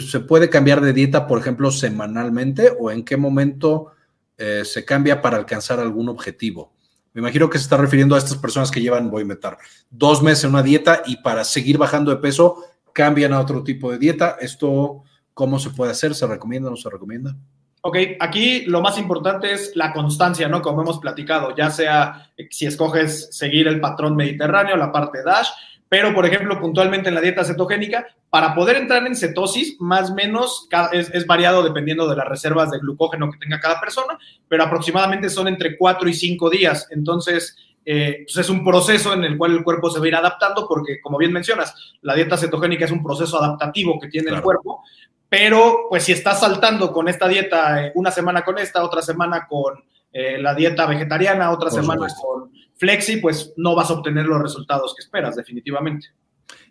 ¿se 0.00 0.20
puede 0.20 0.48
cambiar 0.48 0.80
de 0.80 0.94
dieta, 0.94 1.26
por 1.26 1.38
ejemplo, 1.38 1.70
semanalmente 1.70 2.72
o 2.80 2.90
en 2.90 3.04
qué 3.04 3.18
momento 3.18 3.92
eh, 4.38 4.62
se 4.64 4.86
cambia 4.86 5.20
para 5.20 5.36
alcanzar 5.36 5.80
algún 5.80 6.08
objetivo? 6.08 6.72
Me 7.12 7.20
imagino 7.20 7.50
que 7.50 7.58
se 7.58 7.64
está 7.64 7.76
refiriendo 7.76 8.14
a 8.14 8.18
estas 8.18 8.38
personas 8.38 8.70
que 8.70 8.80
llevan, 8.80 9.10
voy 9.10 9.24
a 9.24 9.26
meter, 9.26 9.58
dos 9.90 10.22
meses 10.22 10.44
en 10.44 10.50
una 10.50 10.62
dieta 10.62 11.02
y 11.04 11.18
para 11.18 11.44
seguir 11.44 11.76
bajando 11.76 12.10
de 12.10 12.16
peso 12.16 12.64
cambian 12.96 13.32
a 13.32 13.40
otro 13.40 13.62
tipo 13.62 13.92
de 13.92 13.98
dieta. 13.98 14.36
Esto 14.40 15.04
¿Cómo 15.36 15.58
se 15.58 15.68
puede 15.68 15.92
hacer? 15.92 16.14
¿Se 16.14 16.26
recomienda 16.26 16.68
o 16.68 16.70
no 16.70 16.78
se 16.78 16.88
recomienda? 16.88 17.36
Ok, 17.82 17.98
aquí 18.20 18.62
lo 18.64 18.80
más 18.80 18.96
importante 18.96 19.52
es 19.52 19.72
la 19.74 19.92
constancia, 19.92 20.48
¿no? 20.48 20.62
Como 20.62 20.80
hemos 20.80 20.98
platicado, 20.98 21.54
ya 21.54 21.68
sea 21.68 22.32
si 22.48 22.64
escoges 22.64 23.36
seguir 23.36 23.68
el 23.68 23.78
patrón 23.78 24.16
mediterráneo, 24.16 24.78
la 24.78 24.90
parte 24.90 25.22
DASH, 25.22 25.50
pero 25.90 26.14
por 26.14 26.24
ejemplo, 26.24 26.58
puntualmente 26.58 27.10
en 27.10 27.16
la 27.16 27.20
dieta 27.20 27.44
cetogénica, 27.44 28.06
para 28.30 28.54
poder 28.54 28.78
entrar 28.78 29.06
en 29.06 29.14
cetosis, 29.14 29.78
más 29.78 30.10
o 30.10 30.14
menos 30.14 30.70
es, 30.92 31.26
variado 31.26 31.62
dependiendo 31.62 32.08
de 32.08 32.16
las 32.16 32.26
reservas 32.26 32.70
de 32.70 32.78
glucógeno 32.78 33.30
que 33.30 33.38
tenga 33.38 33.60
cada 33.60 33.78
persona, 33.78 34.18
pero 34.48 34.64
aproximadamente 34.64 35.28
son 35.28 35.48
entre 35.48 35.76
4 35.76 36.08
y 36.08 36.14
5 36.14 36.48
días. 36.48 36.88
Entonces, 36.90 37.56
eh, 37.88 38.24
pues 38.24 38.36
es 38.38 38.50
un 38.50 38.64
proceso 38.64 39.12
en 39.12 39.22
el 39.22 39.38
cual 39.38 39.52
el 39.52 39.62
cuerpo 39.62 39.88
se 39.88 40.00
va 40.00 40.06
a 40.06 40.08
ir 40.08 40.16
adaptando, 40.16 40.66
porque 40.66 41.00
como 41.00 41.18
bien 41.18 41.32
mencionas, 41.32 41.72
la 42.02 42.16
dieta 42.16 42.36
cetogénica 42.36 42.84
es 42.84 42.90
un 42.90 43.00
proceso 43.00 43.38
adaptativo 43.38 44.00
que 44.00 44.08
tiene 44.08 44.32
el 44.32 44.42
cuerpo, 44.42 44.82
pero 45.28 45.86
pues 45.88 46.02
si 46.02 46.10
estás 46.10 46.40
saltando 46.40 46.90
con 46.90 47.08
esta 47.08 47.28
dieta 47.28 47.86
eh, 47.86 47.92
una 47.94 48.10
semana 48.10 48.42
con 48.42 48.58
esta, 48.58 48.84
otra 48.84 49.02
semana 49.02 49.46
con 49.48 49.84
eh, 50.12 50.36
la 50.38 50.52
dieta 50.52 50.84
vegetariana, 50.86 51.52
otra 51.52 51.70
semana 51.70 52.08
con 52.20 52.50
flexi, 52.74 53.18
pues 53.18 53.52
no 53.56 53.76
vas 53.76 53.88
a 53.90 53.94
obtener 53.94 54.26
los 54.26 54.42
resultados 54.42 54.92
que 54.92 55.02
esperas, 55.02 55.36
definitivamente. 55.36 56.08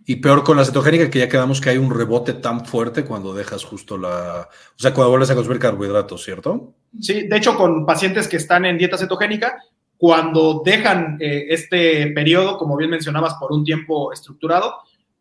Y 0.05 0.18
peor 0.18 0.43
con 0.43 0.57
la 0.57 0.66
cetogénica, 0.66 1.09
que 1.09 1.20
ya 1.20 1.30
quedamos 1.30 1.61
que 1.61 1.70
hay 1.70 1.78
un 1.78 1.95
rebote 1.95 2.34
tan 2.34 2.66
fuerte 2.66 3.05
cuando 3.05 3.34
dejas 3.34 3.63
justo 3.63 3.97
la. 3.97 4.49
O 4.49 4.80
sea, 4.80 4.93
cuando 4.93 5.09
vuelves 5.11 5.32
a 5.32 5.36
consumir 5.36 5.59
carbohidratos, 5.59 6.24
¿cierto? 6.24 6.76
Sí, 6.99 7.28
de 7.28 7.38
hecho, 7.38 7.55
con 7.55 7.86
pacientes 7.86 8.28
que 8.28 8.38
están 8.38 8.66
en 8.66 8.78
dieta 8.78 8.97
cetogénica, 8.97 9.57
cuando 9.98 10.62
dejan 10.64 11.18
eh, 11.20 11.48
este 11.50 12.08
periodo, 12.08 12.58
como 12.58 12.78
bien 12.78 12.89
mencionabas, 12.89 13.36
por 13.36 13.52
un 13.52 13.64
tiempo 13.64 14.12
estructurado, 14.12 14.76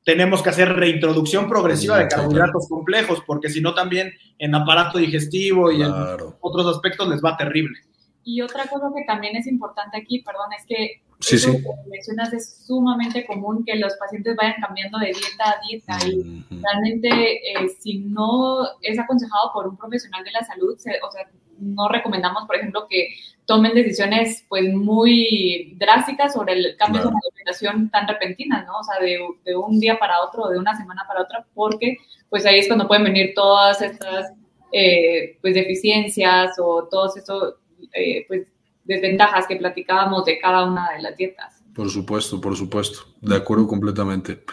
tenemos 0.05 0.43
que 0.43 0.51
hacer 0.51 0.73
reintroducción 0.73 1.49
progresiva 1.49 1.99
de 1.99 2.09
carbohidratos 2.09 2.69
complejos, 2.69 3.23
porque 3.27 3.49
si 3.49 3.61
no, 3.61 3.75
también 3.75 4.13
en 4.39 4.55
aparato 4.55 4.99
digestivo 4.99 5.73
y 5.73 5.83
en 5.83 5.93
otros 6.41 6.67
aspectos 6.67 7.09
les 7.09 7.25
va 7.25 7.37
terrible. 7.37 7.79
Y 8.23 8.41
otra 8.41 8.67
cosa 8.67 8.87
que 8.95 9.05
también 9.05 9.37
es 9.37 9.47
importante 9.47 9.99
aquí, 9.99 10.23
perdón, 10.23 10.53
es 10.59 10.67
que 10.67 11.03
Sí, 11.21 11.37
eso 11.37 11.53
que 11.53 11.91
mencionas 11.91 12.33
es 12.33 12.67
sumamente 12.67 13.25
común 13.25 13.65
que 13.65 13.77
los 13.77 13.95
pacientes 13.97 14.37
vayan 14.37 14.61
cambiando 14.61 14.99
de 14.99 15.07
dieta 15.07 15.51
a 15.51 15.61
dieta 15.67 15.99
y 16.07 16.45
realmente 16.63 17.09
eh, 17.09 17.69
si 17.81 18.01
no 18.01 18.67
es 18.83 18.99
aconsejado 18.99 19.51
por 19.55 19.69
un 19.69 19.77
profesional 19.77 20.23
de 20.25 20.33
la 20.33 20.45
salud, 20.45 20.75
o 20.75 20.77
sea, 20.77 20.93
no 21.59 21.89
recomendamos, 21.89 22.45
por 22.47 22.57
ejemplo, 22.57 22.87
que 22.91 23.09
tomen 23.47 23.75
decisiones 23.75 24.45
pues 24.49 24.73
muy 24.73 25.75
drásticas 25.77 26.33
sobre 26.33 26.55
el 26.55 26.77
cambio 26.77 27.03
de 27.03 27.09
alimentación 27.09 27.91
tan 27.91 28.09
repentina, 28.09 28.65
¿no? 28.65 28.79
O 28.79 28.85
sea, 28.85 28.99
de, 29.01 29.19
de, 29.45 29.57
un 29.57 29.79
día 29.81 29.99
para 29.99 30.23
otro, 30.23 30.49
de 30.49 30.59
una 30.59 30.77
semana 30.77 31.05
para 31.07 31.23
otra, 31.23 31.47
porque 31.55 31.99
pues 32.31 32.47
ahí 32.47 32.59
es 32.59 32.67
cuando 32.67 32.89
pueden 32.89 33.05
venir 33.05 33.33
todas 33.35 33.83
estas 33.83 34.33
eh, 34.73 35.39
pues 35.41 35.55
deficiencias 35.55 36.59
o 36.59 36.89
todos 36.91 37.17
estos 37.17 37.55
eh, 37.93 38.25
pues 38.27 38.49
desventajas 38.85 39.47
que 39.47 39.57
platicábamos 39.57 40.25
de 40.25 40.39
cada 40.39 40.65
una 40.65 40.93
de 40.97 41.03
las 41.03 41.17
dietas. 41.17 41.63
Por 41.75 41.91
supuesto, 41.91 42.41
por 42.41 42.57
supuesto. 42.57 43.01
De 43.21 43.37
acuerdo 43.37 43.67
completamente. 43.67 44.45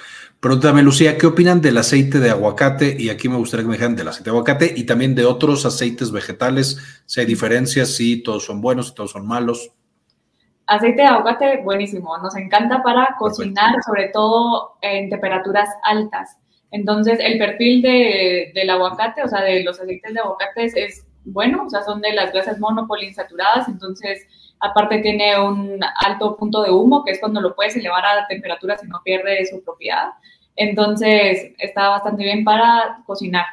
Pregúntame, 0.42 0.82
Lucía, 0.82 1.20
¿qué 1.20 1.28
opinan 1.28 1.62
del 1.62 1.78
aceite 1.78 2.20
de 2.20 2.32
aguacate? 2.32 2.96
Y 2.98 3.12
aquí 3.12 3.30
me 3.30 3.36
gustaría 3.36 3.64
que 3.64 3.68
me 3.68 3.76
dijeran 3.76 3.96
del 3.96 4.08
aceite 4.08 4.32
de 4.32 4.36
aguacate 4.36 4.74
y 4.76 4.88
también 4.88 5.14
de 5.14 5.24
otros 5.24 5.68
aceites 5.68 6.12
vegetales. 6.12 7.04
Si 7.06 7.20
hay 7.20 7.28
diferencias, 7.28 7.90
si 7.96 8.24
todos 8.24 8.46
son 8.46 8.60
buenos, 8.60 8.88
si 8.88 8.96
todos 8.96 9.12
son 9.12 9.28
malos. 9.28 9.72
Aceite 10.66 11.04
de 11.04 11.08
aguacate, 11.10 11.62
buenísimo. 11.62 12.18
Nos 12.18 12.36
encanta 12.36 12.82
para 12.82 13.16
cocinar, 13.20 13.76
sobre 13.86 14.08
todo 14.08 14.78
en 14.82 15.12
temperaturas 15.12 15.70
altas. 15.84 16.36
Entonces, 16.72 17.20
el 17.22 17.38
perfil 17.38 17.84
de, 17.84 18.52
del 18.56 18.70
aguacate, 18.72 19.22
o 19.22 19.28
sea, 19.28 19.44
de 19.44 19.64
los 19.64 19.80
aceites 19.80 20.12
de 20.12 20.22
aguacate 20.22 20.72
es 20.74 21.06
bueno, 21.24 21.64
o 21.66 21.70
sea, 21.70 21.84
son 21.84 22.02
de 22.02 22.14
las 22.14 22.32
grasas 22.32 22.60
monopolinsaturadas, 22.60 23.68
entonces 23.68 24.28
aparte 24.60 25.00
tiene 25.00 25.40
un 25.40 25.80
alto 26.00 26.38
punto 26.38 26.62
de 26.64 26.72
humo, 26.72 27.04
que 27.04 27.12
es 27.12 27.20
cuando 27.20 27.42
lo 27.42 27.56
puedes 27.56 27.76
elevar 27.76 28.06
a 28.06 28.28
temperatura 28.28 28.78
si 28.78 28.88
no 28.88 29.02
pierde 29.04 29.46
su 29.46 29.64
propiedad. 29.64 30.10
Entonces 30.56 31.54
está 31.58 31.90
bastante 31.90 32.24
bien 32.24 32.44
para 32.44 33.02
cocinar. 33.06 33.46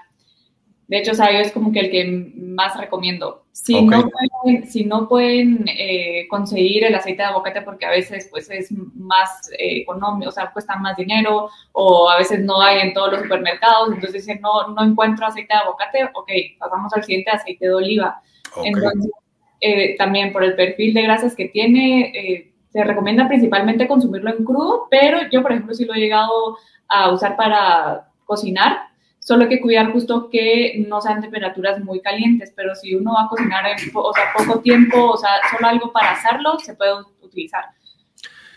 De 0.87 0.99
hecho, 0.99 1.13
o 1.13 1.15
sea, 1.15 1.33
yo 1.33 1.39
es 1.39 1.53
como 1.53 1.73
que 1.73 1.81
el 1.81 1.91
que 1.91 2.33
más 2.37 2.77
recomiendo. 2.77 3.45
Si 3.65 3.83
no 3.83 4.09
pueden, 4.09 4.67
si 4.71 4.85
no 4.85 5.09
pueden 5.09 5.65
eh, 5.67 6.27
conseguir 6.31 6.85
el 6.85 6.95
aceite 6.95 7.23
de 7.23 7.29
aguacate 7.29 7.63
porque 7.63 7.87
a 7.87 7.91
veces 7.91 8.29
pues 8.31 8.49
es 8.51 8.73
más 8.95 9.51
eh, 9.59 9.81
económico, 9.81 10.29
o 10.29 10.33
sea, 10.33 10.53
cuesta 10.53 10.77
más 10.77 10.97
dinero 10.97 11.51
o 11.73 12.09
a 12.09 12.17
veces 12.17 12.41
no 12.45 12.63
hay 12.63 12.81
en 12.81 12.95
todos 12.95 13.13
los 13.13 13.23
supermercados, 13.23 13.93
entonces 13.93 14.25
si 14.25 14.35
no, 14.37 14.69
no 14.69 14.85
encuentro 14.85 15.27
aceite 15.27 15.53
de 15.53 15.59
aguacate, 15.59 16.05
ok, 16.15 16.31
pasamos 16.59 16.93
al 16.95 17.03
siguiente 17.03 17.33
aceite 17.33 17.67
de 17.67 17.75
oliva. 17.75 18.23
Entonces, 18.63 19.11
eh, 19.61 19.97
también 19.99 20.33
por 20.33 20.45
el 20.45 20.55
perfil 20.55 20.95
de 20.95 21.03
grasas 21.03 21.35
que 21.35 21.49
tiene, 21.49 22.53
se 22.71 22.85
recomienda 22.85 23.27
principalmente 23.27 23.89
consumirlo 23.89 24.31
en 24.31 24.45
crudo, 24.45 24.87
pero 24.89 25.19
yo, 25.33 25.43
por 25.43 25.51
ejemplo, 25.51 25.75
sí 25.75 25.85
lo 25.85 25.95
he 25.95 26.01
llegado 26.01 26.57
a 26.87 27.11
usar 27.13 27.37
para 27.37 28.09
cocinar 28.25 28.88
Solo 29.29 29.43
hay 29.43 29.51
que 29.51 29.61
cuidar 29.61 29.93
justo 29.93 30.31
que 30.31 30.83
no 30.89 31.03
sean 31.03 31.21
temperaturas 31.21 31.85
muy 31.85 32.01
calientes, 32.01 32.51
pero 32.57 32.75
si 32.75 32.95
uno 32.95 33.13
va 33.13 33.25
a 33.25 33.29
cocinar 33.29 33.63
en 33.67 33.77
o 33.93 34.13
sea, 34.15 34.25
poco 34.35 34.61
tiempo, 34.61 35.11
o 35.11 35.19
sea, 35.19 35.29
solo 35.51 35.67
algo 35.67 35.93
para 35.93 36.13
hacerlo, 36.13 36.59
se 36.59 36.75
puede 36.75 36.93
utilizar. 37.21 37.63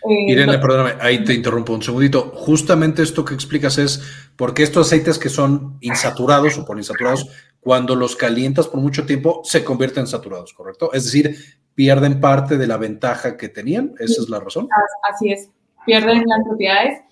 Eh, 0.08 0.32
Irene, 0.32 0.56
perdóname, 0.58 0.94
ahí 1.02 1.22
te 1.24 1.34
interrumpo 1.34 1.74
un 1.74 1.82
segundito. 1.82 2.32
Justamente 2.34 3.02
esto 3.02 3.22
que 3.22 3.34
explicas 3.34 3.76
es 3.76 4.00
porque 4.34 4.62
estos 4.62 4.86
aceites 4.86 5.18
que 5.18 5.28
son 5.28 5.76
insaturados 5.82 6.56
o 6.56 6.64
poliinsaturados, 6.64 7.28
cuando 7.60 7.94
los 7.94 8.16
calientas 8.16 8.66
por 8.66 8.80
mucho 8.80 9.04
tiempo, 9.04 9.42
se 9.44 9.62
convierten 9.62 10.04
en 10.04 10.06
saturados, 10.06 10.54
¿correcto? 10.54 10.90
Es 10.94 11.04
decir, 11.04 11.36
pierden 11.74 12.18
parte 12.18 12.56
de 12.56 12.66
la 12.66 12.78
ventaja 12.78 13.36
que 13.36 13.50
tenían. 13.50 13.92
¿Esa 13.98 14.22
es 14.22 14.30
la 14.30 14.40
razón? 14.40 14.70
Así 15.12 15.32
es, 15.32 15.50
pierden 15.84 16.24
las 16.26 16.44
propiedades 16.48 17.02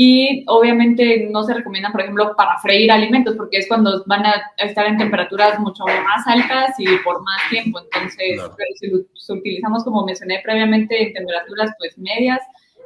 y 0.00 0.44
obviamente 0.46 1.28
no 1.28 1.42
se 1.42 1.54
recomiendan, 1.54 1.90
por 1.90 2.02
ejemplo, 2.02 2.32
para 2.36 2.56
freír 2.60 2.92
alimentos, 2.92 3.34
porque 3.34 3.58
es 3.58 3.66
cuando 3.66 4.04
van 4.06 4.24
a 4.24 4.52
estar 4.58 4.86
en 4.86 4.96
temperaturas 4.96 5.58
mucho 5.58 5.82
más 6.04 6.24
altas 6.24 6.76
y 6.78 6.86
por 6.98 7.20
más 7.20 7.40
tiempo. 7.50 7.80
Entonces, 7.80 8.40
si 8.76 8.90
lo 8.90 8.98
utilizamos, 9.34 9.82
como 9.82 10.06
mencioné 10.06 10.40
previamente, 10.44 11.08
en 11.08 11.12
temperaturas 11.14 11.72
pues 11.80 11.98
medias 11.98 12.38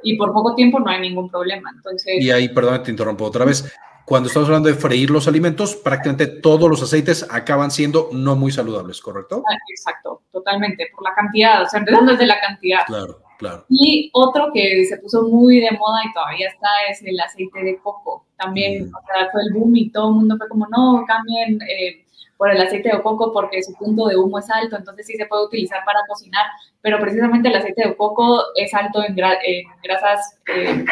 y 0.02 0.16
por 0.16 0.32
poco 0.32 0.54
tiempo 0.54 0.80
no 0.80 0.88
hay 0.88 1.02
ningún 1.02 1.28
problema. 1.28 1.70
Entonces, 1.76 2.14
y 2.18 2.30
ahí, 2.30 2.48
perdón, 2.48 2.82
te 2.82 2.90
interrumpo 2.90 3.26
otra 3.26 3.44
vez. 3.44 3.70
Cuando 4.06 4.28
estamos 4.28 4.48
hablando 4.48 4.70
de 4.70 4.74
freír 4.74 5.10
los 5.10 5.28
alimentos, 5.28 5.76
prácticamente 5.76 6.26
todos 6.26 6.70
los 6.70 6.82
aceites 6.82 7.28
acaban 7.30 7.70
siendo 7.70 8.08
no 8.12 8.36
muy 8.36 8.52
saludables, 8.52 9.02
¿correcto? 9.02 9.44
Ah, 9.46 9.54
exacto, 9.68 10.22
totalmente, 10.32 10.88
por 10.94 11.04
la 11.04 11.14
cantidad, 11.14 11.62
o 11.62 11.68
sea, 11.68 11.80
empezando 11.80 12.12
desde 12.12 12.24
la 12.24 12.40
cantidad. 12.40 12.86
Claro. 12.86 13.21
Y 13.68 14.10
otro 14.12 14.50
que 14.52 14.84
se 14.84 14.96
puso 14.98 15.22
muy 15.22 15.60
de 15.60 15.70
moda 15.72 16.00
y 16.08 16.12
todavía 16.12 16.48
está 16.48 16.68
es 16.90 17.02
el 17.02 17.18
aceite 17.20 17.62
de 17.62 17.78
coco. 17.78 18.26
También, 18.36 18.84
mm. 18.84 18.94
o 18.94 19.06
sea, 19.06 19.30
fue 19.30 19.42
el 19.42 19.52
boom 19.52 19.76
y 19.76 19.90
todo 19.90 20.08
el 20.08 20.14
mundo 20.14 20.36
fue 20.38 20.48
como, 20.48 20.66
no, 20.68 21.04
cambien 21.06 21.60
eh, 21.62 22.04
por 22.36 22.50
el 22.50 22.60
aceite 22.60 22.90
de 22.90 23.02
coco 23.02 23.32
porque 23.32 23.62
su 23.62 23.72
punto 23.74 24.06
de 24.06 24.16
humo 24.16 24.38
es 24.38 24.50
alto, 24.50 24.76
entonces 24.76 25.06
sí 25.06 25.14
se 25.16 25.26
puede 25.26 25.44
utilizar 25.44 25.84
para 25.84 26.00
cocinar, 26.08 26.46
pero 26.80 26.98
precisamente 26.98 27.48
el 27.48 27.54
aceite 27.54 27.88
de 27.88 27.96
coco 27.96 28.42
es 28.56 28.74
alto 28.74 29.02
en, 29.04 29.14
grasas 29.14 30.38
eh, 30.48 30.84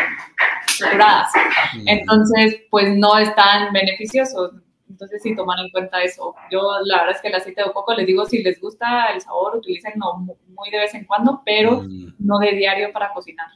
saturadas. 0.67 1.33
Mm. 1.75 1.89
Entonces, 1.89 2.63
pues 2.71 2.97
no 2.97 3.19
es 3.19 3.35
tan 3.35 3.73
beneficioso. 3.73 4.53
Entonces, 4.91 5.23
sí, 5.23 5.37
tomar 5.37 5.59
en 5.61 5.71
cuenta 5.71 6.03
eso. 6.03 6.35
Yo, 6.51 6.61
la 6.85 6.99
verdad 6.99 7.15
es 7.17 7.23
que 7.23 7.29
el 7.29 7.35
aceite 7.35 7.63
de 7.63 7.73
coco, 7.73 7.95
les 7.95 8.07
digo, 8.07 8.27
si 8.27 8.43
les 8.43 8.61
gusta 8.61 9.07
el 9.15 9.21
sabor, 9.21 9.57
utilicenlo 9.57 10.17
muy 10.17 10.71
de 10.71 10.79
vez 10.79 10.95
en 10.95 11.05
cuando, 11.05 11.43
pero 11.45 11.83
mm. 11.83 12.15
no 12.19 12.39
de 12.39 12.53
diario 12.53 12.93
para 12.93 13.13
cocinar. 13.13 13.47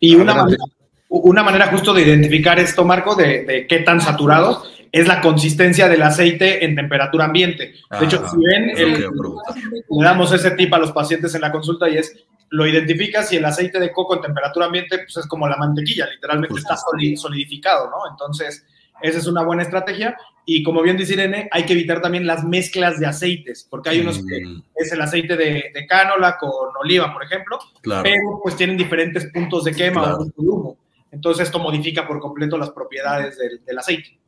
Y 0.00 0.14
una 0.14 0.34
manera, 0.34 0.64
una 1.08 1.42
manera 1.42 1.66
justo 1.68 1.92
de 1.92 2.02
identificar 2.02 2.58
esto, 2.58 2.84
Marco, 2.84 3.16
de, 3.16 3.66
qué 3.68 3.80
tan 3.80 4.00
saturados, 4.00 4.70
es 4.92 5.08
la 5.08 5.20
consistencia 5.20 5.88
del 5.88 6.02
aceite 6.02 6.64
en 6.64 6.76
temperatura 6.76 7.26
ambiente. 7.26 7.74
De 7.98 8.06
hecho, 8.06 8.24
si 8.28 8.36
ven, 8.36 8.72
le 8.74 10.04
damos 10.04 10.32
ese 10.32 10.52
tip 10.52 10.72
a 10.72 10.78
los 10.78 10.92
pacientes 10.92 11.34
en 11.34 11.40
la 11.40 11.52
consulta 11.52 11.88
y 11.88 11.98
es, 11.98 12.24
lo 12.50 12.66
identificas 12.66 13.32
y 13.32 13.36
el 13.36 13.44
aceite 13.44 13.80
de 13.80 13.92
coco 13.92 14.14
en 14.14 14.22
temperatura 14.22 14.66
ambiente, 14.66 14.98
pues 14.98 15.16
es 15.16 15.26
como 15.26 15.48
la 15.48 15.56
mantequilla, 15.56 16.06
literalmente 16.06 16.58
está 16.58 16.76
solidificado, 16.76 17.90
¿no? 17.90 18.10
Entonces, 18.10 18.64
esa 19.02 19.18
es 19.18 19.26
una 19.26 19.42
buena 19.44 19.62
estrategia. 19.62 20.16
Y 20.44 20.62
como 20.62 20.82
bien 20.82 20.96
dice 20.96 21.12
Irene, 21.12 21.48
hay 21.52 21.66
que 21.66 21.74
evitar 21.74 22.00
también 22.00 22.26
las 22.26 22.44
mezclas 22.44 22.98
de 22.98 23.06
aceites, 23.06 23.66
porque 23.68 23.90
hay 23.90 24.00
unos 24.00 24.18
que 24.24 24.44
mm. 24.44 24.62
es 24.76 24.92
el 24.92 25.00
aceite 25.00 25.36
de, 25.36 25.70
de, 25.74 25.86
cánola 25.86 26.38
con 26.38 26.50
oliva, 26.80 27.12
por 27.12 27.22
ejemplo, 27.22 27.58
pero 27.82 28.40
pues 28.42 28.56
tienen 28.56 28.76
diferentes 28.76 29.26
puntos 29.32 29.64
de 29.64 29.74
quema 29.74 30.16
o 30.16 30.24
de 30.24 30.32
humo. 30.36 30.78
Entonces 31.10 31.46
esto 31.46 31.58
modifica 31.58 32.06
por 32.06 32.20
completo 32.20 32.58
las 32.58 32.70
propiedades 32.70 33.36
del, 33.38 33.78
aceite. 33.78 34.18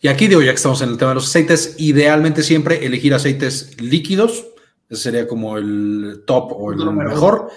Y 0.00 0.08
aquí 0.08 0.28
digo, 0.28 0.40
ya 0.40 0.50
que 0.50 0.56
estamos 0.56 0.80
en 0.82 0.90
el 0.90 0.98
tema 0.98 1.10
de 1.10 1.16
los 1.16 1.28
aceites, 1.28 1.76
idealmente 1.78 2.42
siempre 2.42 2.84
elegir 2.84 3.14
aceites 3.14 3.80
líquidos, 3.80 4.46
ese 4.88 5.02
sería 5.02 5.26
como 5.26 5.58
el 5.58 6.22
top 6.26 6.52
o 6.52 6.72
el 6.72 6.78
mejor. 6.92 7.50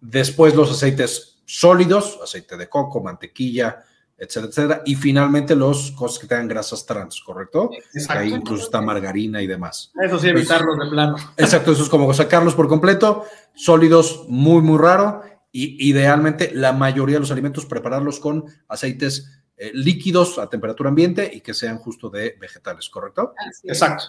Después 0.00 0.54
los 0.56 0.70
aceites 0.70 1.40
sólidos, 1.44 2.18
aceite 2.22 2.56
de 2.56 2.68
coco, 2.68 3.02
mantequilla, 3.02 3.84
etcétera, 4.22 4.50
etcétera. 4.50 4.82
Y 4.86 4.94
finalmente 4.94 5.56
los 5.56 5.90
cosas 5.90 6.20
que 6.20 6.28
tengan 6.28 6.46
grasas 6.46 6.86
trans, 6.86 7.20
¿correcto? 7.20 7.70
Exacto. 7.92 8.22
Ahí 8.22 8.32
incluso 8.32 8.64
está 8.64 8.80
margarina 8.80 9.42
y 9.42 9.48
demás. 9.48 9.90
Eso 10.00 10.16
sí, 10.16 10.28
evitarlos 10.28 10.78
de 10.78 10.90
plano. 10.90 11.16
Exacto, 11.36 11.72
eso 11.72 11.82
es 11.82 11.88
como 11.88 12.14
sacarlos 12.14 12.54
por 12.54 12.68
completo. 12.68 13.24
Sólidos, 13.54 14.24
muy, 14.28 14.62
muy 14.62 14.78
raro. 14.78 15.22
Y 15.50 15.88
idealmente 15.88 16.52
la 16.54 16.72
mayoría 16.72 17.16
de 17.16 17.20
los 17.20 17.32
alimentos 17.32 17.66
prepararlos 17.66 18.20
con 18.20 18.44
aceites 18.68 19.42
eh, 19.56 19.72
líquidos 19.74 20.38
a 20.38 20.48
temperatura 20.48 20.88
ambiente 20.88 21.28
y 21.34 21.40
que 21.40 21.52
sean 21.52 21.78
justo 21.78 22.08
de 22.08 22.36
vegetales, 22.40 22.88
¿correcto? 22.88 23.34
Exacto. 23.64 24.04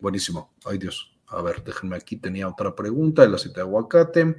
Buenísimo. 0.00 0.54
Ay 0.64 0.78
Dios. 0.78 1.14
A 1.26 1.42
ver, 1.42 1.62
déjenme 1.62 1.96
aquí, 1.96 2.16
tenía 2.16 2.48
otra 2.48 2.74
pregunta, 2.74 3.22
el 3.22 3.34
aceite 3.34 3.56
de 3.56 3.66
aguacate. 3.66 4.36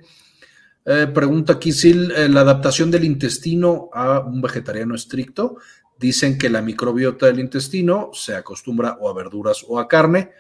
Eh, 0.86 1.08
pregunta 1.14 1.60
Kisil, 1.60 2.12
eh, 2.12 2.30
la 2.30 2.42
adaptación 2.42 2.90
del 2.90 3.04
intestino 3.04 3.90
a 3.94 4.20
un 4.20 4.42
vegetariano 4.42 4.96
estricto. 4.96 5.58
Dicen 5.98 6.38
que 6.38 6.50
la 6.50 6.62
microbiota 6.62 7.26
del 7.26 7.40
intestino 7.40 8.10
se 8.14 8.36
acostumbra 8.36 8.98
o 9.00 9.10
a 9.10 9.14
verduras 9.14 9.66
o 9.68 9.80
a 9.80 9.88
carne. 9.88 10.32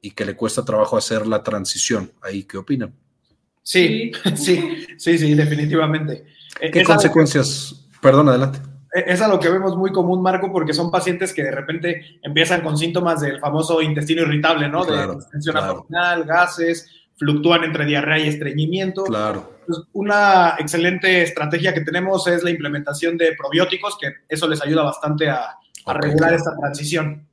y 0.00 0.12
que 0.12 0.24
le 0.24 0.36
cuesta 0.36 0.64
trabajo 0.64 0.96
hacer 0.96 1.26
la 1.26 1.42
transición. 1.42 2.12
¿Ahí 2.22 2.44
qué 2.44 2.56
opinan? 2.56 2.94
Sí, 3.64 4.12
sí, 4.36 4.86
sí, 4.96 5.18
sí, 5.18 5.34
definitivamente. 5.34 6.24
¿Qué 6.72 6.84
consecuencias? 6.84 7.84
Perdón, 8.00 8.28
adelante. 8.28 8.60
Es 8.92 9.20
algo 9.20 9.38
que 9.38 9.50
vemos 9.50 9.76
muy 9.76 9.92
común, 9.92 10.22
Marco, 10.22 10.50
porque 10.50 10.72
son 10.72 10.90
pacientes 10.90 11.34
que 11.34 11.42
de 11.42 11.50
repente 11.50 12.18
empiezan 12.22 12.62
con 12.62 12.78
síntomas 12.78 13.20
del 13.20 13.38
famoso 13.38 13.82
intestino 13.82 14.22
irritable, 14.22 14.68
¿no? 14.68 14.84
de 14.84 15.18
tensión 15.30 15.56
abdominal, 15.56 16.24
gases, 16.24 16.88
fluctúan 17.18 17.64
entre 17.64 17.84
diarrea 17.84 18.18
y 18.18 18.28
estreñimiento. 18.28 19.04
Claro. 19.04 19.58
una 19.92 20.54
excelente 20.58 21.22
estrategia 21.22 21.74
que 21.74 21.82
tenemos 21.82 22.26
es 22.26 22.42
la 22.42 22.50
implementación 22.50 23.18
de 23.18 23.34
probióticos, 23.36 23.98
que 24.00 24.12
eso 24.28 24.48
les 24.48 24.62
ayuda 24.62 24.82
bastante 24.82 25.28
a, 25.28 25.56
regular 25.86 26.34
esta 26.34 26.54
transición. 26.56 27.26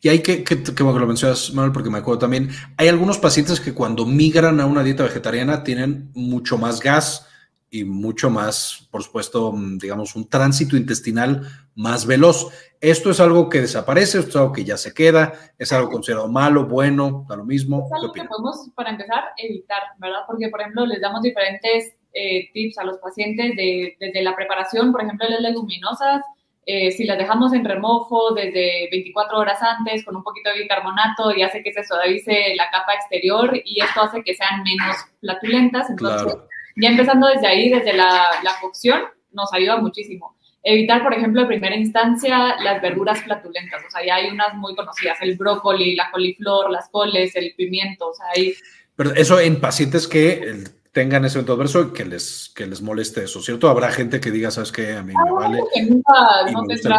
Y 0.00 0.08
hay 0.08 0.20
que, 0.20 0.42
que, 0.42 0.62
que, 0.62 0.82
lo 0.82 1.06
mencionas, 1.06 1.52
Manuel, 1.52 1.72
porque 1.72 1.90
me 1.90 1.98
acuerdo 1.98 2.20
también, 2.20 2.50
hay 2.76 2.88
algunos 2.88 3.18
pacientes 3.18 3.60
que 3.60 3.72
cuando 3.72 4.04
migran 4.04 4.60
a 4.60 4.66
una 4.66 4.82
dieta 4.82 5.04
vegetariana 5.04 5.62
tienen 5.62 6.10
mucho 6.14 6.58
más 6.58 6.80
gas 6.80 7.28
y 7.70 7.84
mucho 7.84 8.28
más, 8.28 8.88
por 8.90 9.02
supuesto, 9.02 9.52
mm, 9.52 9.78
digamos, 9.78 10.14
un 10.14 10.28
tránsito 10.28 10.76
intestinal 10.76 11.48
más 11.74 12.06
veloz. 12.06 12.52
Esto 12.80 13.10
es 13.10 13.20
algo 13.20 13.48
que 13.48 13.60
desaparece, 13.60 14.18
esto 14.18 14.30
es 14.30 14.36
algo 14.36 14.52
que 14.52 14.64
ya 14.64 14.76
se 14.76 14.92
queda, 14.92 15.32
es 15.58 15.72
algo 15.72 15.90
considerado 15.90 16.28
malo, 16.28 16.66
bueno, 16.66 17.24
da 17.28 17.36
lo 17.36 17.44
mismo. 17.44 17.86
Es 17.86 17.92
algo 17.92 18.12
que 18.12 18.24
podemos, 18.24 18.70
para 18.74 18.90
empezar, 18.90 19.24
evitar, 19.36 19.82
¿verdad? 19.98 20.20
Porque, 20.26 20.48
por 20.48 20.60
ejemplo, 20.60 20.86
les 20.86 21.00
damos 21.00 21.22
diferentes 21.22 21.94
eh, 22.12 22.50
tips 22.52 22.78
a 22.78 22.84
los 22.84 22.98
pacientes 22.98 23.56
de, 23.56 23.96
desde 24.00 24.22
la 24.22 24.34
preparación, 24.34 24.92
por 24.92 25.02
ejemplo, 25.02 25.28
las 25.28 25.40
leguminosas, 25.40 26.22
eh, 26.64 26.92
si 26.92 27.04
las 27.04 27.18
dejamos 27.18 27.52
en 27.54 27.64
remojo 27.64 28.34
desde 28.34 28.88
24 28.90 29.36
horas 29.36 29.60
antes 29.62 30.04
con 30.04 30.14
un 30.14 30.22
poquito 30.22 30.50
de 30.50 30.62
bicarbonato 30.62 31.34
y 31.36 31.42
hace 31.42 31.60
que 31.60 31.72
se 31.72 31.82
suavice 31.82 32.54
la 32.54 32.70
capa 32.70 32.94
exterior 32.94 33.50
y 33.64 33.82
esto 33.82 34.02
hace 34.02 34.22
que 34.22 34.34
sean 34.34 34.62
menos 34.62 34.96
flatulentas. 35.20 35.90
Entonces, 35.90 36.36
ya 36.76 36.90
empezando 36.90 37.26
desde 37.26 37.48
ahí, 37.48 37.68
desde 37.68 37.94
la, 37.94 38.26
la, 38.44 38.52
cocción, 38.60 39.02
nos 39.32 39.52
ayuda 39.52 39.78
muchísimo. 39.78 40.36
Evitar, 40.64 41.02
por 41.02 41.12
ejemplo, 41.14 41.42
en 41.42 41.48
primera 41.48 41.76
instancia, 41.76 42.56
las 42.62 42.80
verduras 42.80 43.20
flatulentas. 43.22 43.82
O 43.86 43.90
sea, 43.90 44.04
ya 44.06 44.16
hay 44.16 44.30
unas 44.30 44.54
muy 44.54 44.74
conocidas, 44.76 45.18
el 45.20 45.36
brócoli, 45.36 45.96
la 45.96 46.10
coliflor, 46.10 46.70
las 46.70 46.88
coles, 46.88 47.34
el 47.34 47.52
pimiento. 47.56 48.10
O 48.10 48.14
sea, 48.14 48.26
hay... 48.36 48.54
Pero 48.94 49.12
eso 49.14 49.40
en 49.40 49.60
pacientes 49.60 50.06
que 50.06 50.64
tengan 50.92 51.24
ese 51.24 51.38
adverso 51.38 51.82
y 51.82 51.92
que 51.92 52.04
les, 52.04 52.52
que 52.54 52.66
les 52.66 52.82
moleste 52.82 53.24
eso, 53.24 53.40
¿cierto? 53.40 53.68
Habrá 53.68 53.90
gente 53.90 54.20
que 54.20 54.30
diga, 54.30 54.50
¿sabes 54.50 54.70
qué? 54.70 54.92
A 54.92 55.02
mí 55.02 55.14
me 55.14 55.30
ah, 55.30 55.32
vale. 55.32 55.62
Que 55.74 55.82
nunca, 55.82 56.12
no 56.52 56.64
tendrá 56.64 56.96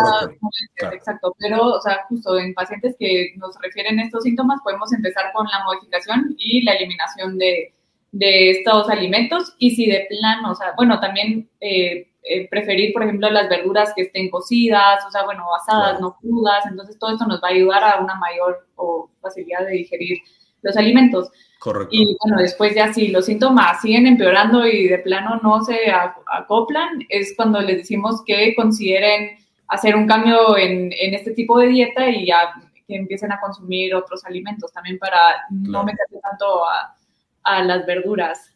exacto. 0.91 1.35
Pero, 1.37 1.75
o 1.75 1.81
sea, 1.81 2.03
justo 2.09 2.37
en 2.37 2.55
pacientes 2.55 2.95
que 2.99 3.33
nos 3.37 3.55
refieren 3.61 3.99
estos 3.99 4.23
síntomas, 4.23 4.59
podemos 4.63 4.91
empezar 4.91 5.31
con 5.31 5.45
la 5.45 5.63
modificación 5.63 6.35
y 6.39 6.63
la 6.63 6.73
eliminación 6.73 7.37
de, 7.37 7.71
de 8.11 8.51
estos 8.51 8.89
alimentos. 8.89 9.55
Y 9.59 9.75
si 9.75 9.85
de 9.85 10.07
plano, 10.09 10.51
o 10.51 10.55
sea, 10.55 10.73
bueno, 10.75 10.99
también 10.99 11.47
eh, 11.61 12.07
eh, 12.23 12.47
preferir, 12.49 12.93
por 12.93 13.03
ejemplo, 13.03 13.29
las 13.29 13.49
verduras 13.49 13.93
que 13.95 14.03
estén 14.03 14.29
cocidas, 14.29 15.05
o 15.05 15.11
sea, 15.11 15.23
bueno, 15.23 15.45
asadas, 15.55 15.99
no 15.99 16.15
crudas. 16.15 16.65
Entonces, 16.69 16.97
todo 16.97 17.11
esto 17.11 17.25
nos 17.25 17.41
va 17.43 17.49
a 17.49 17.51
ayudar 17.51 17.83
a 17.83 18.01
una 18.01 18.15
mayor 18.15 18.67
o 18.75 19.09
facilidad 19.21 19.65
de 19.65 19.71
digerir 19.71 20.19
los 20.61 20.77
alimentos. 20.77 21.29
Correcto. 21.59 21.89
Y 21.91 22.15
bueno, 22.21 22.41
después 22.41 22.73
ya 22.75 22.93
si 22.93 23.09
los 23.09 23.25
síntomas 23.25 23.81
siguen 23.81 24.07
empeorando 24.07 24.65
y 24.65 24.87
de 24.87 24.99
plano 24.99 25.39
no 25.43 25.63
se 25.63 25.91
acoplan, 25.91 27.05
es 27.09 27.33
cuando 27.35 27.61
les 27.61 27.77
decimos 27.77 28.23
que 28.25 28.55
consideren 28.55 29.37
hacer 29.67 29.95
un 29.95 30.07
cambio 30.07 30.57
en, 30.57 30.91
en 30.93 31.13
este 31.13 31.31
tipo 31.31 31.59
de 31.59 31.67
dieta 31.67 32.09
y 32.09 32.27
ya 32.27 32.53
que 32.87 32.95
empiecen 32.95 33.31
a 33.31 33.39
consumir 33.39 33.95
otros 33.95 34.25
alimentos 34.25 34.71
también 34.71 34.97
para 34.99 35.17
no 35.49 35.83
meterse 35.83 36.19
tanto 36.21 36.65
a, 36.65 36.95
a 37.43 37.63
las 37.63 37.85
verduras. 37.85 38.52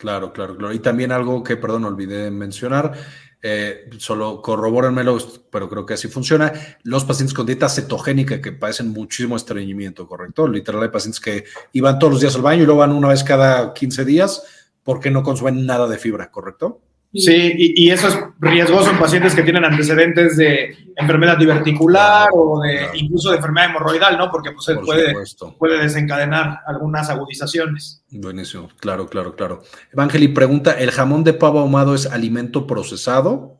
Claro, 0.00 0.32
claro, 0.32 0.56
claro. 0.56 0.72
Y 0.72 0.78
también 0.78 1.12
algo 1.12 1.44
que, 1.44 1.58
perdón, 1.58 1.84
olvidé 1.84 2.30
mencionar, 2.30 2.94
eh, 3.42 3.90
solo 3.98 4.40
corrobórenmelo, 4.40 5.18
pero 5.52 5.68
creo 5.68 5.84
que 5.84 5.92
así 5.92 6.08
funciona. 6.08 6.54
Los 6.84 7.04
pacientes 7.04 7.34
con 7.34 7.44
dieta 7.44 7.68
cetogénica 7.68 8.40
que 8.40 8.52
padecen 8.52 8.88
muchísimo 8.88 9.36
estreñimiento, 9.36 10.08
¿correcto? 10.08 10.48
Literal, 10.48 10.82
hay 10.82 10.88
pacientes 10.88 11.20
que 11.20 11.44
iban 11.72 11.98
todos 11.98 12.14
los 12.14 12.22
días 12.22 12.34
al 12.34 12.40
baño 12.40 12.62
y 12.62 12.64
luego 12.64 12.80
van 12.80 12.92
una 12.92 13.08
vez 13.08 13.22
cada 13.22 13.74
15 13.74 14.06
días 14.06 14.42
porque 14.82 15.10
no 15.10 15.22
consumen 15.22 15.66
nada 15.66 15.86
de 15.86 15.98
fibra, 15.98 16.30
¿correcto? 16.30 16.80
Sí, 17.12 17.54
y, 17.56 17.90
eso 17.90 18.06
es 18.06 18.18
riesgoso 18.38 18.90
en 18.90 18.98
pacientes 18.98 19.34
que 19.34 19.42
tienen 19.42 19.64
antecedentes 19.64 20.36
de 20.36 20.76
enfermedad 20.94 21.36
diverticular 21.36 22.28
o 22.32 22.60
de 22.60 22.86
incluso 22.94 23.30
de 23.30 23.36
enfermedad 23.36 23.70
hemorroidal, 23.70 24.16
¿no? 24.16 24.30
Porque 24.30 24.52
pues, 24.52 24.78
puede, 24.84 25.12
puede, 25.58 25.82
desencadenar 25.82 26.60
algunas 26.66 27.10
agudizaciones. 27.10 28.04
Buenísimo, 28.10 28.68
claro, 28.78 29.08
claro, 29.08 29.34
claro. 29.34 29.62
Evangeli 29.92 30.28
pregunta, 30.28 30.72
¿el 30.78 30.92
jamón 30.92 31.24
de 31.24 31.32
pavo 31.32 31.58
ahumado 31.58 31.96
es 31.96 32.06
alimento 32.06 32.66
procesado? 32.68 33.56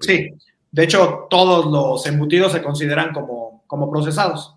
sí, 0.00 0.30
de 0.72 0.84
hecho 0.84 1.26
todos 1.30 1.66
los 1.66 2.04
embutidos 2.06 2.50
se 2.50 2.62
consideran 2.62 3.12
como, 3.12 3.62
como 3.68 3.92
procesados. 3.92 4.56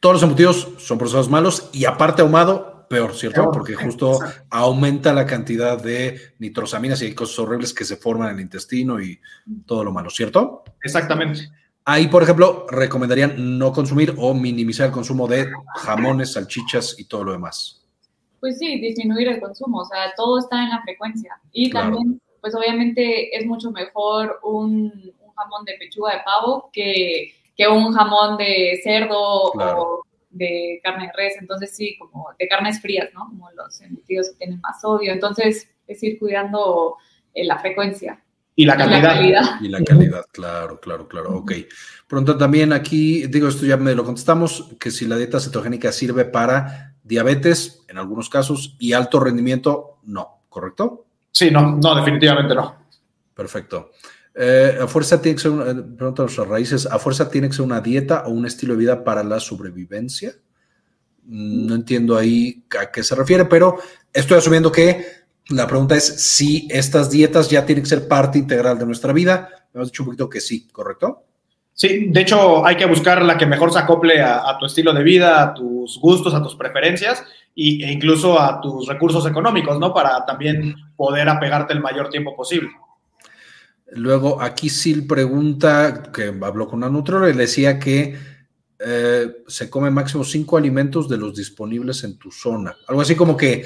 Todos 0.00 0.16
los 0.16 0.22
embutidos 0.22 0.68
son 0.76 0.98
procesados 0.98 1.30
malos 1.30 1.70
y 1.72 1.86
aparte 1.86 2.20
ahumado 2.20 2.73
peor, 2.88 3.14
¿cierto? 3.14 3.50
Porque 3.50 3.74
justo 3.74 4.18
aumenta 4.50 5.12
la 5.12 5.26
cantidad 5.26 5.80
de 5.82 6.34
nitrosaminas 6.38 7.02
y 7.02 7.06
hay 7.06 7.14
cosas 7.14 7.38
horribles 7.38 7.72
que 7.72 7.84
se 7.84 7.96
forman 7.96 8.30
en 8.30 8.36
el 8.36 8.42
intestino 8.42 9.00
y 9.00 9.20
todo 9.66 9.84
lo 9.84 9.92
malo, 9.92 10.10
¿cierto? 10.10 10.64
Exactamente. 10.82 11.48
Ahí, 11.84 12.08
por 12.08 12.22
ejemplo, 12.22 12.66
recomendarían 12.70 13.58
no 13.58 13.72
consumir 13.72 14.14
o 14.16 14.32
minimizar 14.32 14.86
el 14.86 14.92
consumo 14.92 15.28
de 15.28 15.50
jamones, 15.76 16.32
salchichas 16.32 16.98
y 16.98 17.04
todo 17.04 17.24
lo 17.24 17.32
demás. 17.32 17.84
Pues 18.40 18.58
sí, 18.58 18.80
disminuir 18.80 19.28
el 19.28 19.40
consumo, 19.40 19.80
o 19.80 19.84
sea, 19.84 20.12
todo 20.16 20.38
está 20.38 20.62
en 20.62 20.70
la 20.70 20.82
frecuencia. 20.82 21.38
Y 21.52 21.70
también, 21.70 22.20
pues 22.40 22.54
obviamente 22.54 23.36
es 23.36 23.46
mucho 23.46 23.70
mejor 23.70 24.40
un, 24.42 25.12
jamón 25.36 25.64
de 25.64 25.74
pechuga 25.78 26.12
de 26.12 26.22
pavo 26.24 26.70
que, 26.72 27.34
que 27.56 27.66
un 27.66 27.92
jamón 27.92 28.36
de 28.36 28.80
cerdo 28.84 29.18
o 29.18 30.02
de 30.34 30.80
carne 30.82 31.06
de 31.06 31.12
res, 31.14 31.34
entonces 31.40 31.74
sí, 31.74 31.96
como 31.98 32.28
de 32.38 32.48
carnes 32.48 32.80
frías, 32.80 33.08
¿no? 33.14 33.26
Como 33.28 33.50
los 33.52 33.80
embutidos 33.80 34.36
tienen 34.36 34.60
más 34.60 34.80
sodio, 34.80 35.12
entonces 35.12 35.68
es 35.86 36.02
ir 36.02 36.18
cuidando 36.18 36.96
eh, 37.32 37.44
la 37.44 37.58
frecuencia. 37.58 38.20
Y 38.56 38.66
la 38.66 38.76
calidad. 38.76 39.60
Y 39.60 39.68
la 39.68 39.82
calidad, 39.82 40.24
claro, 40.30 40.78
claro, 40.78 41.08
claro. 41.08 41.38
Ok. 41.38 41.52
Pronto 42.06 42.36
también 42.36 42.72
aquí, 42.72 43.26
digo, 43.26 43.48
esto 43.48 43.66
ya 43.66 43.76
me 43.76 43.94
lo 43.94 44.04
contestamos, 44.04 44.70
que 44.78 44.92
si 44.92 45.06
la 45.06 45.16
dieta 45.16 45.40
cetogénica 45.40 45.90
sirve 45.90 46.24
para 46.24 46.94
diabetes, 47.02 47.84
en 47.88 47.98
algunos 47.98 48.30
casos, 48.30 48.76
y 48.78 48.92
alto 48.92 49.18
rendimiento, 49.18 49.98
no, 50.04 50.42
¿correcto? 50.48 51.06
Sí, 51.32 51.50
no, 51.50 51.76
no, 51.76 51.96
definitivamente 51.96 52.54
no. 52.54 52.76
Perfecto. 53.34 53.90
Eh, 54.36 54.78
a 54.82 54.88
fuerza 54.88 55.22
tiene 55.22 55.36
que 55.36 55.42
ser, 55.42 55.52
una, 55.52 55.70
eh, 55.70 56.44
raíces, 56.48 56.86
a 56.86 56.98
fuerza 56.98 57.30
tiene 57.30 57.48
que 57.48 57.54
ser 57.54 57.64
una 57.64 57.80
dieta 57.80 58.24
o 58.26 58.30
un 58.30 58.46
estilo 58.46 58.74
de 58.74 58.80
vida 58.80 59.04
para 59.04 59.22
la 59.22 59.38
sobrevivencia. 59.38 60.32
Mm, 61.26 61.66
no 61.66 61.74
entiendo 61.76 62.16
ahí 62.16 62.64
a 62.80 62.90
qué 62.90 63.02
se 63.02 63.14
refiere, 63.14 63.44
pero 63.44 63.78
estoy 64.12 64.38
asumiendo 64.38 64.72
que 64.72 65.06
la 65.50 65.66
pregunta 65.66 65.94
es 65.94 66.04
si 66.04 66.66
estas 66.70 67.10
dietas 67.10 67.48
ya 67.48 67.64
tienen 67.64 67.84
que 67.84 67.90
ser 67.90 68.08
parte 68.08 68.38
integral 68.38 68.78
de 68.78 68.86
nuestra 68.86 69.12
vida. 69.12 69.48
Me 69.72 69.82
has 69.82 69.88
dicho 69.88 70.02
un 70.02 70.06
poquito 70.06 70.28
que 70.28 70.40
sí, 70.40 70.68
¿correcto? 70.68 71.24
Sí, 71.72 72.06
de 72.08 72.20
hecho 72.20 72.64
hay 72.64 72.76
que 72.76 72.86
buscar 72.86 73.22
la 73.22 73.36
que 73.36 73.46
mejor 73.46 73.72
se 73.72 73.80
acople 73.80 74.22
a, 74.22 74.56
tu 74.58 74.66
estilo 74.66 74.92
de 74.92 75.02
vida, 75.02 75.42
a 75.42 75.54
tus 75.54 75.98
gustos, 76.00 76.32
a 76.32 76.42
tus 76.42 76.54
preferencias 76.54 77.24
e 77.56 77.90
incluso 77.92 78.40
a 78.40 78.60
tus 78.60 78.86
recursos 78.86 79.26
económicos, 79.26 79.78
¿no? 79.80 79.92
Para 79.92 80.24
también 80.24 80.76
poder 80.96 81.28
apegarte 81.28 81.72
el 81.72 81.80
mayor 81.80 82.10
tiempo 82.10 82.36
posible. 82.36 82.70
Luego 83.92 84.40
aquí 84.40 84.68
Sil 84.70 85.06
pregunta, 85.06 86.02
que 86.12 86.34
habló 86.42 86.66
con 86.66 86.78
una 86.78 86.88
nutrióloga 86.88 87.30
y 87.30 87.34
le 87.34 87.42
decía 87.42 87.78
que 87.78 88.16
eh, 88.78 89.36
se 89.46 89.70
come 89.70 89.90
máximo 89.90 90.24
cinco 90.24 90.56
alimentos 90.56 91.08
de 91.08 91.16
los 91.16 91.34
disponibles 91.34 92.02
en 92.04 92.18
tu 92.18 92.30
zona. 92.30 92.76
Algo 92.88 93.02
así 93.02 93.14
como 93.14 93.36
que 93.36 93.64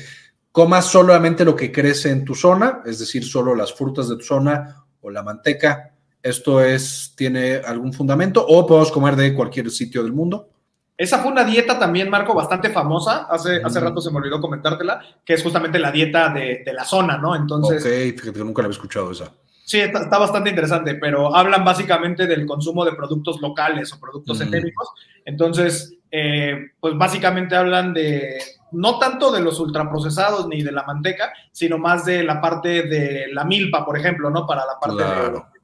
comas 0.53 0.87
solamente 0.87 1.45
lo 1.45 1.57
que 1.57 1.73
crece 1.73 2.11
en 2.11 2.25
tu 2.25 2.35
zona, 2.35 2.83
es 2.85 2.99
decir, 2.99 3.25
solo 3.25 3.55
las 3.55 3.73
frutas 3.73 4.09
de 4.09 4.17
tu 4.17 4.25
zona 4.25 4.85
o 5.01 5.11
la 5.11 5.23
manteca. 5.23 5.95
¿Esto 6.23 6.63
es, 6.63 7.15
tiene 7.17 7.57
algún 7.57 7.93
fundamento 7.93 8.45
o 8.47 8.67
podemos 8.67 8.91
comer 8.91 9.17
de 9.17 9.35
cualquier 9.35 9.71
sitio 9.71 10.03
del 10.03 10.13
mundo? 10.13 10.51
Esa 10.97 11.21
fue 11.21 11.31
una 11.31 11.45
dieta 11.45 11.79
también, 11.79 12.11
Marco, 12.11 12.35
bastante 12.35 12.71
famosa. 12.71 13.29
Hace, 13.31 13.63
hace 13.63 13.79
rato 13.79 14.01
se 14.01 14.11
me 14.11 14.17
olvidó 14.17 14.41
comentártela, 14.41 15.01
que 15.25 15.35
es 15.35 15.43
justamente 15.45 15.79
la 15.79 15.93
dieta 15.93 16.29
de, 16.31 16.63
de 16.67 16.73
la 16.73 16.85
zona, 16.85 17.17
¿no? 17.17 17.37
Entonces. 17.37 17.81
Ok, 17.85 18.19
fíjate 18.19 18.39
que 18.41 18.45
nunca 18.45 18.63
la 18.63 18.67
había 18.67 18.77
escuchado 18.77 19.13
esa. 19.13 19.33
Sí, 19.69 19.81
está, 19.81 20.17
bastante 20.19 20.49
interesante, 20.49 20.95
pero 20.95 21.37
hablan 21.37 21.63
básicamente 21.63 22.27
del 22.27 22.47
consumo 22.47 22.87
de 22.87 22.95
productos 22.95 23.39
locales 23.43 23.93
o 23.93 24.01
productos 24.01 24.41
endémicos. 24.41 24.89
Entonces, 25.27 25.95
eh, 26.11 26.71
pues 26.81 26.97
básicamente 26.97 27.55
hablan 27.55 27.93
de 27.93 28.39
no 28.73 28.99
tanto 28.99 29.31
de 29.31 29.43
los 29.43 29.61
ultraprocesados 29.61 30.49
ni 30.49 30.63
de 30.63 30.73
la 30.73 30.85
manteca, 30.85 31.35
sino 31.53 31.77
más 31.77 32.07
de 32.07 32.23
la 32.23 32.41
parte 32.41 32.85
de 32.85 33.27
la 33.31 33.45
milpa, 33.45 33.85
por 33.85 33.99
ejemplo, 33.99 34.31
¿no? 34.31 34.47
Para 34.47 34.65
la 34.65 34.81
parte 34.81 35.05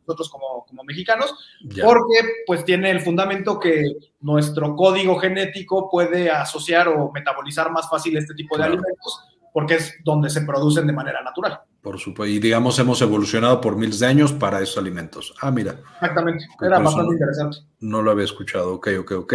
nosotros 0.06 0.28
como, 0.28 0.66
como 0.68 0.84
mexicanos, 0.84 1.34
porque 1.82 2.44
pues 2.46 2.62
tiene 2.62 2.90
el 2.90 3.00
fundamento 3.00 3.58
que 3.58 3.90
nuestro 4.20 4.76
código 4.76 5.16
genético 5.16 5.88
puede 5.88 6.30
asociar 6.30 6.88
o 6.88 7.10
metabolizar 7.10 7.72
más 7.72 7.88
fácil 7.88 8.18
este 8.18 8.34
tipo 8.34 8.58
de 8.58 8.64
alimentos, 8.64 9.24
porque 9.50 9.76
es 9.76 9.94
donde 10.04 10.28
se 10.28 10.42
producen 10.42 10.86
de 10.86 10.92
manera 10.92 11.22
natural. 11.22 11.58
Por 11.84 12.00
supuesto, 12.00 12.34
y 12.34 12.38
digamos 12.38 12.78
hemos 12.78 13.02
evolucionado 13.02 13.60
por 13.60 13.76
miles 13.76 13.98
de 13.98 14.06
años 14.06 14.32
para 14.32 14.62
esos 14.62 14.78
alimentos. 14.78 15.34
Ah, 15.42 15.50
mira. 15.50 15.82
Exactamente, 15.96 16.46
era 16.62 16.78
bastante 16.78 17.12
interesante. 17.12 17.58
No 17.80 18.00
lo 18.00 18.10
había 18.10 18.24
escuchado, 18.24 18.72
ok, 18.72 18.88
ok, 19.00 19.12
ok. 19.12 19.34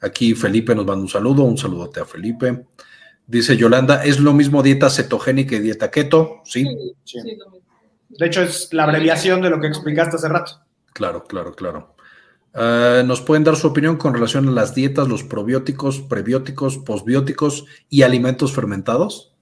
Aquí 0.00 0.36
Felipe 0.36 0.72
nos 0.76 0.86
manda 0.86 1.02
un 1.02 1.08
saludo, 1.08 1.42
un 1.42 1.58
saludote 1.58 1.98
a 1.98 2.04
Felipe. 2.04 2.66
Dice 3.26 3.56
Yolanda, 3.56 4.04
¿es 4.04 4.20
lo 4.20 4.32
mismo 4.32 4.62
dieta 4.62 4.88
cetogénica 4.88 5.56
y 5.56 5.58
dieta 5.58 5.90
keto? 5.90 6.42
Sí. 6.44 6.64
sí, 7.02 7.18
De 8.08 8.26
hecho, 8.26 8.42
es 8.42 8.72
la 8.72 8.84
abreviación 8.84 9.42
de 9.42 9.50
lo 9.50 9.60
que 9.60 9.66
explicaste 9.66 10.14
hace 10.14 10.28
rato. 10.28 10.60
Claro, 10.92 11.24
claro, 11.24 11.56
claro. 11.56 11.96
Ah, 12.54 13.02
¿Nos 13.04 13.20
pueden 13.20 13.42
dar 13.42 13.56
su 13.56 13.66
opinión 13.66 13.96
con 13.96 14.14
relación 14.14 14.46
a 14.46 14.52
las 14.52 14.76
dietas, 14.76 15.08
los 15.08 15.24
probióticos, 15.24 16.02
prebióticos, 16.02 16.78
posbióticos 16.78 17.64
y 17.90 18.02
alimentos 18.02 18.52
fermentados? 18.52 19.34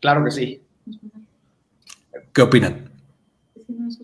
Claro 0.00 0.22
que 0.26 0.30
sí. 0.30 0.62
¿Qué 2.32 2.42
opinan? 2.42 2.90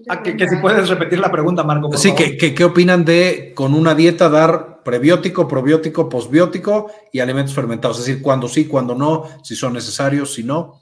Ah, 0.09 0.23
que, 0.23 0.49
si 0.49 0.57
puedes 0.57 0.89
repetir 0.89 1.19
la 1.19 1.31
pregunta, 1.31 1.63
Marco. 1.65 1.93
sí, 1.97 2.15
Que, 2.15 2.55
¿qué 2.55 2.65
opinan 2.65 3.05
de 3.05 3.53
con 3.55 3.75
una 3.75 3.95
dieta 3.95 4.29
dar 4.29 4.83
prebiótico, 4.85 5.49
probiótico, 5.49 6.09
posbiótico 6.09 6.91
y 7.13 7.21
alimentos 7.21 7.55
fermentados? 7.55 7.99
Es 7.99 8.07
decir, 8.07 8.23
cuando 8.23 8.49
sí, 8.49 8.67
cuando 8.67 8.95
no, 8.95 9.25
si 9.43 9.57
son 9.57 9.73
necesarios, 9.73 10.35
si 10.35 10.45
no. 10.45 10.81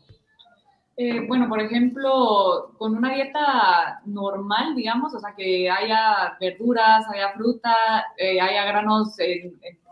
Eh, 0.97 1.27
bueno, 1.27 1.49
por 1.49 1.61
ejemplo, 1.61 2.73
con 2.79 2.97
una 2.97 3.15
dieta 3.15 4.01
normal, 4.05 4.77
digamos, 4.77 5.13
o 5.15 5.19
sea, 5.19 5.35
que 5.37 5.69
haya 5.69 6.37
verduras, 6.41 7.05
haya 7.13 7.33
fruta, 7.33 7.75
eh, 8.17 8.41
haya 8.41 8.65
granos 8.65 9.17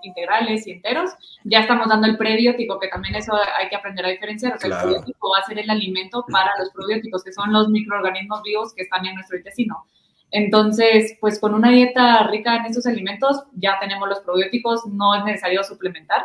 integrales 0.02 0.66
y 0.66 0.72
enteros, 0.72 1.10
ya 1.44 1.60
estamos 1.60 1.88
dando 1.88 2.06
el 2.06 2.16
prebiótico, 2.16 2.78
que 2.78 2.88
también 2.88 3.16
eso 3.16 3.32
hay 3.34 3.68
que 3.68 3.76
aprender 3.76 4.06
a 4.06 4.10
diferenciar. 4.10 4.54
O 4.54 4.58
sea, 4.58 4.70
el 4.70 4.82
prebiótico 4.82 5.30
va 5.30 5.38
a 5.38 5.46
ser 5.46 5.58
el 5.58 5.70
alimento 5.70 6.24
para 6.30 6.50
los 6.58 6.70
probióticos, 6.70 7.24
que 7.24 7.32
son 7.32 7.52
los 7.52 7.68
microorganismos 7.68 8.42
vivos 8.42 8.72
que 8.74 8.82
están 8.82 9.04
en 9.06 9.14
nuestro 9.14 9.36
intestino. 9.36 9.84
Entonces, 10.30 11.16
pues 11.20 11.38
con 11.38 11.54
una 11.54 11.70
dieta 11.70 12.26
rica 12.28 12.56
en 12.56 12.64
esos 12.66 12.86
alimentos 12.86 13.44
ya 13.54 13.78
tenemos 13.80 14.08
los 14.08 14.20
probióticos, 14.20 14.86
no 14.86 15.14
es 15.14 15.24
necesario 15.24 15.62
suplementar. 15.62 16.22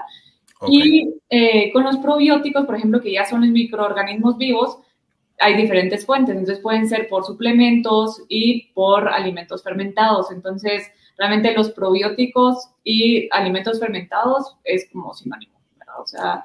Y 0.67 1.13
eh, 1.29 1.71
con 1.71 1.83
los 1.83 1.97
probióticos, 1.97 2.65
por 2.65 2.75
ejemplo, 2.75 3.01
que 3.01 3.11
ya 3.11 3.25
son 3.25 3.41
los 3.41 3.49
microorganismos 3.49 4.37
vivos, 4.37 4.79
hay 5.39 5.55
diferentes 5.55 6.05
fuentes, 6.05 6.35
entonces 6.35 6.59
pueden 6.59 6.87
ser 6.89 7.07
por 7.09 7.23
suplementos 7.23 8.23
y 8.27 8.71
por 8.73 9.07
alimentos 9.07 9.63
fermentados. 9.63 10.31
Entonces, 10.31 10.87
realmente 11.17 11.53
los 11.53 11.71
probióticos 11.71 12.71
y 12.83 13.27
alimentos 13.31 13.79
fermentados 13.79 14.57
es 14.63 14.89
como 14.91 15.13
sinónimo. 15.13 15.57
O 15.99 16.05
sea, 16.05 16.43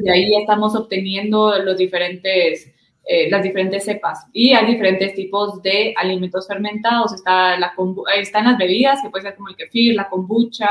de 0.00 0.10
ahí 0.10 0.36
estamos 0.36 0.74
obteniendo 0.76 1.58
los 1.58 1.76
diferentes, 1.78 2.72
eh, 3.04 3.28
las 3.30 3.42
diferentes 3.42 3.84
cepas. 3.84 4.26
Y 4.32 4.52
hay 4.52 4.66
diferentes 4.66 5.14
tipos 5.14 5.60
de 5.62 5.94
alimentos 5.96 6.46
fermentados. 6.46 7.12
Está 7.12 7.58
la, 7.58 7.74
están 8.16 8.44
las 8.44 8.56
bebidas, 8.56 9.02
que 9.02 9.10
puede 9.10 9.24
ser 9.24 9.36
como 9.36 9.48
el 9.48 9.56
kefir, 9.56 9.94
la 9.94 10.08
kombucha, 10.08 10.68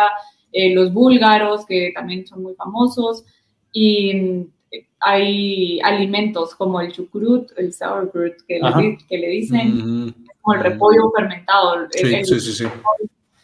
eh, 0.57 0.73
los 0.73 0.91
búlgaros, 0.91 1.67
que 1.67 1.91
también 1.93 2.25
son 2.25 2.41
muy 2.41 2.55
famosos, 2.55 3.23
y 3.71 4.11
mm, 4.15 4.45
hay 4.99 5.79
alimentos 5.81 6.55
como 6.55 6.81
el 6.81 6.91
chucrut, 6.91 7.51
el 7.57 7.71
sauerkraut, 7.71 8.33
que, 8.47 8.59
le, 8.59 8.97
que 9.07 9.17
le, 9.19 9.27
dicen, 9.27 10.15
como 10.41 10.55
el 10.55 10.63
repollo 10.63 11.11
fermentado. 11.15 11.87
Sí, 11.91 12.23
sí, 12.25 12.39
sí, 12.39 12.65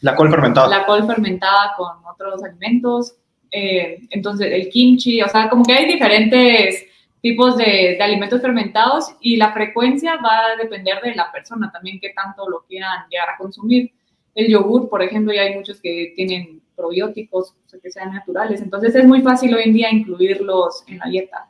La 0.01 0.15
col 0.15 0.31
fermentada. 0.31 0.67
La 0.67 0.87
col 0.87 1.05
fermentada 1.05 1.75
con 1.77 2.03
otros 2.11 2.43
alimentos. 2.43 3.13
Eh, 3.51 3.99
entonces, 4.09 4.51
el 4.51 4.69
kimchi, 4.69 5.21
o 5.21 5.29
sea, 5.29 5.51
como 5.51 5.63
que 5.63 5.73
hay 5.73 5.85
diferentes 5.85 6.83
tipos 7.21 7.57
de, 7.57 7.95
de, 7.95 8.01
alimentos 8.01 8.41
fermentados 8.41 9.15
y 9.21 9.35
la 9.35 9.53
frecuencia 9.53 10.15
va 10.15 10.47
a 10.47 10.55
depender 10.57 10.99
de 11.03 11.13
la 11.13 11.31
persona 11.31 11.71
también, 11.71 11.99
qué 11.99 12.11
tanto 12.15 12.49
lo 12.49 12.63
quieran 12.67 13.07
llegar 13.11 13.29
a 13.29 13.37
consumir. 13.37 13.91
El 14.33 14.47
yogur, 14.47 14.89
por 14.89 15.03
ejemplo, 15.03 15.31
ya 15.31 15.43
hay 15.43 15.53
muchos 15.53 15.79
que 15.79 16.13
tienen 16.15 16.62
probióticos, 16.75 17.51
o 17.51 17.69
sea, 17.69 17.79
que 17.79 17.91
sean 17.91 18.13
naturales. 18.13 18.61
Entonces 18.61 18.95
es 18.95 19.05
muy 19.05 19.21
fácil 19.21 19.53
hoy 19.55 19.63
en 19.65 19.73
día 19.73 19.91
incluirlos 19.91 20.83
en 20.87 20.99
la 20.99 21.05
dieta. 21.05 21.49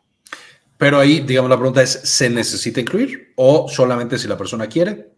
Pero 0.78 1.00
ahí, 1.00 1.22
digamos, 1.22 1.50
la 1.50 1.58
pregunta 1.58 1.82
es, 1.82 1.92
¿se 1.92 2.30
necesita 2.30 2.82
incluir 2.82 3.34
o 3.36 3.68
solamente 3.70 4.18
si 4.18 4.28
la 4.28 4.38
persona 4.38 4.68
quiere? 4.68 5.14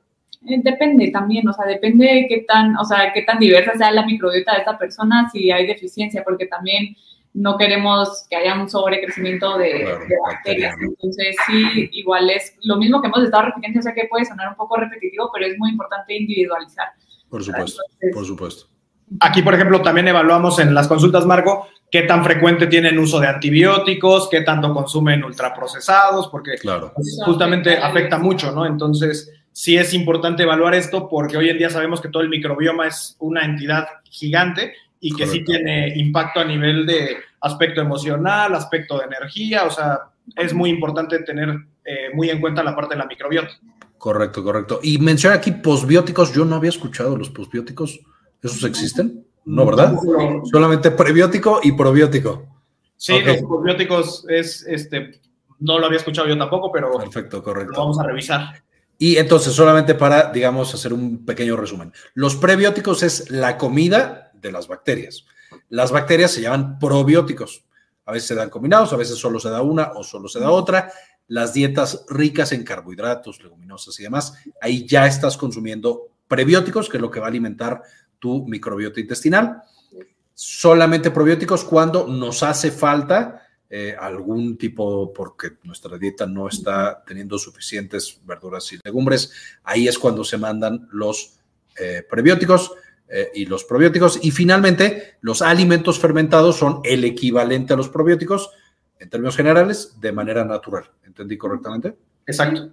Eh, 0.48 0.60
depende 0.62 1.10
también, 1.12 1.48
o 1.48 1.54
sea, 1.54 1.66
depende 1.66 2.06
de 2.06 2.28
qué 2.28 2.46
tan, 2.48 2.78
o 2.78 2.86
sea, 2.86 3.12
qué 3.14 3.24
tan 3.24 3.40
diversa 3.40 3.76
sea 3.76 3.92
la 3.92 4.06
microbiota 4.06 4.54
de 4.54 4.60
esta 4.60 4.78
persona, 4.78 5.28
si 5.32 5.50
hay 5.50 5.66
deficiencia, 5.66 6.24
porque 6.24 6.46
también 6.46 6.96
no 7.34 7.58
queremos 7.58 8.28
que 8.30 8.36
haya 8.36 8.60
un 8.60 8.70
sobrecrecimiento 8.70 9.58
de, 9.58 9.86
bacterias. 10.26 10.76
Entonces, 10.80 11.36
sí, 11.48 11.90
igual 11.94 12.30
es 12.30 12.56
lo 12.62 12.78
mismo 12.78 13.02
que 13.02 13.08
hemos 13.08 13.24
estado 13.24 13.48
repitiendo, 13.48 13.80
o 13.80 13.84
sea 13.84 13.94
que 13.94 14.08
puede 14.10 14.26
sonar 14.26 14.50
un 14.50 14.56
poco 14.56 14.78
repetitivo, 14.78 15.32
pero 15.34 15.48
es 15.48 15.58
muy 15.58 15.72
importante 15.72 16.16
individualizar. 16.16 16.90
Por 17.30 17.44
supuesto, 17.44 17.82
por 18.14 18.26
supuesto. 18.26 18.75
Aquí, 19.20 19.42
por 19.42 19.54
ejemplo, 19.54 19.82
también 19.82 20.08
evaluamos 20.08 20.60
en 20.60 20.74
las 20.74 20.88
consultas, 20.88 21.26
Marco, 21.26 21.68
qué 21.92 22.04
tan 22.04 22.24
frecuente 22.24 22.68
tienen 22.68 22.98
uso 22.98 23.20
de 23.20 23.28
antibióticos, 23.28 24.30
qué 24.30 24.42
tanto 24.42 24.74
consumen 24.74 25.24
ultraprocesados, 25.24 26.28
porque 26.28 26.56
claro. 26.56 26.92
Pues, 26.96 27.20
justamente 27.24 27.78
afecta 27.78 28.18
mucho, 28.18 28.52
¿no? 28.52 28.66
Entonces, 28.66 29.32
sí 29.52 29.78
es 29.78 29.94
importante 29.94 30.44
evaluar 30.44 30.74
esto 30.76 31.08
porque 31.08 31.38
hoy 31.38 31.50
en 31.50 31.58
día 31.58 31.70
sabemos 31.70 32.02
que 32.02 32.10
todo 32.10 32.24
el 32.24 32.30
microbioma 32.30 32.88
es 32.88 33.16
una 33.20 33.46
entidad 33.46 33.88
gigante 34.04 34.74
y 35.00 35.16
que 35.16 35.28
sí 35.28 35.44
tiene 35.46 35.94
impacto 35.96 36.40
a 36.40 36.46
nivel 36.46 36.86
de 36.86 37.18
aspecto 37.42 37.80
emocional, 37.80 38.56
aspecto 38.56 38.98
de 38.98 39.06
energía, 39.06 39.66
o 39.66 39.70
sea, 39.70 40.00
es 40.36 40.54
muy 40.54 40.72
importante 40.72 41.20
tener 41.20 41.50
eh, 41.86 42.10
muy 42.14 42.30
en 42.32 42.42
cuenta 42.42 42.64
la 42.64 42.76
parte 42.76 42.96
de 42.96 43.00
la 43.00 43.06
microbiota. 43.06 43.52
Correcto, 43.98 44.44
correcto. 44.44 44.80
Y 44.82 44.98
menciona 44.98 45.36
aquí 45.36 45.52
posbióticos, 45.52 46.34
yo 46.34 46.44
no 46.44 46.56
había 46.56 46.70
escuchado 46.70 47.16
los 47.16 47.30
posbióticos. 47.30 48.00
¿Esos 48.46 48.64
existen? 48.64 49.26
No, 49.46 49.66
¿verdad? 49.66 49.96
Solamente 50.52 50.92
prebiótico 50.92 51.60
y 51.64 51.72
probiótico. 51.72 52.48
Sí, 52.96 53.20
los 53.22 53.38
probióticos 53.38 54.26
es, 54.30 54.66
este, 54.68 55.20
no 55.60 55.80
lo 55.80 55.86
había 55.86 55.98
escuchado 55.98 56.28
yo 56.28 56.38
tampoco, 56.38 56.72
pero 56.72 56.92
Perfecto, 56.98 57.44
correcto. 57.44 57.74
Lo 57.74 57.80
vamos 57.80 58.00
a 58.00 58.04
revisar. 58.04 58.64
Y 58.98 59.18
entonces, 59.18 59.54
solamente 59.54 59.96
para, 59.96 60.32
digamos, 60.32 60.74
hacer 60.74 60.94
un 60.94 61.26
pequeño 61.26 61.58
resumen. 61.58 61.92
Los 62.14 62.36
prebióticos 62.36 63.04
es 63.04 63.30
la 63.30 63.58
comida 63.58 64.32
de 64.34 64.52
las 64.52 64.68
bacterias. 64.68 65.26
Las 65.70 65.92
bacterias 65.92 66.32
se 66.32 66.42
llaman 66.42 66.80
probióticos. 66.80 67.66
A 68.06 68.12
veces 68.12 68.28
se 68.28 68.36
dan 68.36 68.50
combinados, 68.50 68.94
a 68.94 68.98
veces 68.98 69.18
solo 69.18 69.40
se 69.40 69.50
da 69.50 69.62
una 69.62 69.92
o 69.96 70.04
solo 70.04 70.30
se 70.30 70.40
da 70.40 70.52
otra. 70.52 70.92
Las 71.28 71.54
dietas 71.54 72.06
ricas 72.08 72.52
en 72.52 72.64
carbohidratos, 72.64 73.42
leguminosas 73.44 74.00
y 74.00 74.04
demás, 74.04 74.34
ahí 74.62 74.86
ya 74.88 75.08
estás 75.08 75.36
consumiendo 75.38 76.12
prebióticos, 76.28 76.88
que 76.88 76.98
es 76.98 77.02
lo 77.02 77.12
que 77.12 77.20
va 77.20 77.26
a 77.26 77.30
alimentar 77.30 77.82
tu 78.20 78.48
microbiota 78.48 79.00
intestinal. 79.00 79.62
Solamente 80.34 81.12
probióticos 81.12 81.64
cuando 81.64 82.08
nos 82.08 82.44
hace 82.44 82.72
falta 82.72 83.46
eh, 83.70 83.96
algún 84.00 84.58
tipo, 84.58 85.12
porque 85.12 85.54
nuestra 85.64 85.98
dieta 85.98 86.26
no 86.26 86.48
está 86.48 87.04
teniendo 87.06 87.38
suficientes 87.38 88.20
verduras 88.26 88.72
y 88.72 88.80
legumbres, 88.84 89.32
ahí 89.64 89.88
es 89.88 89.98
cuando 89.98 90.24
se 90.24 90.38
mandan 90.38 90.88
los 90.92 91.40
eh, 91.80 92.06
prebióticos 92.10 92.74
eh, 93.08 93.32
y 93.34 93.46
los 93.46 93.64
probióticos. 93.64 94.20
Y 94.22 94.32
finalmente, 94.32 95.18
los 95.22 95.42
alimentos 95.42 96.00
fermentados 96.00 96.58
son 96.58 96.82
el 96.84 97.04
equivalente 97.04 97.74
a 97.74 97.78
los 97.78 97.90
probióticos, 97.90 98.52
en 99.00 99.10
términos 99.10 99.36
generales, 99.36 100.00
de 100.00 100.12
manera 100.12 100.46
natural. 100.46 100.90
¿Entendí 101.06 101.38
correctamente? 101.38 101.96
Exacto. 102.26 102.72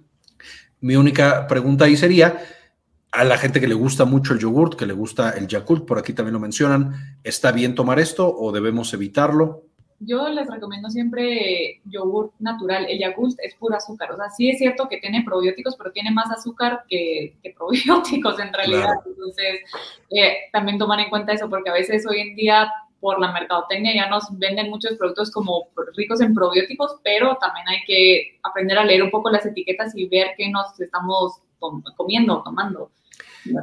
Mi 0.81 0.95
única 0.95 1.47
pregunta 1.47 1.85
ahí 1.85 1.97
sería, 1.97 2.45
a 3.13 3.23
la 3.23 3.37
gente 3.37 3.61
que 3.61 3.67
le 3.67 3.75
gusta 3.75 4.05
mucho 4.05 4.33
el 4.33 4.39
yogurt, 4.39 4.73
que 4.73 4.87
le 4.87 4.93
gusta 4.93 5.31
el 5.37 5.47
Yakult, 5.47 5.85
por 5.85 5.99
aquí 5.99 6.13
también 6.13 6.33
lo 6.33 6.39
mencionan, 6.39 7.19
¿está 7.23 7.51
bien 7.51 7.75
tomar 7.75 7.99
esto 7.99 8.27
o 8.27 8.51
debemos 8.51 8.91
evitarlo? 8.91 9.65
Yo 9.99 10.27
les 10.29 10.49
recomiendo 10.49 10.89
siempre 10.89 11.79
yogurt 11.85 12.33
natural. 12.39 12.87
El 12.89 12.99
Yakult 12.99 13.39
es 13.41 13.53
puro 13.53 13.75
azúcar. 13.75 14.11
O 14.11 14.17
sea, 14.17 14.31
sí 14.31 14.49
es 14.49 14.57
cierto 14.57 14.89
que 14.89 14.97
tiene 14.97 15.23
probióticos, 15.23 15.75
pero 15.77 15.91
tiene 15.91 16.09
más 16.09 16.31
azúcar 16.31 16.85
que, 16.89 17.37
probióticos 17.55 18.39
en 18.39 18.51
realidad. 18.51 18.95
Entonces, 19.05 19.61
eh, 20.09 20.49
también 20.51 20.79
tomar 20.79 20.99
en 20.99 21.11
cuenta 21.11 21.33
eso, 21.33 21.47
porque 21.47 21.69
a 21.69 21.73
veces 21.73 22.05
hoy 22.07 22.19
en 22.19 22.35
día 22.35 22.69
por 22.99 23.19
la 23.19 23.31
mercadotecnia 23.31 23.93
ya 23.93 24.09
nos 24.09 24.27
venden 24.39 24.71
muchos 24.71 24.93
productos 24.97 25.29
como 25.29 25.67
ricos 25.95 26.19
en 26.19 26.33
probióticos, 26.33 26.95
pero 27.03 27.37
también 27.39 27.67
hay 27.67 27.83
que 27.85 28.39
aprender 28.41 28.79
a 28.79 28.85
leer 28.85 29.03
un 29.03 29.11
poco 29.11 29.29
las 29.29 29.45
etiquetas 29.45 29.95
y 29.95 30.07
ver 30.07 30.31
qué 30.35 30.49
nos 30.49 30.79
estamos 30.79 31.41
comiendo, 31.95 32.41
tomando. 32.43 32.91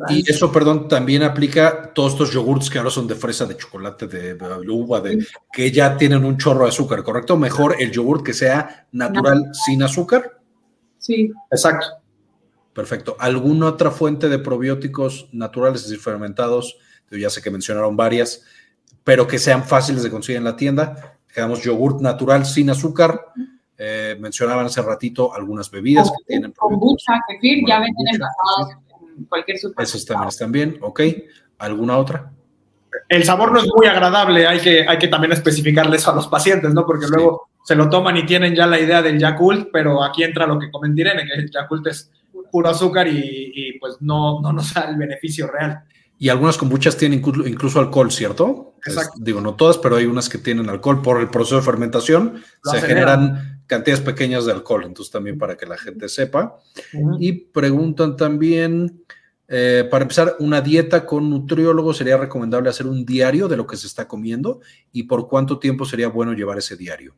Y 0.08 0.30
eso, 0.30 0.52
perdón, 0.52 0.88
también 0.88 1.22
aplica 1.22 1.92
todos 1.94 2.12
estos 2.12 2.32
yogurts 2.32 2.68
que 2.68 2.78
ahora 2.78 2.90
son 2.90 3.06
de 3.06 3.14
fresa, 3.14 3.46
de 3.46 3.56
chocolate, 3.56 4.06
de, 4.06 4.36
uva, 4.68 5.00
de, 5.00 5.26
que 5.52 5.70
ya 5.72 5.96
tienen 5.96 6.24
un 6.24 6.36
chorro 6.36 6.64
de 6.64 6.68
azúcar, 6.68 7.02
¿correcto? 7.02 7.36
Mejor 7.36 7.76
el 7.78 7.90
yogurt 7.90 8.24
que 8.24 8.34
sea 8.34 8.86
natural 8.92 9.50
sin 9.52 9.82
azúcar. 9.82 10.38
Sí. 10.98 11.32
Exacto. 11.50 11.86
Perfecto. 12.74 13.16
¿Alguna 13.18 13.66
otra 13.66 13.90
fuente 13.90 14.28
de 14.28 14.38
probióticos 14.38 15.28
naturales, 15.32 15.82
es 15.82 15.88
decir, 15.88 16.02
fermentados? 16.02 16.78
Yo 17.10 17.18
ya 17.18 17.30
sé 17.30 17.42
que 17.42 17.50
mencionaron 17.50 17.96
varias, 17.96 18.42
pero 19.02 19.26
que 19.26 19.38
sean 19.38 19.64
fáciles 19.64 20.02
de 20.02 20.10
conseguir 20.10 20.38
en 20.38 20.44
la 20.44 20.56
tienda. 20.56 21.18
Digamos, 21.34 21.62
yogurt 21.62 22.00
natural 22.00 22.44
sin 22.46 22.70
azúcar. 22.70 23.32
Eh, 23.76 24.16
mencionaban 24.20 24.66
hace 24.66 24.82
ratito 24.82 25.34
algunas 25.34 25.70
bebidas 25.70 26.10
que 26.10 26.24
tienen. 26.26 26.52
Kombucha, 26.52 27.14
kefir, 27.28 27.64
ya 27.66 27.80
venden 27.80 28.14
envasados 28.14 28.72
en 28.72 28.89
cualquier 29.28 29.58
supermercado. 29.58 29.84
Esos 29.96 30.04
también 30.04 30.28
están 30.28 30.52
bien, 30.52 30.78
ok. 30.80 31.00
¿Alguna 31.58 31.96
otra? 31.98 32.30
El 33.08 33.24
sabor 33.24 33.52
no 33.52 33.60
es 33.60 33.68
muy 33.76 33.86
agradable, 33.86 34.46
hay 34.46 34.58
que, 34.60 34.86
hay 34.88 34.98
que 34.98 35.08
también 35.08 35.32
especificarles 35.32 36.06
a 36.08 36.14
los 36.14 36.26
pacientes, 36.28 36.72
¿no? 36.72 36.84
Porque 36.86 37.06
Sí. 37.06 37.12
luego 37.14 37.48
se 37.64 37.74
lo 37.74 37.88
toman 37.88 38.16
y 38.16 38.24
tienen 38.26 38.54
ya 38.54 38.66
la 38.66 38.80
idea 38.80 39.02
del 39.02 39.18
Yakult, 39.18 39.68
pero 39.72 40.02
aquí 40.02 40.22
entra 40.24 40.46
lo 40.46 40.58
que 40.58 40.70
comen 40.70 40.96
Irene, 40.98 41.24
que 41.26 41.34
el 41.40 41.50
Yakult 41.50 41.86
es 41.88 42.10
puro 42.50 42.68
azúcar 42.68 43.06
y, 43.06 43.52
y, 43.54 43.78
pues 43.78 43.96
no, 44.00 44.40
no 44.40 44.52
nos 44.52 44.74
da 44.74 44.82
el 44.90 44.96
beneficio 44.96 45.46
real. 45.46 45.82
Y 46.18 46.28
algunas 46.28 46.58
kombuchas 46.58 46.96
tienen 46.96 47.22
inclu- 47.22 47.46
incluso 47.48 47.78
alcohol, 47.80 48.10
¿cierto? 48.10 48.74
Exacto. 48.84 49.12
Es- 49.18 49.24
digo, 49.24 49.40
no 49.40 49.54
todas, 49.54 49.78
pero 49.78 49.96
hay 49.96 50.06
unas 50.06 50.28
que 50.28 50.38
tienen 50.38 50.68
alcohol 50.68 51.00
por 51.00 51.20
el 51.20 51.28
proceso 51.30 51.56
de 51.56 51.62
fermentación. 51.62 52.42
Lo 52.64 52.70
se 52.72 52.78
aceleran. 52.78 53.20
generan 53.36 53.59
cantidades 53.70 54.04
pequeñas 54.04 54.44
de 54.44 54.52
alcohol, 54.52 54.82
entonces 54.84 55.12
también 55.12 55.38
para 55.38 55.56
que 55.56 55.64
la 55.64 55.78
gente 55.78 56.08
sepa. 56.08 56.58
Y 57.20 57.32
preguntan 57.32 58.16
también, 58.16 59.04
eh, 59.46 59.86
para 59.88 60.02
empezar, 60.02 60.34
una 60.40 60.60
dieta 60.60 61.06
con 61.06 61.30
nutriólogo, 61.30 61.94
¿sería 61.94 62.16
recomendable 62.16 62.68
hacer 62.68 62.88
un 62.88 63.06
diario 63.06 63.46
de 63.46 63.56
lo 63.56 63.68
que 63.68 63.76
se 63.76 63.86
está 63.86 64.08
comiendo? 64.08 64.60
¿Y 64.92 65.04
por 65.04 65.28
cuánto 65.28 65.60
tiempo 65.60 65.84
sería 65.84 66.08
bueno 66.08 66.32
llevar 66.32 66.58
ese 66.58 66.76
diario? 66.76 67.14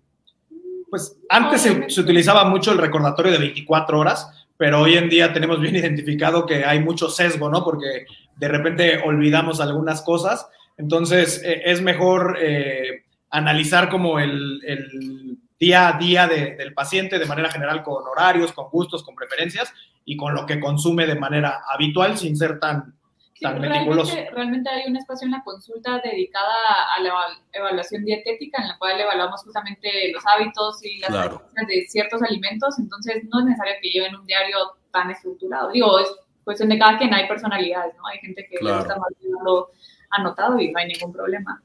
Pues 0.90 1.16
antes 1.30 1.62
se, 1.62 2.00
utilizaba 2.00 2.44
mucho 2.44 2.70
el 2.70 2.78
recordatorio 2.78 3.32
de 3.32 3.38
24 3.38 3.98
horas, 3.98 4.46
pero 4.59 4.82
hoy 4.82 4.98
en 4.98 5.09
día 5.09 5.32
tenemos 5.32 5.59
bien 5.59 5.74
identificado 5.74 6.44
que 6.44 6.66
hay 6.66 6.80
mucho 6.80 7.09
sesgo, 7.09 7.48
¿no? 7.48 7.64
Porque 7.64 8.05
de 8.36 8.48
repente 8.48 8.98
olvidamos 9.03 9.59
algunas 9.62 10.03
cosas. 10.03 10.46
Entonces 10.76 11.40
eh, 11.42 11.62
es 11.64 11.80
mejor 11.80 12.36
eh, 12.42 13.05
analizar 13.30 13.88
como 13.88 14.18
el, 14.18 14.61
el 14.66 15.38
día 15.63 15.89
a 15.89 15.93
día 15.99 16.27
de- 16.27 16.57
del 16.57 16.73
paciente 16.75 17.19
de 17.19 17.27
manera 17.27 17.49
general 17.51 17.83
con 17.83 18.03
horarios, 18.13 18.53
con 18.53 18.67
gustos, 18.71 19.03
con 19.05 19.15
preferencias 19.15 19.73
y 20.05 20.17
con 20.17 20.35
lo 20.35 20.45
que 20.45 20.59
consume 20.59 21.07
de 21.07 21.15
manera 21.15 21.61
habitual 21.73 22.17
sin 22.19 22.37
ser 22.37 22.59
tan, 22.59 22.95
Sí, 23.35 23.45
tan 23.45 23.61
meticuloso. 23.61 24.13
realmente, 24.13 24.35
realmente 24.35 24.71
hay 24.71 24.91
un 24.91 24.97
espacio 24.97 25.27
en 25.27 25.33
la 25.33 25.43
consulta 25.45 26.01
dedicada 26.03 26.55
a 26.97 27.01
la 27.03 27.09
eval- 27.11 27.39
evaluación 27.53 28.05
dietética 28.05 28.61
en 28.63 28.69
la 28.69 28.79
cual 28.79 29.01
evaluamos 29.01 29.43
justamente 29.43 29.89
los 30.13 30.23
hábitos 30.27 30.85
y 30.85 30.99
las 31.01 31.11
Claro. 31.11 31.39
preferencias 31.39 31.67
de 31.69 31.87
ciertos 31.89 32.23
alimentos, 32.23 32.79
entonces 32.81 33.23
no 33.31 33.41
es 33.41 33.47
necesario 33.47 33.75
que 33.83 33.91
lleven 33.91 34.15
un 34.17 34.27
diario 34.27 34.57
tan 34.93 35.11
estructurado. 35.11 35.71
Digo, 35.71 35.99
es 36.01 36.09
cuestión 36.45 36.69
de 36.71 36.79
cada 36.79 36.99
quien, 36.99 37.15
hay 37.15 37.27
personalidades, 37.29 37.95
¿no? 37.97 38.07
Hay 38.09 38.19
gente 38.19 38.47
que 38.51 38.57
Claro. 38.59 38.77
le 38.77 38.81
gusta 38.83 38.97
más 38.99 39.11
llevarlo 39.21 39.71
anotado 40.11 40.59
y 40.59 40.71
no 40.73 40.79
hay 40.81 40.89
ningún 40.89 41.13
problema. 41.13 41.63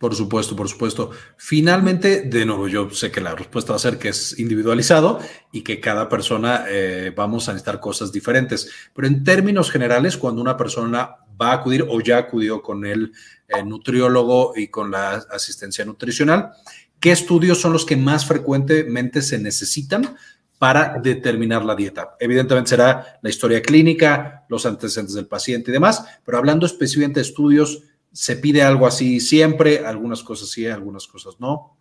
Por 0.00 0.14
supuesto, 0.14 0.56
por 0.56 0.66
supuesto. 0.66 1.10
Finalmente, 1.36 2.22
de 2.22 2.46
nuevo, 2.46 2.68
yo 2.68 2.88
sé 2.88 3.10
que 3.10 3.20
la 3.20 3.34
respuesta 3.34 3.72
va 3.72 3.76
a 3.76 3.80
ser 3.80 3.98
que 3.98 4.08
es 4.08 4.38
individualizado 4.38 5.20
y 5.52 5.60
que 5.60 5.78
cada 5.78 6.08
persona 6.08 6.64
eh, 6.70 7.12
vamos 7.14 7.46
a 7.46 7.52
necesitar 7.52 7.80
cosas 7.80 8.10
diferentes. 8.10 8.70
Pero 8.94 9.06
en 9.06 9.22
términos 9.22 9.70
generales, 9.70 10.16
cuando 10.16 10.40
una 10.40 10.56
persona 10.56 11.16
va 11.40 11.50
a 11.50 11.54
acudir 11.56 11.84
o 11.86 12.00
ya 12.00 12.16
acudió 12.16 12.62
con 12.62 12.86
el 12.86 13.12
eh, 13.46 13.62
nutriólogo 13.62 14.54
y 14.56 14.68
con 14.68 14.90
la 14.90 15.22
asistencia 15.30 15.84
nutricional, 15.84 16.52
¿qué 16.98 17.12
estudios 17.12 17.60
son 17.60 17.74
los 17.74 17.84
que 17.84 17.98
más 17.98 18.24
frecuentemente 18.24 19.20
se 19.20 19.38
necesitan 19.38 20.16
para 20.58 20.98
determinar 20.98 21.62
la 21.62 21.76
dieta? 21.76 22.16
Evidentemente 22.18 22.70
será 22.70 23.18
la 23.20 23.28
historia 23.28 23.60
clínica, 23.60 24.46
los 24.48 24.64
antecedentes 24.64 25.14
del 25.14 25.26
paciente 25.26 25.70
y 25.70 25.74
demás, 25.74 26.06
pero 26.24 26.38
hablando 26.38 26.64
específicamente 26.64 27.20
de 27.20 27.26
estudios, 27.26 27.82
¿Se 28.12 28.36
pide 28.36 28.62
algo 28.62 28.86
así 28.86 29.20
siempre? 29.20 29.86
Algunas 29.86 30.22
cosas 30.22 30.50
sí, 30.50 30.66
algunas 30.66 31.06
cosas 31.06 31.36
no. 31.38 31.76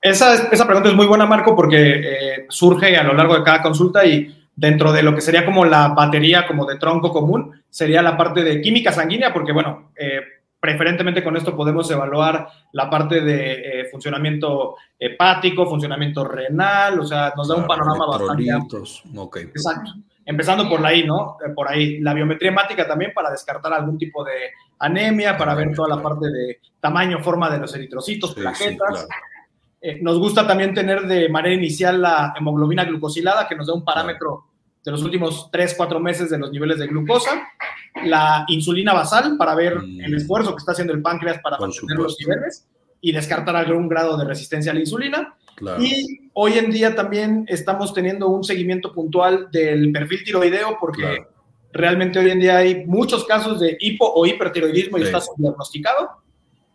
Esa, 0.00 0.48
esa 0.50 0.66
pregunta 0.66 0.88
es 0.88 0.96
muy 0.96 1.06
buena, 1.06 1.26
Marco, 1.26 1.54
porque 1.54 1.76
eh, 1.76 2.46
surge 2.48 2.96
a 2.96 3.04
lo 3.04 3.14
largo 3.14 3.36
de 3.36 3.44
cada 3.44 3.62
consulta 3.62 4.04
y 4.04 4.42
dentro 4.54 4.92
de 4.92 5.02
lo 5.02 5.14
que 5.14 5.20
sería 5.20 5.44
como 5.44 5.64
la 5.64 5.88
batería 5.88 6.46
como 6.46 6.66
de 6.66 6.76
tronco 6.76 7.12
común, 7.12 7.62
sería 7.70 8.02
la 8.02 8.16
parte 8.16 8.42
de 8.42 8.60
química 8.60 8.92
sanguínea, 8.92 9.32
porque 9.32 9.52
bueno, 9.52 9.92
eh, 9.96 10.20
preferentemente 10.58 11.22
con 11.22 11.36
esto 11.36 11.56
podemos 11.56 11.90
evaluar 11.90 12.48
la 12.72 12.90
parte 12.90 13.20
de 13.20 13.52
eh, 13.80 13.84
funcionamiento 13.90 14.76
hepático, 14.98 15.66
funcionamiento 15.66 16.24
renal, 16.24 17.00
o 17.00 17.04
sea, 17.04 17.32
nos 17.36 17.48
da 17.48 17.54
un 17.54 17.66
panorama 17.66 18.06
bastante 18.06 18.50
amplio. 18.50 18.78
Electrolitos, 18.78 19.02
ok. 19.16 19.36
Exacto. 19.38 19.92
Empezando 20.24 20.68
por 20.68 20.84
ahí, 20.86 21.04
¿no? 21.04 21.36
Por 21.54 21.68
ahí. 21.68 21.98
La 21.98 22.14
biometría 22.14 22.50
hemática 22.50 22.86
también 22.86 23.12
para 23.12 23.30
descartar 23.30 23.72
algún 23.72 23.98
tipo 23.98 24.22
de 24.22 24.52
anemia, 24.82 25.36
para 25.36 25.54
ver 25.54 25.74
toda 25.74 25.96
la 25.96 26.02
parte 26.02 26.28
de 26.30 26.60
tamaño, 26.80 27.20
forma 27.22 27.48
de 27.50 27.58
los 27.58 27.74
eritrocitos, 27.74 28.30
Sí, 28.30 28.36
sí, 28.36 28.40
plaquetas. 28.42 28.76
claro. 28.78 29.08
Eh, 29.80 29.98
nos 30.00 30.18
gusta 30.18 30.46
también 30.46 30.74
tener 30.74 31.02
de 31.08 31.28
manera 31.28 31.54
inicial 31.54 32.00
la 32.00 32.32
hemoglobina 32.38 32.84
glucosilada, 32.84 33.48
que 33.48 33.56
nos 33.56 33.66
da 33.66 33.74
un 33.74 33.84
parámetro 33.84 34.44
de 34.84 34.90
los 34.92 35.02
últimos 35.02 35.48
3, 35.50 35.74
4 35.76 35.98
meses 36.00 36.30
de 36.30 36.38
los 36.38 36.50
niveles 36.52 36.78
de 36.78 36.86
glucosa. 36.86 37.48
La 38.04 38.44
insulina 38.48 38.92
basal 38.94 39.36
para 39.36 39.54
ver 39.54 39.76
Mm. 39.80 40.00
el 40.02 40.14
esfuerzo 40.14 40.50
que 40.54 40.58
está 40.58 40.72
haciendo 40.72 40.92
el 40.92 41.02
páncreas 41.02 41.40
para 41.42 41.56
Por 41.58 41.68
mantener 41.68 41.98
los 41.98 42.16
niveles 42.20 42.66
y 43.00 43.12
descartar 43.12 43.56
algún 43.56 43.88
grado 43.88 44.16
de 44.16 44.24
resistencia 44.24 44.70
a 44.72 44.74
la 44.74 44.80
insulina. 44.80 45.34
Claro. 45.56 45.82
Y 45.82 46.30
hoy 46.34 46.58
en 46.58 46.70
día 46.70 46.94
también 46.94 47.44
estamos 47.48 47.92
teniendo 47.92 48.28
un 48.28 48.42
seguimiento 48.44 48.92
puntual 48.92 49.48
del 49.52 49.90
perfil 49.92 50.24
tiroideo 50.24 50.76
porque 50.80 51.02
Claro. 51.02 51.28
Realmente 51.72 52.18
hoy 52.18 52.30
en 52.30 52.40
día 52.40 52.58
hay 52.58 52.84
muchos 52.86 53.24
casos 53.24 53.60
de 53.60 53.76
hipo 53.80 54.10
o 54.12 54.26
hipertiroidismo 54.26 54.98
y 54.98 55.00
Sí. 55.02 55.06
está 55.06 55.20
subdiagnosticado. 55.20 56.10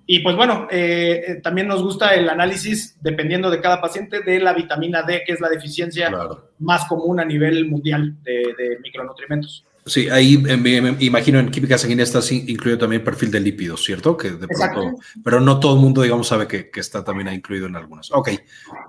Y 0.09 0.19
pues 0.19 0.37
bueno, 0.37 0.67
eh, 0.71 1.23
eh, 1.27 1.35
también 1.43 1.67
nos 1.67 1.83
gusta 1.83 2.15
el 2.15 2.29
análisis, 2.29 2.95
dependiendo 3.01 3.49
de 3.49 3.59
cada 3.59 3.81
paciente, 3.81 4.21
de 4.21 4.39
la 4.39 4.53
vitamina 4.53 5.03
D, 5.03 5.23
que 5.25 5.33
es 5.33 5.41
la 5.41 5.49
deficiencia 5.49 6.07
Claro. 6.07 6.51
más 6.59 6.85
común 6.85 7.19
a 7.19 7.25
nivel 7.25 7.65
mundial 7.67 8.15
de, 8.23 8.55
de 8.57 8.79
micronutrimentos. 8.81 9.65
Sí, 9.85 10.09
ahí 10.09 10.33
eh, 10.47 10.57
me, 10.57 10.81
me 10.81 10.95
imagino 10.99 11.39
en 11.39 11.49
química 11.49 11.77
sanguínea 11.77 12.03
está 12.03 12.19
incluido 12.31 12.77
también 12.77 13.03
perfil 13.05 13.31
de 13.31 13.39
lípidos, 13.39 13.83
¿cierto? 13.83 14.17
Que 14.17 14.31
de 14.31 14.47
pronto, 14.47 14.97
pero 15.23 15.39
no 15.39 15.59
todo 15.61 15.75
el 15.75 15.81
mundo, 15.81 16.01
digamos, 16.01 16.27
sabe 16.27 16.45
que, 16.47 16.69
que 16.69 16.79
está 16.81 17.03
también 17.05 17.31
incluido 17.33 17.67
en 17.67 17.75
algunas. 17.77 18.11
Ok, 18.11 18.29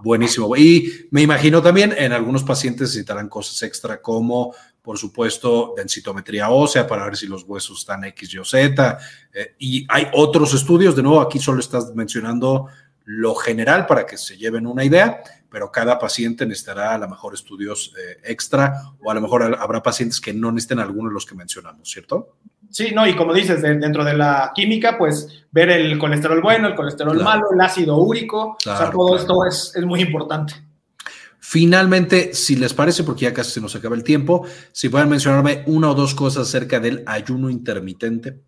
buenísimo. 0.02 0.56
Y 0.56 1.06
me 1.12 1.22
imagino 1.22 1.62
también 1.62 1.94
en 1.96 2.12
algunos 2.12 2.42
pacientes 2.42 2.82
necesitarán 2.88 3.28
cosas 3.28 3.62
extra 3.62 4.00
como, 4.02 4.54
por 4.88 4.96
supuesto, 4.96 5.74
densitometría 5.76 6.48
ósea 6.48 6.86
para 6.86 7.04
ver 7.04 7.14
si 7.14 7.26
los 7.26 7.42
huesos 7.42 7.80
están 7.80 8.04
X, 8.04 8.32
Y 8.32 8.38
o 8.38 8.44
Z. 8.44 8.98
eh, 9.34 9.54
y 9.58 9.84
hay 9.86 10.06
otros 10.14 10.54
estudios, 10.54 10.96
de 10.96 11.02
nuevo, 11.02 11.20
aquí 11.20 11.38
solo 11.38 11.60
estás 11.60 11.94
mencionando 11.94 12.68
lo 13.04 13.34
general 13.34 13.84
para 13.84 14.06
que 14.06 14.16
se 14.16 14.38
lleven 14.38 14.66
una 14.66 14.82
idea, 14.84 15.20
pero 15.50 15.70
cada 15.70 15.98
paciente 15.98 16.46
necesitará 16.46 16.94
a 16.94 16.98
lo 16.98 17.06
mejor 17.06 17.34
estudios 17.34 17.92
eh, 17.98 18.16
extra 18.24 18.72
o 19.04 19.10
a 19.10 19.14
lo 19.14 19.20
mejor 19.20 19.58
habrá 19.60 19.82
pacientes 19.82 20.22
que 20.22 20.32
no 20.32 20.50
necesiten 20.50 20.78
alguno 20.78 21.10
de 21.10 21.14
los 21.14 21.26
que 21.26 21.34
mencionamos, 21.34 21.90
¿cierto? 21.90 22.36
Sí, 22.70 22.92
no, 22.94 23.06
y 23.06 23.14
como 23.14 23.34
dices, 23.34 23.60
de- 23.60 23.76
dentro 23.76 24.02
de 24.04 24.14
la 24.14 24.52
química, 24.54 24.96
pues 24.96 25.44
ver 25.50 25.68
el 25.68 25.98
colesterol 25.98 26.40
bueno, 26.40 26.66
el 26.66 26.74
colesterol 26.74 27.12
Claro. 27.12 27.24
malo, 27.28 27.46
el 27.52 27.60
ácido 27.60 27.98
úrico, 27.98 28.52
o 28.52 28.56
sea, 28.62 28.90
todo 28.90 29.08
claro. 29.08 29.16
esto 29.20 29.44
es, 29.44 29.72
es 29.76 29.84
muy 29.84 30.00
importante. 30.00 30.54
Finalmente, 31.50 32.34
si 32.34 32.56
les 32.56 32.74
parece, 32.74 33.04
porque 33.04 33.22
ya 33.22 33.32
casi 33.32 33.52
se 33.52 33.62
nos 33.62 33.74
acaba 33.74 33.96
el 33.96 34.04
tiempo, 34.04 34.44
si 34.70 34.90
pueden 34.90 35.08
mencionarme 35.08 35.62
una 35.64 35.92
o 35.92 35.94
dos 35.94 36.14
cosas 36.14 36.46
acerca 36.46 36.78
del 36.78 37.02
ayuno 37.06 37.48
intermitente. 37.48 38.40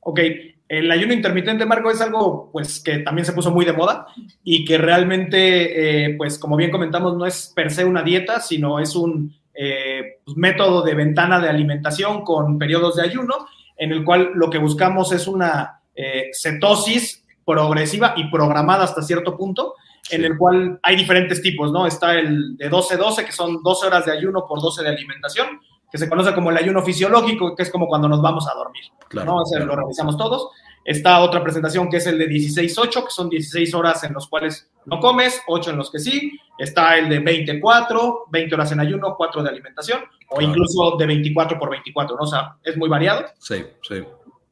Ok, 0.00 0.20
el 0.68 0.90
ayuno 0.90 1.14
intermitente, 1.14 1.64
Marco, 1.64 1.90
es 1.90 2.02
algo 2.02 2.50
pues 2.52 2.80
que 2.80 2.98
también 2.98 3.24
se 3.24 3.32
puso 3.32 3.50
muy 3.50 3.64
de 3.64 3.72
moda 3.72 4.08
y 4.44 4.66
que 4.66 4.76
realmente, 4.76 6.04
eh, 6.04 6.14
pues 6.18 6.38
como 6.38 6.56
bien 6.56 6.70
comentamos, 6.70 7.16
no 7.16 7.24
es 7.24 7.50
per 7.56 7.70
se 7.70 7.82
una 7.86 8.02
dieta, 8.02 8.40
sino 8.40 8.78
es 8.78 8.94
un 8.94 9.34
eh, 9.54 10.18
pues, 10.22 10.36
método 10.36 10.82
de 10.82 10.94
ventana 10.94 11.40
de 11.40 11.48
alimentación 11.48 12.24
con 12.24 12.58
periodos 12.58 12.96
de 12.96 13.04
ayuno, 13.04 13.46
en 13.74 13.90
el 13.90 14.04
cual 14.04 14.32
lo 14.34 14.50
que 14.50 14.58
buscamos 14.58 15.12
es 15.12 15.26
una 15.26 15.80
eh, 15.94 16.28
cetosis 16.34 17.24
progresiva 17.46 18.12
y 18.18 18.30
programada 18.30 18.84
hasta 18.84 19.00
cierto 19.00 19.34
punto, 19.34 19.76
en 20.10 20.24
el 20.24 20.36
cual 20.36 20.78
hay 20.82 20.96
diferentes 20.96 21.40
tipos, 21.40 21.72
¿no? 21.72 21.86
Está 21.86 22.18
el 22.18 22.56
de 22.56 22.70
12-12, 22.70 23.24
que 23.24 23.32
son 23.32 23.62
12 23.62 23.86
horas 23.86 24.04
de 24.06 24.12
ayuno 24.12 24.44
por 24.46 24.60
12 24.60 24.82
de 24.82 24.88
alimentación, 24.88 25.60
que 25.90 25.98
se 25.98 26.08
conoce 26.08 26.34
como 26.34 26.50
el 26.50 26.56
ayuno 26.56 26.82
fisiológico, 26.82 27.54
que 27.54 27.62
es 27.62 27.70
como 27.70 27.86
cuando 27.86 28.08
nos 28.08 28.20
vamos 28.22 28.48
a 28.48 28.54
dormir. 28.54 28.82
Claro, 29.08 29.32
¿no? 29.32 29.42
Ese 29.42 29.56
claro. 29.56 29.66
lo 29.66 29.76
realizamos 29.76 30.16
todos. 30.16 30.48
Está 30.84 31.20
otra 31.20 31.44
presentación 31.44 31.88
que 31.88 31.98
es 31.98 32.06
el 32.08 32.18
de 32.18 32.26
16-8, 32.28 33.04
que 33.04 33.10
son 33.10 33.28
16 33.28 33.72
horas 33.74 34.02
en 34.02 34.14
los 34.14 34.26
cuales 34.26 34.68
no 34.86 34.98
comes, 34.98 35.40
8 35.46 35.70
en 35.70 35.76
los 35.76 35.90
que 35.92 36.00
sí. 36.00 36.32
Está 36.58 36.98
el 36.98 37.08
de 37.08 37.20
24, 37.20 38.24
20 38.30 38.54
horas 38.54 38.72
en 38.72 38.80
ayuno, 38.80 39.14
4 39.16 39.42
de 39.44 39.48
alimentación, 39.50 40.00
o 40.28 40.36
Claro. 40.36 40.48
incluso 40.50 40.96
de 40.96 41.06
24 41.06 41.58
por 41.58 41.70
24, 41.70 42.16
¿no? 42.16 42.22
O 42.22 42.26
sea, 42.26 42.56
es 42.64 42.76
muy 42.76 42.88
variado. 42.88 43.26
Sí, 43.38 43.64
sí. 43.82 44.02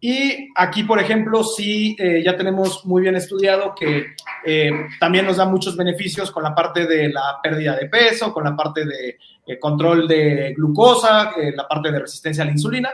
Y 0.03 0.49
aquí, 0.55 0.85
por 0.85 0.99
ejemplo, 0.99 1.45
sí, 1.45 1.95
eh, 1.99 2.23
ya 2.25 2.35
tenemos 2.35 2.87
muy 2.87 3.03
bien 3.03 3.17
estudiado 3.17 3.75
que 3.75 4.15
eh, 4.47 4.71
también 4.99 5.27
nos 5.27 5.37
da 5.37 5.45
muchos 5.45 5.77
beneficios 5.77 6.31
con 6.31 6.43
la 6.43 6.55
parte 6.55 6.87
de 6.87 7.11
la 7.11 7.39
pérdida 7.43 7.77
de 7.77 7.87
peso, 7.87 8.33
con 8.33 8.45
la 8.45 8.57
parte 8.57 8.87
de 8.87 9.19
eh, 9.47 9.59
control 9.59 10.09
de 10.09 10.55
glucosa, 10.57 11.33
la 11.55 11.69
parte 11.69 11.93
de 11.93 11.99
resistencia 11.99 12.43
a 12.43 12.47
la 12.47 12.53
insulina, 12.53 12.91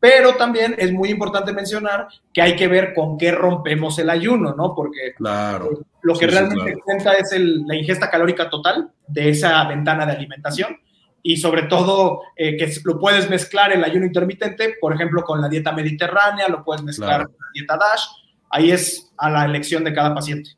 pero 0.00 0.34
también 0.34 0.74
es 0.78 0.92
muy 0.92 1.10
importante 1.10 1.52
mencionar 1.52 2.08
que 2.32 2.42
hay 2.42 2.56
que 2.56 2.66
ver 2.66 2.92
con 2.92 3.16
qué 3.16 3.30
rompemos 3.30 3.96
el 4.00 4.10
ayuno, 4.10 4.52
¿no? 4.56 4.74
Porque 4.74 5.14
claro. 5.16 5.84
lo 6.02 6.14
que 6.18 6.26
realmente 6.26 6.80
cuenta 6.84 7.12
es 7.12 7.32
la 7.38 7.76
ingesta 7.76 8.10
calórica 8.10 8.50
total 8.50 8.90
de 9.06 9.28
esa 9.30 9.64
ventana 9.68 10.04
de 10.06 10.12
alimentación 10.12 10.76
y 11.22 11.36
sobre 11.36 11.62
todo 11.64 12.22
que 12.36 12.72
lo 12.84 12.98
puedes 12.98 13.28
mezclar 13.28 13.72
el 13.72 13.84
ayuno 13.84 14.06
intermitente, 14.06 14.76
por 14.80 14.94
ejemplo, 14.94 15.22
con 15.22 15.40
la 15.40 15.48
dieta 15.48 15.72
mediterránea, 15.72 16.48
lo 16.48 16.64
puedes 16.64 16.82
mezclar 16.82 17.26
con 17.26 17.36
la 17.38 17.46
dieta 17.52 17.76
DASH, 17.76 18.02
ahí 18.50 18.70
es 18.70 19.12
a 19.16 19.28
la 19.28 19.44
elección 19.44 19.84
de 19.84 19.92
cada 19.92 20.14
paciente. 20.14 20.50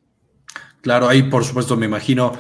Claro, 0.81 1.09
ahí 1.09 1.25
por 1.25 1.45
supuesto 1.45 1.77
me 1.77 1.87
imagino, 1.87 2.33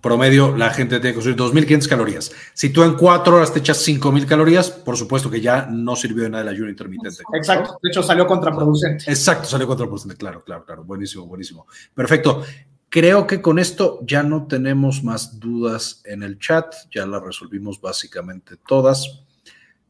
promedio 0.00 0.56
la 0.56 0.70
gente 0.70 1.00
tiene 1.00 1.14
que 1.16 1.22
consumir 1.22 1.38
2.500 1.66 1.88
calorías. 1.88 2.32
Si 2.54 2.70
tú 2.70 2.82
en 2.82 2.94
cuatro 2.94 3.36
horas 3.36 3.52
te 3.52 3.60
echas 3.60 3.86
5.000 3.86 4.26
calorías, 4.26 4.70
por 4.70 4.96
supuesto 4.96 5.30
que 5.30 5.40
ya 5.40 5.66
no 5.70 5.96
sirvió 5.96 6.24
de 6.24 6.30
nada 6.30 6.42
el 6.42 6.48
ayuno 6.48 6.70
intermitente. 6.70 7.22
Exacto, 7.32 7.78
de 7.82 7.90
hecho 7.90 8.02
salió 8.02 8.26
contraproducente. 8.26 9.04
Exacto, 9.08 9.48
salió 9.48 9.66
contraproducente, 9.66 10.16
claro, 10.16 10.42
claro, 10.44 10.64
claro, 10.64 10.84
buenísimo, 10.84 11.26
buenísimo. 11.26 11.66
Perfecto. 11.94 12.44
Creo 12.92 13.26
que 13.26 13.40
con 13.40 13.58
esto 13.58 14.00
ya 14.06 14.22
no 14.22 14.46
tenemos 14.46 15.02
más 15.02 15.40
dudas 15.40 16.02
en 16.04 16.22
el 16.22 16.38
chat, 16.38 16.74
ya 16.94 17.06
las 17.06 17.22
resolvimos 17.22 17.80
básicamente 17.80 18.58
todas. 18.68 19.24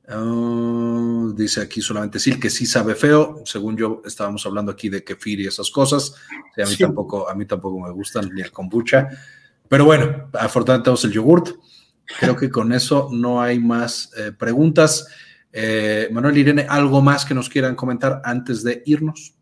Ah, 0.06 1.32
dice 1.34 1.62
aquí 1.62 1.80
solamente 1.80 2.20
Sil 2.22 2.38
que 2.38 2.48
sí 2.48 2.64
sabe 2.64 2.94
feo. 2.94 3.42
Según 3.44 3.76
yo, 3.76 4.02
estábamos 4.04 4.46
hablando 4.46 4.70
aquí 4.70 4.88
de 4.88 5.02
kefir 5.02 5.40
y 5.40 5.48
esas 5.48 5.68
cosas. 5.72 6.14
a, 6.56 6.64
mí 6.64 6.76
tampoco, 6.76 7.28
a 7.28 7.34
mí 7.34 7.44
tampoco 7.44 7.80
me 7.80 7.90
gustan 7.90 8.30
ni 8.32 8.40
el 8.40 8.52
kombucha. 8.52 9.08
Pero 9.68 9.84
bueno, 9.84 10.30
afortunadamente 10.34 10.84
tenemos 10.84 11.04
el 11.04 11.10
yogurt. 11.10 11.56
Creo 12.20 12.36
que 12.36 12.50
con 12.50 12.72
eso 12.72 13.08
no 13.10 13.42
hay 13.42 13.58
más 13.58 14.12
eh, 14.16 14.30
preguntas. 14.30 15.08
Eh, 15.52 16.08
Manuel 16.12 16.38
Irene, 16.38 16.66
¿algo 16.68 17.02
más 17.02 17.24
que 17.24 17.34
nos 17.34 17.48
quieran 17.48 17.74
comentar 17.74 18.22
antes 18.24 18.62
de 18.62 18.84
irnos? 18.86 19.34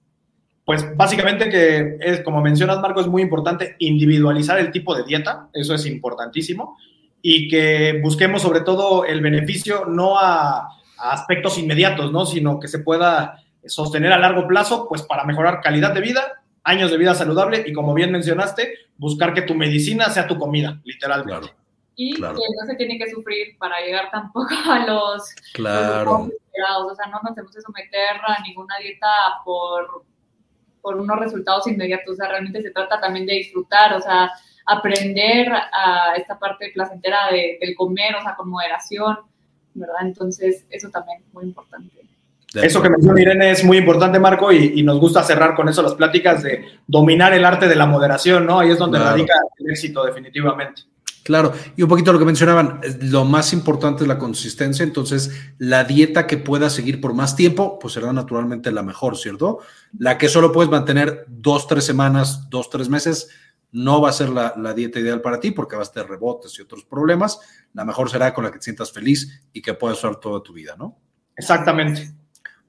Pues 0.71 0.97
básicamente 0.97 1.51
que 1.51 1.97
es, 1.99 2.21
como 2.21 2.41
mencionas, 2.41 2.79
Marco, 2.79 3.01
es 3.01 3.09
muy 3.09 3.23
importante 3.23 3.75
individualizar 3.81 4.57
el 4.61 4.71
tipo 4.71 4.95
de 4.95 5.03
dieta. 5.03 5.49
Eso 5.53 5.75
es 5.75 5.85
importantísimo 5.85 6.79
y 7.21 7.49
que 7.49 7.99
busquemos 8.01 8.43
sobre 8.43 8.61
todo 8.61 9.05
el 9.05 9.21
beneficio 9.21 9.85
no 9.87 10.17
a, 10.17 10.69
aspectos 10.97 11.59
inmediatos, 11.59 12.13
¿no? 12.13 12.25
sino 12.25 12.61
que 12.61 12.69
se 12.69 12.79
pueda 12.79 13.43
sostener 13.67 14.13
a 14.13 14.19
largo 14.21 14.47
plazo, 14.47 14.87
pues 14.89 15.03
para 15.03 15.25
mejorar 15.25 15.61
calidad 15.61 15.93
de 15.93 16.03
vida, 16.03 16.41
años 16.63 16.93
de 16.93 16.99
vida 16.99 17.17
saludable 17.17 17.65
y 17.67 17.73
como 17.73 17.93
bien 17.93 18.13
mencionaste, 18.13 18.75
buscar 18.97 19.35
que 19.35 19.43
tu 19.43 19.57
medicina 19.57 20.09
sea 20.09 20.29
tu 20.29 20.39
comida, 20.39 20.81
literalmente. 20.85 21.53
Y 21.97 22.15
que 22.15 22.21
no 22.21 22.67
se 22.69 22.77
tiene 22.77 22.97
que 22.97 23.11
sufrir 23.11 23.59
para 23.59 23.81
llegar 23.81 24.09
tampoco 24.13 24.55
a 24.71 24.87
los, 24.87 25.35
claro. 25.53 26.31
o 26.31 26.95
sea, 26.95 27.07
no 27.07 27.19
nos 27.25 27.35
tenemos 27.35 27.57
que 27.57 27.61
someter 27.61 28.21
a 28.25 28.41
ninguna 28.45 28.77
dieta 28.79 29.09
por, 29.45 30.05
por 30.81 30.97
unos 30.97 31.19
resultados 31.19 31.67
inmediatos, 31.67 32.15
o 32.15 32.17
sea, 32.17 32.29
realmente 32.29 32.63
se 32.63 32.71
trata 32.71 33.01
también 33.01 33.27
de 33.27 33.35
disfrutar, 33.35 33.95
o 33.95 34.01
sea, 34.01 34.31
aprender 34.67 35.51
a 35.53 36.15
esta 36.17 36.39
parte 36.39 36.71
placentera 36.73 37.29
del 37.31 37.75
comer, 37.77 38.15
o 38.17 38.23
sea, 38.23 38.35
con 38.35 38.49
moderación, 38.49 39.19
¿verdad? 39.75 40.03
Entonces, 40.03 40.65
eso 40.71 40.91
también 40.91 41.23
es 41.27 41.35
muy 41.35 41.45
importante. 41.45 42.01
Eso 42.55 42.83
que 42.83 42.91
mencionó 42.91 43.19
Irene 43.19 43.53
es 43.53 43.63
muy 43.65 43.79
importante, 43.79 44.19
Marco, 44.19 44.51
y, 44.53 44.83
nos 44.83 44.99
gusta 44.99 45.23
cerrar 45.23 45.55
con 45.55 45.69
eso 45.69 45.83
las 45.83 45.95
pláticas 45.95 46.43
de 46.43 46.65
dominar 46.87 47.33
el 47.33 47.45
arte 47.45 47.69
de 47.69 47.77
la 47.77 47.87
moderación, 47.87 48.45
¿no? 48.45 48.59
Ahí 48.59 48.71
es 48.71 48.79
donde 48.79 48.99
radica 48.99 49.35
el 49.59 49.71
éxito, 49.71 50.05
definitivamente. 50.05 50.83
Claro, 51.23 51.53
y 51.77 51.83
un 51.83 51.89
poquito 51.89 52.13
lo 52.13 52.19
que 52.19 52.25
mencionaban, 52.25 52.81
lo 53.03 53.25
más 53.25 53.53
importante 53.53 54.05
es 54.05 54.09
la 54.09 54.19
consistencia, 54.19 54.83
entonces 54.83 55.31
la 55.59 55.85
dieta 55.85 56.27
que 56.27 56.39
pueda 56.39 56.71
seguir 56.71 57.01
por 57.01 57.13
más 57.13 57.37
tiempo, 57.37 57.79
pues 57.79 57.95
será 57.95 58.13
naturalmente 58.13 58.73
la 58.73 58.83
mejor, 58.83 59.17
¿cierto? 59.19 59.59
La 59.99 60.17
que 60.17 60.29
solo 60.29 60.51
puedes 60.51 60.71
mantener 60.71 61.27
dos, 61.29 61.67
tres 61.67 61.85
semanas, 61.85 62.49
dos, 62.49 62.71
tres 62.71 62.89
meses, 62.89 63.29
no 63.73 64.01
va 64.01 64.09
a 64.09 64.13
ser 64.13 64.31
la, 64.31 64.75
dieta 64.75 64.99
ideal 64.99 65.21
para 65.21 65.39
ti 65.39 65.51
porque 65.51 65.77
vas 65.77 65.91
a 65.91 65.93
tener 65.93 66.09
rebotes 66.09 66.59
y 66.59 66.63
otros 66.63 66.85
problemas. 66.85 67.39
La 67.73 67.85
mejor 67.85 68.11
será 68.11 68.35
con 68.35 68.45
la 68.45 68.51
que 68.51 68.59
te 68.59 68.65
sientas 68.65 68.91
feliz 68.91 69.43
y 69.53 69.63
que 69.63 69.75
puedas 69.75 69.99
usar 69.99 70.17
toda 70.17 70.43
tu 70.43 70.53
vida, 70.53 70.75
¿no? 70.77 70.99
Exactamente. 71.37 72.13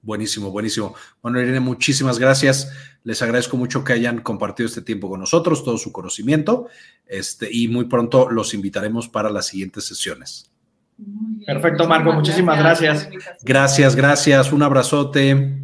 Buenísimo, 0.03 0.49
buenísimo. 0.49 0.95
Bueno, 1.21 1.39
Irene, 1.39 1.59
muchísimas 1.59 2.17
gracias. 2.17 2.71
Les 3.03 3.21
agradezco 3.21 3.55
mucho 3.55 3.83
que 3.83 3.93
hayan 3.93 4.21
compartido 4.21 4.67
este 4.67 4.81
tiempo 4.81 5.09
con 5.09 5.19
nosotros, 5.19 5.63
todo 5.63 5.77
su 5.77 5.91
conocimiento, 5.91 6.67
este, 7.05 7.47
y 7.51 7.67
muy 7.67 7.85
pronto 7.85 8.29
los 8.29 8.53
invitaremos 8.53 9.07
para 9.07 9.29
las 9.29 9.47
siguientes 9.47 9.85
sesiones. 9.85 10.51
Perfecto, 11.45 11.87
Marco. 11.87 12.13
Muchísimas 12.13 12.57
gracias. 12.57 13.09
Gracias, 13.41 13.95
gracias. 13.95 14.51
Un 14.51 14.63
abrazote. 14.63 15.57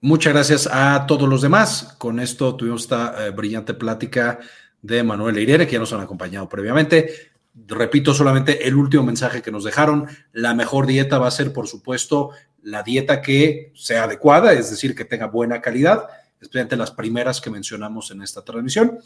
Muchas 0.00 0.32
gracias 0.32 0.68
a 0.70 1.06
todos 1.06 1.28
los 1.28 1.42
demás. 1.42 1.94
Con 1.98 2.20
esto 2.20 2.56
tuvimos 2.56 2.82
esta 2.82 3.26
eh, 3.26 3.30
brillante 3.30 3.74
plática 3.74 4.40
de 4.82 5.02
Manuel 5.02 5.38
e 5.38 5.42
Irene, 5.42 5.66
que 5.66 5.74
ya 5.74 5.78
nos 5.78 5.92
han 5.92 6.00
acompañado 6.00 6.48
previamente. 6.48 7.31
Repito 7.54 8.14
solamente 8.14 8.66
el 8.66 8.74
último 8.76 9.02
mensaje 9.02 9.42
que 9.42 9.50
nos 9.50 9.64
dejaron. 9.64 10.06
La 10.32 10.54
mejor 10.54 10.86
dieta 10.86 11.18
va 11.18 11.28
a 11.28 11.32
ser, 11.32 11.52
por 11.52 11.68
supuesto, 11.68 12.30
la 12.62 12.82
dieta 12.82 13.20
que 13.20 13.72
sea 13.74 14.04
adecuada, 14.04 14.52
es 14.52 14.70
decir, 14.70 14.94
que 14.94 15.04
tenga 15.04 15.26
buena 15.26 15.60
calidad, 15.60 16.06
especialmente 16.40 16.76
las 16.76 16.92
primeras 16.92 17.40
que 17.40 17.50
mencionamos 17.50 18.10
en 18.10 18.22
esta 18.22 18.42
transmisión, 18.42 18.98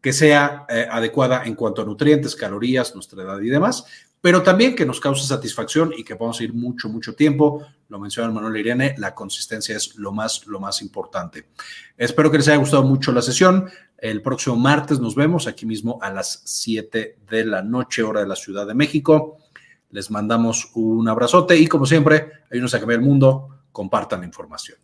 que 0.00 0.12
sea 0.12 0.64
eh, 0.68 0.86
adecuada 0.90 1.44
en 1.44 1.54
cuanto 1.54 1.82
a 1.82 1.84
nutrientes, 1.84 2.34
calorías, 2.34 2.94
nuestra 2.94 3.22
edad 3.22 3.40
y 3.40 3.48
demás, 3.48 3.84
pero 4.22 4.42
también 4.42 4.76
que 4.76 4.86
nos 4.86 5.00
cause 5.00 5.26
satisfacción 5.26 5.92
y 5.96 6.04
que 6.04 6.14
podamos 6.14 6.40
ir 6.40 6.54
mucho, 6.54 6.88
mucho 6.88 7.14
tiempo. 7.14 7.66
Lo 7.88 7.98
menciona 7.98 8.30
Manuel 8.30 8.56
Irene, 8.56 8.94
la 8.96 9.14
consistencia 9.14 9.76
es 9.76 9.96
lo 9.96 10.12
más, 10.12 10.46
lo 10.46 10.60
más 10.60 10.80
importante. 10.80 11.48
Espero 11.98 12.30
que 12.30 12.38
les 12.38 12.46
haya 12.46 12.56
gustado 12.56 12.84
mucho 12.84 13.10
la 13.10 13.20
sesión. 13.20 13.68
El 14.02 14.20
próximo 14.20 14.56
martes 14.56 14.98
nos 14.98 15.14
vemos 15.14 15.46
aquí 15.46 15.64
mismo 15.64 16.00
a 16.02 16.10
las 16.10 16.42
7 16.44 17.18
de 17.30 17.44
la 17.44 17.62
noche, 17.62 18.02
hora 18.02 18.18
de 18.18 18.26
la 18.26 18.34
Ciudad 18.34 18.66
de 18.66 18.74
México. 18.74 19.38
Les 19.90 20.10
mandamos 20.10 20.72
un 20.74 21.08
abrazote 21.08 21.56
y 21.56 21.68
como 21.68 21.86
siempre, 21.86 22.32
ayúdenos 22.50 22.74
a 22.74 22.80
cambiar 22.80 22.98
el 22.98 23.06
mundo, 23.06 23.60
compartan 23.70 24.18
la 24.18 24.26
información. 24.26 24.81